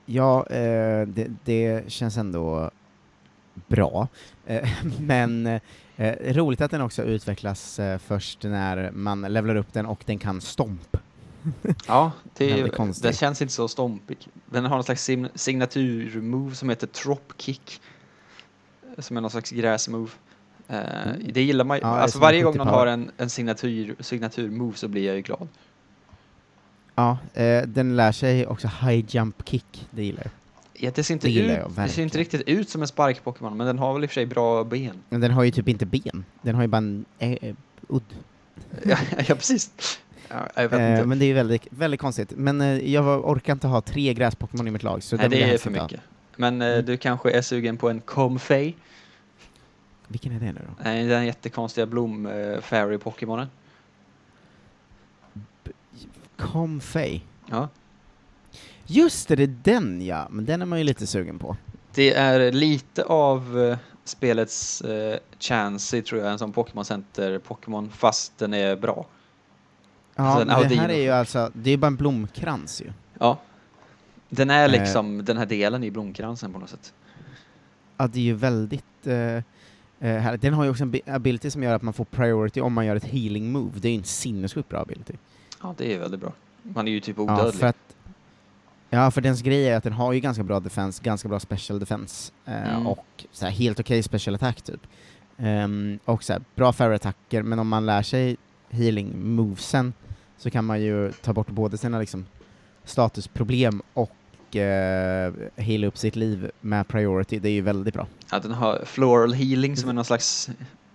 ja, 0.05 0.47
eh, 0.47 1.07
det, 1.07 1.27
det 1.45 1.91
känns 1.91 2.17
ändå 2.17 2.71
bra. 3.67 4.07
Eh, 4.45 4.69
men 4.99 5.47
eh, 5.95 6.33
roligt 6.33 6.61
att 6.61 6.71
den 6.71 6.81
också 6.81 7.03
utvecklas 7.03 7.79
först 7.99 8.43
när 8.43 8.91
man 8.91 9.21
levlar 9.21 9.55
upp 9.55 9.73
den 9.73 9.85
och 9.85 10.03
den 10.05 10.19
kan 10.19 10.41
stomp. 10.41 10.97
Ja, 11.87 12.11
det 12.37 12.51
är 12.51 12.67
konstigt. 12.67 13.03
den 13.03 13.13
känns 13.13 13.41
inte 13.41 13.53
så 13.53 13.67
stompig. 13.67 14.17
Den 14.45 14.65
har 14.65 14.75
någon 14.75 14.83
slags 14.83 15.09
signaturmove 15.35 16.55
som 16.55 16.69
heter 16.69 16.89
dropkick. 17.03 17.81
Som 18.97 19.17
är 19.17 19.21
någon 19.21 19.31
slags 19.31 19.51
gräsmove. 19.51 20.09
Uh. 20.69 20.77
Det 21.33 21.41
gillar 21.41 21.65
man 21.65 21.77
ju. 21.77 21.81
Ja, 21.81 21.87
alltså 21.87 22.19
varje 22.19 22.41
gång 22.41 22.57
någon 22.57 22.67
70 22.67 22.75
har 22.75 22.87
en, 22.87 23.11
en 23.17 23.29
signatur, 23.29 23.95
signaturmove 23.99 24.77
så 24.77 24.87
blir 24.87 25.05
jag 25.05 25.15
ju 25.15 25.21
glad. 25.21 25.47
Ja, 26.95 27.17
eh, 27.33 27.63
den 27.67 27.95
lär 27.95 28.11
sig 28.11 28.47
också 28.47 28.67
high 28.67 29.05
jump 29.07 29.49
kick, 29.49 29.87
det 29.91 30.03
gillar 30.03 30.21
jag. 30.23 30.31
Ja, 30.73 30.91
det 30.95 31.03
ser 31.03 31.13
inte, 31.13 31.27
Det 31.27 31.39
ut, 31.39 31.51
jag 31.51 31.71
det 31.75 31.89
ser 31.89 32.03
inte 32.03 32.17
riktigt 32.17 32.41
ut 32.41 32.69
som 32.69 32.81
en 32.81 32.87
spark-Pokémon 32.87 33.55
men 33.55 33.67
den 33.67 33.79
har 33.79 33.93
väl 33.93 34.03
i 34.03 34.05
och 34.05 34.09
för 34.09 34.13
sig 34.13 34.25
bra 34.25 34.63
ben. 34.63 34.95
Men 35.09 35.21
den 35.21 35.31
har 35.31 35.43
ju 35.43 35.51
typ 35.51 35.67
inte 35.67 35.85
ben, 35.85 36.25
den 36.41 36.55
har 36.55 36.61
ju 36.61 36.67
bara 36.67 36.77
en 36.77 37.05
eh, 37.19 37.31
eh, 37.31 37.55
udd. 37.87 38.03
ja, 38.85 38.97
ja, 39.27 39.35
precis. 39.35 39.71
Ja, 40.31 40.61
Eh, 40.63 41.05
men 41.05 41.19
det 41.19 41.25
är 41.25 41.33
väldigt, 41.33 41.67
väldigt 41.69 41.99
konstigt. 41.99 42.33
Men 42.35 42.61
eh, 42.61 42.91
jag 42.93 43.29
orkar 43.29 43.53
inte 43.53 43.67
ha 43.67 43.81
tre 43.81 44.13
gräs-Pokémon 44.13 44.67
i 44.67 44.71
mitt 44.71 44.83
lag, 44.83 45.03
så 45.03 45.15
Nej, 45.15 45.29
det 45.29 45.43
är 45.43 45.57
för 45.57 45.69
mycket. 45.69 46.01
Men 46.35 46.61
eh, 46.61 46.67
Mm. 46.67 46.85
du 46.85 46.97
kanske 46.97 47.31
är 47.31 47.41
sugen 47.41 47.77
på 47.77 47.89
en 47.89 48.01
Comfey? 48.01 48.73
Vilken 50.07 50.31
är 50.31 50.39
det 50.39 50.45
nu 50.45 50.61
då? 50.67 50.83
Nej, 50.83 51.05
den 51.07 51.25
jättekonstiga 51.25 51.85
blom-fairy-Pokémonen. 51.85 53.47
Comfey. 56.37 57.21
Ja. 57.49 57.69
Just 58.85 59.27
det, 59.27 59.35
det 59.35 59.43
är 59.43 59.55
den 59.63 60.05
ja, 60.05 60.27
men 60.29 60.45
den 60.45 60.61
är 60.61 60.65
man 60.65 60.77
ju 60.79 60.83
lite 60.83 61.07
sugen 61.07 61.39
på. 61.39 61.57
Det 61.93 62.13
är 62.13 62.51
lite 62.51 63.03
av 63.03 63.59
eh, 63.59 63.77
spelets 64.03 64.81
eh, 64.81 65.19
Chansey 65.39 66.01
tror 66.01 66.21
jag, 66.21 66.31
en 66.31 66.39
sån 66.39 66.53
Pokémon 66.53 66.83
Center 66.83 67.39
Pokémon, 67.39 67.89
fast 67.89 68.37
den 68.37 68.53
är 68.53 68.75
bra. 68.75 69.05
Ja, 70.15 70.23
Alltså, 70.23 70.69
det 70.69 70.75
här 70.75 70.89
är 70.89 71.01
ju 71.01 71.09
alltså, 71.09 71.51
det 71.53 71.71
är 71.71 71.77
bara 71.77 71.87
en 71.87 71.95
blomkrans 71.95 72.81
ju. 72.81 72.91
Ja. 73.19 73.37
Den 74.29 74.49
är 74.49 74.65
Eh. 74.65 74.71
liksom 74.71 75.25
den 75.25 75.37
här 75.37 75.45
delen 75.45 75.83
i 75.83 75.91
blomkransen 75.91 76.53
på 76.53 76.59
något 76.59 76.69
sätt. 76.69 76.93
Ja, 77.97 78.07
det 78.07 78.19
är 78.19 78.23
ju 78.23 78.33
väldigt 78.33 78.83
eh, 79.07 79.15
eh, 79.15 79.41
härligt. 79.99 80.41
Den 80.41 80.53
har 80.53 80.63
ju 80.63 80.69
också 80.69 80.83
en 80.83 80.91
bi- 80.91 81.01
ability 81.07 81.49
som 81.51 81.63
gör 81.63 81.75
att 81.75 81.81
man 81.81 81.93
får 81.93 82.05
priority 82.05 82.61
om 82.61 82.73
man 82.73 82.85
gör 82.85 82.95
ett 82.95 83.03
healing 83.05 83.51
move. 83.51 83.71
Det 83.79 83.87
är 83.87 83.91
ju 83.91 83.97
en 83.97 84.03
sinnessjukt 84.03 84.69
bra 84.69 84.79
ability. 84.79 85.13
Ja, 85.63 85.73
det 85.77 85.93
är 85.93 85.99
väldigt 85.99 86.19
bra. 86.19 86.33
Man 86.63 86.87
är 86.87 86.91
ju 86.91 86.99
typ 86.99 87.17
Ja, 87.17 87.23
odödlig. 87.23 87.53
för 87.59 87.67
att 87.67 87.77
Ja, 88.93 89.11
för 89.11 89.21
dens 89.21 89.41
grej 89.41 89.67
är 89.69 89.77
att 89.77 89.83
den 89.83 89.93
har 89.93 90.13
ju 90.13 90.19
ganska 90.19 90.43
bra 90.43 90.59
defense, 90.59 91.03
ganska 91.03 91.29
bra 91.29 91.39
special 91.39 91.79
defense 91.79 92.31
eh, 92.45 92.69
Mm. 92.73 92.87
och 92.87 93.25
så 93.31 93.45
här, 93.45 93.51
helt 93.51 93.79
okej 93.79 94.03
special 94.03 94.35
attack 94.35 94.61
typ. 94.61 94.87
Ehm, 95.37 95.99
och 96.05 96.23
så 96.23 96.33
här, 96.33 96.41
bra 96.55 96.71
fairy-attacker, 96.71 97.43
men 97.43 97.59
om 97.59 97.67
man 97.67 97.85
lär 97.85 98.01
sig 98.01 98.37
healing 98.71 99.35
movesen 99.35 99.93
så 100.37 100.49
kan 100.49 100.65
man 100.65 100.81
ju 100.81 101.11
ta 101.11 101.33
bort 101.33 101.47
både 101.47 101.77
sina 101.77 101.99
liksom, 101.99 102.25
statusproblem 102.83 103.81
och 103.93 104.55
eh, 104.55 105.33
heala 105.55 105.87
upp 105.87 105.97
sitt 105.97 106.15
liv 106.15 106.51
med 106.61 106.87
priority. 106.87 107.39
Det 107.39 107.49
är 107.49 107.53
ju 107.53 107.61
väldigt 107.61 107.93
bra. 107.93 108.07
Ja, 108.31 108.39
den 108.39 108.51
har 108.51 108.81
floral 108.85 109.33
healing 109.33 109.77
som 109.77 109.89
är 109.89 109.93
någon 109.93 110.05
slags 110.05 110.49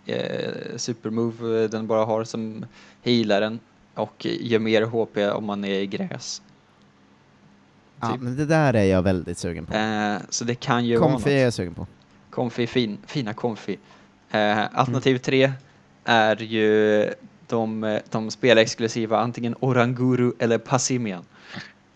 eh, 0.06 0.76
supermove 0.76 1.64
eh, 1.64 1.70
den 1.70 1.86
bara 1.86 2.04
har 2.04 2.24
som 2.24 2.66
healar 3.02 3.40
den 3.40 3.58
och 3.94 4.26
ger 4.26 4.58
mer 4.58 4.82
HP 4.82 5.16
om 5.36 5.44
man 5.44 5.64
är 5.64 5.80
i 5.80 5.86
gräs. 5.86 6.42
Ja, 8.00 8.12
Typ. 8.12 8.20
men 8.20 8.36
det 8.36 8.46
där 8.46 8.74
är 8.74 8.84
jag 8.84 9.02
väldigt 9.02 9.38
sugen 9.38 9.66
på. 9.66 9.74
Eh, 9.74 10.16
så 10.28 10.44
det 10.44 10.54
kan 10.54 10.84
ju 10.84 10.96
vara 10.96 11.10
Comfy 11.10 11.30
är 11.30 11.34
något. 11.34 11.42
jag 11.42 11.52
sugen 11.52 11.74
på. 11.74 11.86
Comfy, 12.30 12.66
fin, 12.66 12.98
fina 13.06 13.34
Comfy. 13.34 13.76
Eh, 14.30 14.58
alternativ 14.72 15.18
tre 15.18 15.52
är 16.04 16.42
ju 16.42 17.10
de, 17.46 17.84
eh, 17.84 18.00
de 18.10 18.30
spelexklusiva 18.30 19.18
antingen 19.18 19.54
Oranguru 19.60 20.32
eller 20.38 20.58
Passimian. 20.58 21.22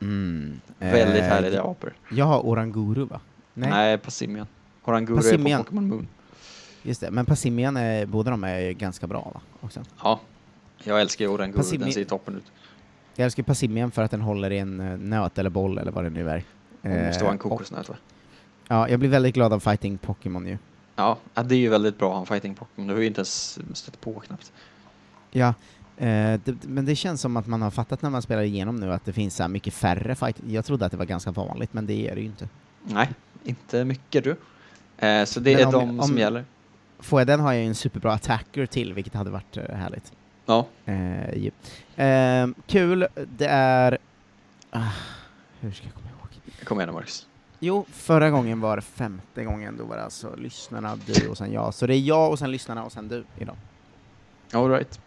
Mm. 0.01 0.61
Väldigt 0.79 1.23
Eh, 1.23 1.29
härliga 1.29 1.63
apor. 1.63 1.93
Jag 2.11 2.25
har 2.25 2.47
Oranguru 2.47 3.05
va? 3.05 3.21
Nej, 3.55 3.71
Nej, 3.71 3.99
Passimian. 3.99 4.47
Oranguru 4.85 5.17
Passimian. 5.17 5.61
är 5.61 5.65
på 5.65 5.71
Pokémon 5.71 5.89
Moon. 5.89 6.09
just 6.83 7.01
det. 7.01 7.11
Men 7.11 7.27
Passimian, 7.27 7.77
är, 7.77 8.07
båda 8.07 8.31
de 8.31 8.45
är 8.45 8.73
ganska 8.73 9.07
bra 9.07 9.31
va? 9.35 9.41
Också. 9.61 9.81
Ja, 10.03 10.21
jag 10.85 11.01
älskar 11.01 11.27
Oranguru, 11.27 11.61
Passimi- 11.63 11.79
den 11.79 11.93
ser 11.93 12.05
toppen 12.05 12.37
ut. 12.37 12.45
Jag 13.17 13.25
älskar 13.25 13.43
Passimian 13.43 13.91
för 13.91 14.03
att 14.03 14.11
den 14.11 14.21
håller 14.21 14.51
i 14.51 14.59
en 14.59 14.81
eh, 14.81 14.99
nöt 14.99 15.39
eller 15.39 15.51
boll 15.51 15.79
eller 15.79 15.93
vad 15.93 16.05
det 16.05 16.11
nu 16.11 16.31
är. 16.31 16.43
Det 16.83 17.07
måste 17.07 17.25
vara 17.25 17.33
en 17.33 17.39
Eh, 17.39 17.43
kokosnöt 17.43 17.89
va? 17.89 17.95
Ja, 18.69 18.89
jag 18.89 18.99
blir 19.01 19.09
väldigt 19.09 19.35
glad 19.35 19.53
av 19.53 19.61
fighting 19.61 19.99
Pokémon 19.99 20.47
ju. 20.47 20.59
Ja, 20.97 21.19
det 21.35 21.55
är 21.55 21.59
ju 21.59 21.69
väldigt 21.69 21.99
bra 21.99 22.19
en 22.21 22.27
fighting 22.27 22.55
Pokémon. 22.55 22.87
Du 22.89 22.95
har 22.95 23.01
ju 23.01 23.07
inte 23.07 23.19
ens 23.19 23.59
stött 23.75 24.01
på 24.01 24.13
knappt. 24.21 24.53
Ja, 25.31 25.49
eh, 25.97 26.40
det, 26.45 26.55
men 26.62 26.85
det 26.87 26.97
känns 26.97 27.21
som 27.21 27.37
att 27.37 27.47
man 27.47 27.62
har 27.62 27.71
fattat 27.71 28.03
när 28.03 28.11
man 28.11 28.23
spelar 28.23 28.43
igenom 28.43 28.77
nu 28.77 28.93
att 28.93 29.05
det 29.05 29.12
finns 29.12 29.37
så 29.37 29.43
här 29.43 29.49
mycket 29.49 29.75
färre 29.75 30.14
fight. 30.14 30.37
Jag 30.49 30.64
trodde 30.64 30.87
att 30.87 30.93
det 30.93 30.99
var 30.99 31.05
ganska 31.05 31.31
vanligt, 31.31 31.73
men 31.73 31.87
det 31.87 32.09
är 32.09 32.14
det 32.14 32.21
ju 32.21 32.27
inte. 32.27 32.49
Nej, 32.85 33.09
inte 33.45 33.85
mycket 33.85 34.25
du. 34.25 34.37
Eh, 34.99 35.25
så 35.25 35.40
det 35.40 35.51
Men 35.57 35.61
är 35.61 35.66
om- 35.66 35.73
de 35.73 36.03
som 36.03 36.11
om- 36.12 36.19
gäller. 36.19 36.45
Får 36.99 37.21
jag 37.21 37.27
den 37.27 37.40
har 37.40 37.53
jag 37.53 37.62
ju 37.62 37.69
en 37.69 37.75
superbra 37.75 38.12
attacker 38.12 38.66
till, 38.66 38.93
vilket 38.95 39.14
hade 39.14 39.31
varit 39.31 39.57
eh, 39.57 39.75
härligt. 39.77 40.12
Ja, 40.47 40.66
Eh. 40.85 41.51
Ehm, 41.97 42.55
kul, 42.66 43.07
det 43.37 43.47
är... 43.47 43.99
Ah, 44.71 44.88
hur 45.61 45.73
ska 45.73 45.87
jag 45.87 45.95
komma 45.95 46.07
ihåg? 46.09 46.64
kom 46.64 46.81
igen 46.81 46.95
Marcus. 46.95 47.27
Jo, 47.59 47.85
förra 47.93 48.31
gången 48.31 48.61
var 48.61 48.77
det 48.77 48.83
femte 48.83 49.45
gången, 49.45 49.77
då 49.77 49.85
var 49.85 49.97
det 49.97 50.05
alltså 50.05 50.37
lyssnarna, 50.37 50.99
du 51.07 51.29
och 51.29 51.38
sen 51.38 51.53
jag. 51.53 51.75
Så 51.75 51.87
det 51.87 51.95
är 51.95 52.01
jag 52.01 52.31
och 52.31 52.38
sen 52.38 52.51
lyssnarna 52.51 52.85
och 52.85 52.93
sen 52.93 53.09
du 53.09 53.25
idag. 53.38 53.57
All 54.53 54.71
right. 54.71 55.01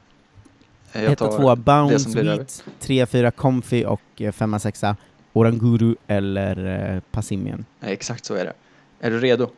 Eh, 0.94 1.04
jag 1.04 1.12
Ett 1.12 1.22
och 1.22 1.32
tar 1.32 1.38
två 1.40 1.56
det 1.56 1.62
Bounce. 1.62 2.22
Wheat, 2.22 2.64
tre, 2.80 3.06
fyra 3.06 3.32
Comfy 3.32 3.86
och 3.86 4.02
eh, 4.18 4.32
femma, 4.32 4.60
sexa 4.60 4.96
Oranguru 5.34 5.96
eller 6.08 6.94
eh, 6.96 7.00
Passimian. 7.12 7.66
Nej, 7.80 7.94
exakt 7.94 8.26
så 8.26 8.34
är 8.34 8.46
det. 8.46 8.54
Är 9.00 9.12
du 9.12 9.20
redo? 9.20 9.50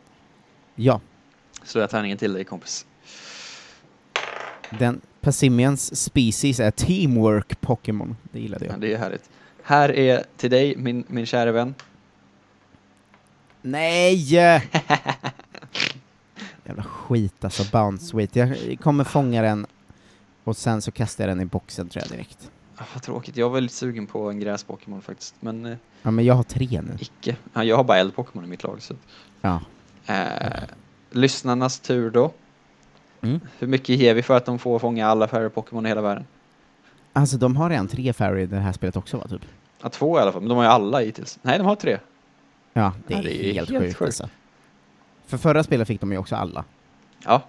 Ja, 0.76 1.02
Slår 1.64 1.82
jag 1.82 1.90
tärningen 1.90 2.18
till 2.18 2.34
dig 2.34 2.44
kompis. 2.44 2.86
den 4.80 5.02
Passimians 5.22 6.02
species 6.02 6.60
är 6.60 6.72
Teamwork 6.72 7.62
Pokémon. 7.62 8.16
Det 8.32 8.40
gillade 8.40 8.66
Ja, 8.66 8.72
jag. 8.72 8.82
det 8.82 8.94
är 8.94 8.98
härligt. 8.98 9.30
Här 9.64 9.92
är 9.92 10.24
till 10.38 10.50
dig, 10.52 10.76
min, 10.78 11.04
min 11.08 11.26
kära 11.26 11.52
vän. 11.52 11.76
Nej! 13.62 14.14
Jävla 16.66 16.84
skit 16.84 17.44
alltså, 17.46 17.64
Bounce 17.72 18.18
Wheat. 18.18 18.36
Jag 18.36 18.78
kommer 18.82 19.04
fånga 19.04 19.42
den 19.42 19.66
och 20.46 20.58
sen 20.58 20.82
så 20.82 20.92
kastar 20.92 21.24
jag 21.24 21.32
den 21.32 21.42
i 21.42 21.46
boxen 21.46 21.90
tror 21.90 22.04
jag 22.04 22.12
direkt. 22.12 22.52
Ah, 22.78 22.84
vad 22.94 23.04
tråkigt, 23.04 23.38
jag 23.38 23.50
var 23.50 23.62
lite 23.62 23.74
sugen 23.74 24.08
på 24.08 24.30
en 24.30 24.40
gräs-Pokémon 24.40 25.02
faktiskt. 25.02 25.36
Men 25.40 25.66
eh, 25.66 25.78
Ja, 26.02 26.12
men 26.12 26.26
jag 26.26 26.34
har 26.34 26.44
tre 26.44 26.82
nu. 26.82 26.98
icke. 27.00 27.36
Ja, 27.54 27.64
jag 27.64 27.76
har 27.78 27.84
bara 27.84 27.98
eld-Pokémon 27.98 28.44
i 28.44 28.48
mitt 28.48 28.64
lag. 28.64 28.82
Så. 28.82 28.94
Ja. 29.42 29.62
Eh, 30.06 30.64
lyssnarnas 31.12 31.80
tur 31.80 32.10
då. 32.10 32.32
Mm. 33.22 33.40
Hur 33.60 33.68
mycket 33.68 33.90
ger 34.00 34.14
vi 34.14 34.22
för 34.24 34.38
att 34.38 34.46
de 34.46 34.60
får 34.60 34.80
fånga 34.80 35.08
alla 35.08 35.28
färre 35.28 35.50
Pokémon 35.50 35.86
i 35.86 35.90
hela 35.90 36.02
världen? 36.02 36.26
Alltså 37.14 37.38
de 37.38 37.56
har 37.56 37.70
redan 37.70 37.88
tre 37.88 38.14
Fairy 38.14 38.42
i 38.42 38.46
det 38.46 38.56
här 38.60 38.74
spelet 38.74 38.96
också 38.98 39.18
va, 39.18 39.28
typ? 39.28 39.42
Ja, 39.82 39.90
två 39.90 40.20
i 40.20 40.22
alla 40.22 40.32
fall, 40.32 40.42
men 40.42 40.50
de 40.50 40.58
har 40.58 40.64
ju 40.64 40.70
alla 40.70 41.00
hittills. 41.00 41.40
Nej, 41.42 41.58
de 41.58 41.68
har 41.68 41.76
tre. 41.76 41.98
Ja, 42.74 42.94
det 43.08 43.14
är, 43.14 43.18
Ja, 43.18 43.24
det 43.24 43.50
är 43.50 43.54
helt, 43.54 43.70
helt 43.70 43.84
sjukt 43.84 43.98
sjukt. 43.98 44.02
alltså. 44.02 44.30
För 45.26 45.38
förra 45.38 45.64
spelet 45.64 45.88
fick 45.88 46.02
de 46.02 46.12
ju 46.12 46.18
också 46.18 46.36
alla. 46.36 46.64
Ja. 47.26 47.42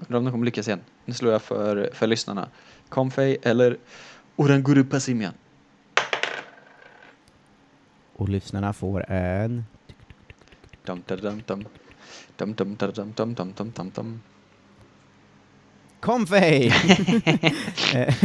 Undrar 0.00 0.18
om 0.18 0.24
de 0.24 0.30
kommer 0.30 0.44
lyckas 0.44 0.68
igen. 0.68 0.80
Nu 1.04 1.14
slår 1.14 1.32
jag 1.32 1.42
för, 1.42 1.90
för 1.92 2.06
lyssnarna. 2.06 2.48
Comfey 2.88 3.36
eller 3.42 3.76
Oranguru 4.36 4.84
Passimian. 4.84 5.32
Och 8.12 8.28
lyssnarna 8.28 8.72
får 8.72 9.10
en... 9.10 9.64
Dum, 10.84 11.02
dum, 11.06 11.20
dum, 11.20 11.42
dum. 11.46 11.64
Dum, 12.36 12.54
dum, 12.54 12.76
dum, 12.76 12.92
dum, 12.92 13.12
dum, 13.12 13.34
dum, 13.34 13.52
dum, 13.56 13.72
dum, 13.76 13.90
dum. 13.94 14.20
Comfey! 16.00 16.72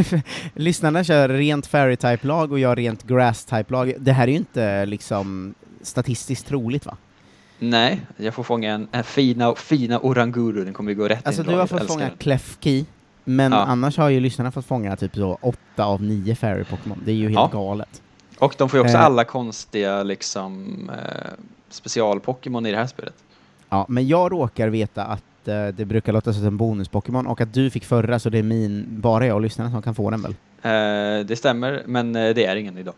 Lyssnarna 0.54 1.04
kör 1.04 1.28
rent 1.28 1.66
Fairy-type-lag 1.66 2.52
och 2.52 2.58
jag 2.58 2.78
rent 2.78 3.02
Grass-type-lag. 3.02 3.94
Det 3.98 4.12
här 4.12 4.28
är 4.28 4.32
ju 4.32 4.36
inte 4.36 4.86
liksom 4.86 5.54
statistiskt 5.82 6.46
troligt 6.46 6.86
va? 6.86 6.96
Nej, 7.58 8.00
jag 8.16 8.34
får 8.34 8.42
fånga 8.42 8.72
en, 8.74 8.88
en 8.92 9.04
fina, 9.04 9.54
fina 9.54 9.98
oranguru, 10.00 10.64
den 10.64 10.74
kommer 10.74 10.90
ju 10.90 10.96
gå 10.98 11.08
rätt 11.08 11.26
Alltså 11.26 11.42
in 11.42 11.48
du 11.48 11.54
har 11.56 11.66
fått 11.66 11.86
fånga. 11.86 12.10
Klefki, 12.18 12.86
men 13.24 13.52
Ja. 13.52 13.58
annars 13.58 13.96
har 13.98 14.08
ju 14.08 14.20
lyssnarna 14.20 14.52
fått 14.52 14.66
fånga 14.66 14.96
typ 14.96 15.14
så 15.14 15.38
åtta 15.40 15.84
av 15.84 16.02
nio 16.02 16.34
fairy 16.34 16.64
Pokémon. 16.64 17.00
Det 17.04 17.10
är 17.10 17.14
ju 17.14 17.22
helt 17.28 17.34
Ja. 17.34 17.50
galet. 17.52 18.02
Och 18.38 18.54
de 18.58 18.68
får 18.68 18.78
ju 18.78 18.84
också 18.84 18.96
Eh. 18.96 19.04
alla 19.04 19.24
konstiga 19.24 20.02
liksom 20.02 20.80
eh, 20.90 21.30
special-Pokémon 21.70 22.66
i 22.66 22.70
det 22.70 22.76
här 22.76 22.86
spelet. 22.86 23.14
Ja, 23.68 23.86
men 23.88 24.08
jag 24.08 24.32
råkar 24.32 24.68
veta 24.68 25.04
att 25.04 25.48
eh, 25.48 25.66
det 25.68 25.84
brukar 25.84 26.12
låta 26.12 26.32
som 26.32 26.46
en 26.46 26.56
bonus-Pokémon 26.56 27.26
och 27.26 27.40
att 27.40 27.54
du 27.54 27.70
fick 27.70 27.84
förra 27.84 28.18
så 28.18 28.30
det 28.30 28.38
är 28.38 28.42
min, 28.42 28.86
bara 28.88 29.26
jag 29.26 29.34
och 29.34 29.40
lyssnarna 29.40 29.70
som 29.70 29.82
kan 29.82 29.94
få 29.94 30.10
den 30.10 30.22
väl? 30.22 30.34
Eh, 30.62 31.26
det 31.26 31.36
stämmer, 31.38 31.82
men 31.86 32.16
eh, 32.16 32.34
det 32.34 32.44
är 32.44 32.56
ingen 32.56 32.78
idag. 32.78 32.94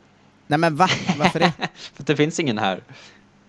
Nej 0.47 0.59
men 0.59 0.77
va? 0.77 0.89
Varför 1.19 1.39
det? 1.39 1.53
För 1.95 2.05
det 2.05 2.17
finns 2.17 2.41
ingen 2.41 2.59
här 2.59 2.81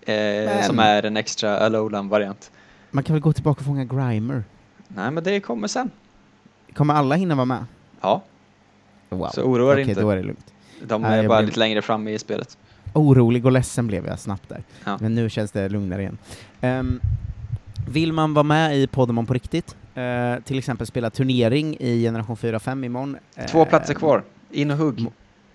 eh, 0.02 0.62
som 0.66 0.78
är 0.78 1.02
en 1.04 1.16
extra 1.16 1.58
Alolan-variant. 1.58 2.50
Man 2.90 3.04
kan 3.04 3.14
väl 3.14 3.20
gå 3.22 3.32
tillbaka 3.32 3.58
och 3.58 3.64
fånga 3.66 3.84
Grimer? 3.84 4.44
Nej, 4.88 5.10
men 5.10 5.24
det 5.24 5.40
kommer 5.40 5.68
sen. 5.68 5.90
Kommer 6.74 6.94
alla 6.94 7.14
hinna 7.14 7.34
vara 7.34 7.44
med? 7.44 7.64
Ja, 8.00 8.22
Wow. 9.08 9.28
så 9.34 9.42
oroa 9.42 9.74
dig 9.74 9.82
Okej, 9.84 9.90
inte. 9.90 10.00
då 10.00 10.10
är 10.10 10.16
det 10.16 10.22
lugnt. 10.22 10.52
De 10.82 11.02
Nej, 11.02 11.12
är 11.12 11.16
jag 11.16 11.28
bara 11.28 11.38
blev- 11.38 11.46
lite 11.48 11.58
längre 11.58 11.82
fram 11.82 12.08
i 12.08 12.18
spelet. 12.18 12.58
Orolig 12.94 13.46
och 13.46 13.52
ledsen 13.52 13.86
blev 13.86 14.06
jag 14.06 14.18
snabbt 14.18 14.48
där. 14.48 14.62
Ja. 14.84 14.98
Men 15.00 15.14
nu 15.14 15.30
känns 15.30 15.52
det 15.52 15.68
lugnare 15.68 16.00
igen. 16.02 16.18
Ehm, 16.60 17.00
vill 17.88 18.12
man 18.12 18.34
vara 18.34 18.42
med 18.42 18.76
i 18.76 18.86
Podemon 18.86 19.26
på 19.26 19.34
riktigt, 19.34 19.76
eh, 19.94 20.34
till 20.44 20.58
exempel 20.58 20.86
spela 20.86 21.10
turnering 21.10 21.76
i 21.80 22.02
generation 22.02 22.36
4 22.36 22.56
och 22.56 22.62
5 22.62 22.84
imorgon. 22.84 23.16
Två 23.48 23.62
eh, 23.62 23.68
platser 23.68 23.94
kvar. 23.94 24.22
In 24.50 24.70
och 24.70 24.76
hugg. 24.76 25.06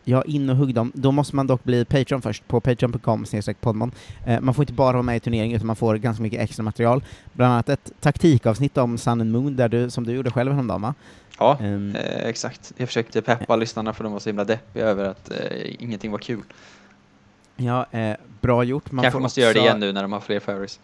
Ja, 0.07 0.23
in 0.23 0.49
och 0.49 0.55
hugg 0.55 0.73
dem. 0.75 0.91
Då 0.95 1.11
måste 1.11 1.35
man 1.35 1.47
dock 1.47 1.63
bli 1.63 1.85
Patreon 1.85 2.21
först, 2.21 2.47
på 2.47 2.59
patreon.com 2.61 3.25
podmon. 3.61 3.91
Eh, 4.25 4.41
man 4.41 4.53
får 4.53 4.63
inte 4.63 4.73
bara 4.73 4.91
vara 4.93 5.03
med 5.03 5.15
i 5.15 5.19
turneringen, 5.19 5.55
utan 5.55 5.67
man 5.67 5.75
får 5.75 5.95
ganska 5.95 6.23
mycket 6.23 6.41
extra 6.41 6.63
material. 6.63 7.03
Bland 7.33 7.53
annat 7.53 7.69
ett 7.69 7.91
taktikavsnitt 7.99 8.77
om 8.77 8.97
Sun 8.97 9.21
and 9.21 9.31
Moon, 9.31 9.55
där 9.55 9.69
du, 9.69 9.89
som 9.89 10.03
du 10.05 10.13
gjorde 10.13 10.31
själv 10.31 10.51
häromdagen 10.51 10.81
va? 10.81 10.93
Ja, 11.39 11.57
Ehm, 11.61 11.95
eh, 11.95 12.27
exakt. 12.27 12.73
Jag 12.77 12.87
försökte 12.87 13.21
peppa 13.21 13.55
lyssnarna 13.55 13.93
för 13.93 14.03
de 14.03 14.13
var 14.13 14.19
så 14.19 14.29
himla 14.29 14.43
deppiga 14.43 14.85
över 14.85 15.05
att 15.05 15.31
eh, 15.31 15.83
ingenting 15.83 16.11
var 16.11 16.19
kul. 16.19 16.41
ja, 17.55 17.85
eh, 17.91 18.15
bra 18.41 18.63
gjort. 18.63 18.91
Man 18.91 19.03
Kanske 19.03 19.19
måste 19.19 19.41
göra 19.41 19.53
det 19.53 19.59
också- 19.59 19.67
igen 19.67 19.79
nu 19.79 19.91
när 19.93 20.01
de 20.01 20.11
har 20.11 20.19
fler 20.19 20.39
fairies. 20.39 20.79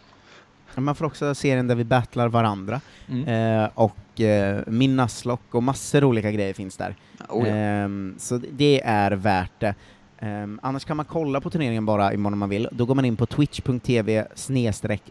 Man 0.76 0.94
får 0.94 1.04
också 1.04 1.34
serien 1.34 1.66
där 1.68 1.74
vi 1.74 1.84
battlar 1.84 2.28
varandra, 2.28 2.80
Mm. 3.08 3.62
eh, 3.62 3.68
och 3.74 4.20
eh, 4.20 4.60
min 4.66 4.96
Nuzlocke 4.96 5.56
och 5.56 5.62
massor 5.62 6.04
olika 6.04 6.30
grejer 6.30 6.54
finns 6.54 6.76
där. 6.76 6.94
Oh, 7.28 7.48
ja. 7.48 7.54
Ehm, 7.54 8.14
så 8.18 8.40
det 8.52 8.80
är 8.84 9.10
värt 9.10 9.60
det. 9.60 9.74
Ehm, 10.20 10.60
annars 10.62 10.84
kan 10.84 10.96
man 10.96 11.06
kolla 11.06 11.40
på 11.40 11.50
turneringen 11.50 11.86
bara 11.86 12.12
imorgon 12.12 12.32
om 12.32 12.38
man 12.38 12.48
vill. 12.48 12.68
Då 12.72 12.84
går 12.84 12.94
man 12.94 13.04
in 13.04 13.16
på 13.16 13.26
twitch.tv 13.26 14.26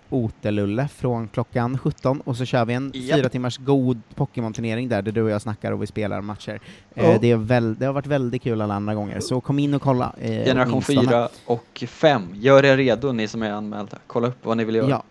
otelulle 0.09 0.87
från 0.87 1.27
klockan 1.27 1.77
17 1.77 2.21
och 2.21 2.37
så 2.37 2.45
kör 2.45 2.65
vi 2.65 2.73
en 2.73 2.91
Japp. 2.93 3.17
fyra 3.19 3.29
timmars 3.29 3.57
god 3.57 4.01
Pokémon-turnering 4.15 4.89
där, 4.89 5.01
där 5.01 5.11
du 5.11 5.21
och 5.23 5.29
jag 5.29 5.41
snackar 5.41 5.71
och 5.71 5.81
vi 5.81 5.87
spelar 5.87 6.21
matcher. 6.21 6.59
Eh, 6.95 7.19
det, 7.21 7.31
är 7.31 7.35
väl, 7.35 7.75
det 7.75 7.85
har 7.85 7.93
varit 7.93 8.07
väldigt 8.07 8.41
kul 8.43 8.61
alla 8.61 8.73
andra 8.73 8.95
gånger, 8.95 9.19
så 9.19 9.41
kom 9.41 9.59
in 9.59 9.73
och 9.73 9.81
kolla. 9.81 10.13
eh, 10.21 10.29
Generation 10.45 10.73
åtminstone. 10.87 11.07
4 11.07 11.29
och 11.45 11.83
5. 11.87 12.23
Gör 12.33 12.65
er 12.65 12.77
redo 12.77 13.11
ni 13.11 13.27
som 13.27 13.41
är 13.43 13.51
anmälda. 13.51 13.97
Kolla 14.07 14.27
upp 14.27 14.45
vad 14.45 14.57
ni 14.57 14.63
vill 14.63 14.75
göra. 14.75 14.89
Ja. 14.89 15.03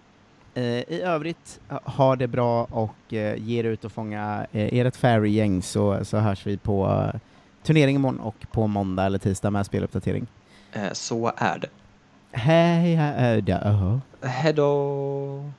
Eh, 0.54 0.62
I 0.64 1.00
övrigt, 1.04 1.60
ha- 1.68 2.16
det 2.16 2.28
bra 2.28 2.64
och 2.64 3.12
eh, 3.14 3.36
ge 3.38 3.58
er 3.60 3.64
ut 3.64 3.84
och 3.84 3.92
fånga 3.92 4.46
eh, 4.52 4.78
ert 4.80 4.96
fairy-gäng 4.96 5.62
så, 5.62 6.04
så 6.04 6.18
hörs 6.18 6.46
vi 6.46 6.56
på 6.56 7.06
turnering 7.62 7.96
imorgon 7.96 8.20
och 8.20 8.34
på 8.52 8.66
måndag 8.66 9.04
eller 9.06 9.18
tisdag 9.18 9.50
med 9.50 9.66
speluppdatering. 9.66 10.26
Så 10.92 11.32
är 11.36 11.58
det. 11.58 11.68
Hej, 12.32 12.94
hej, 12.94 13.42
då. 14.52 15.50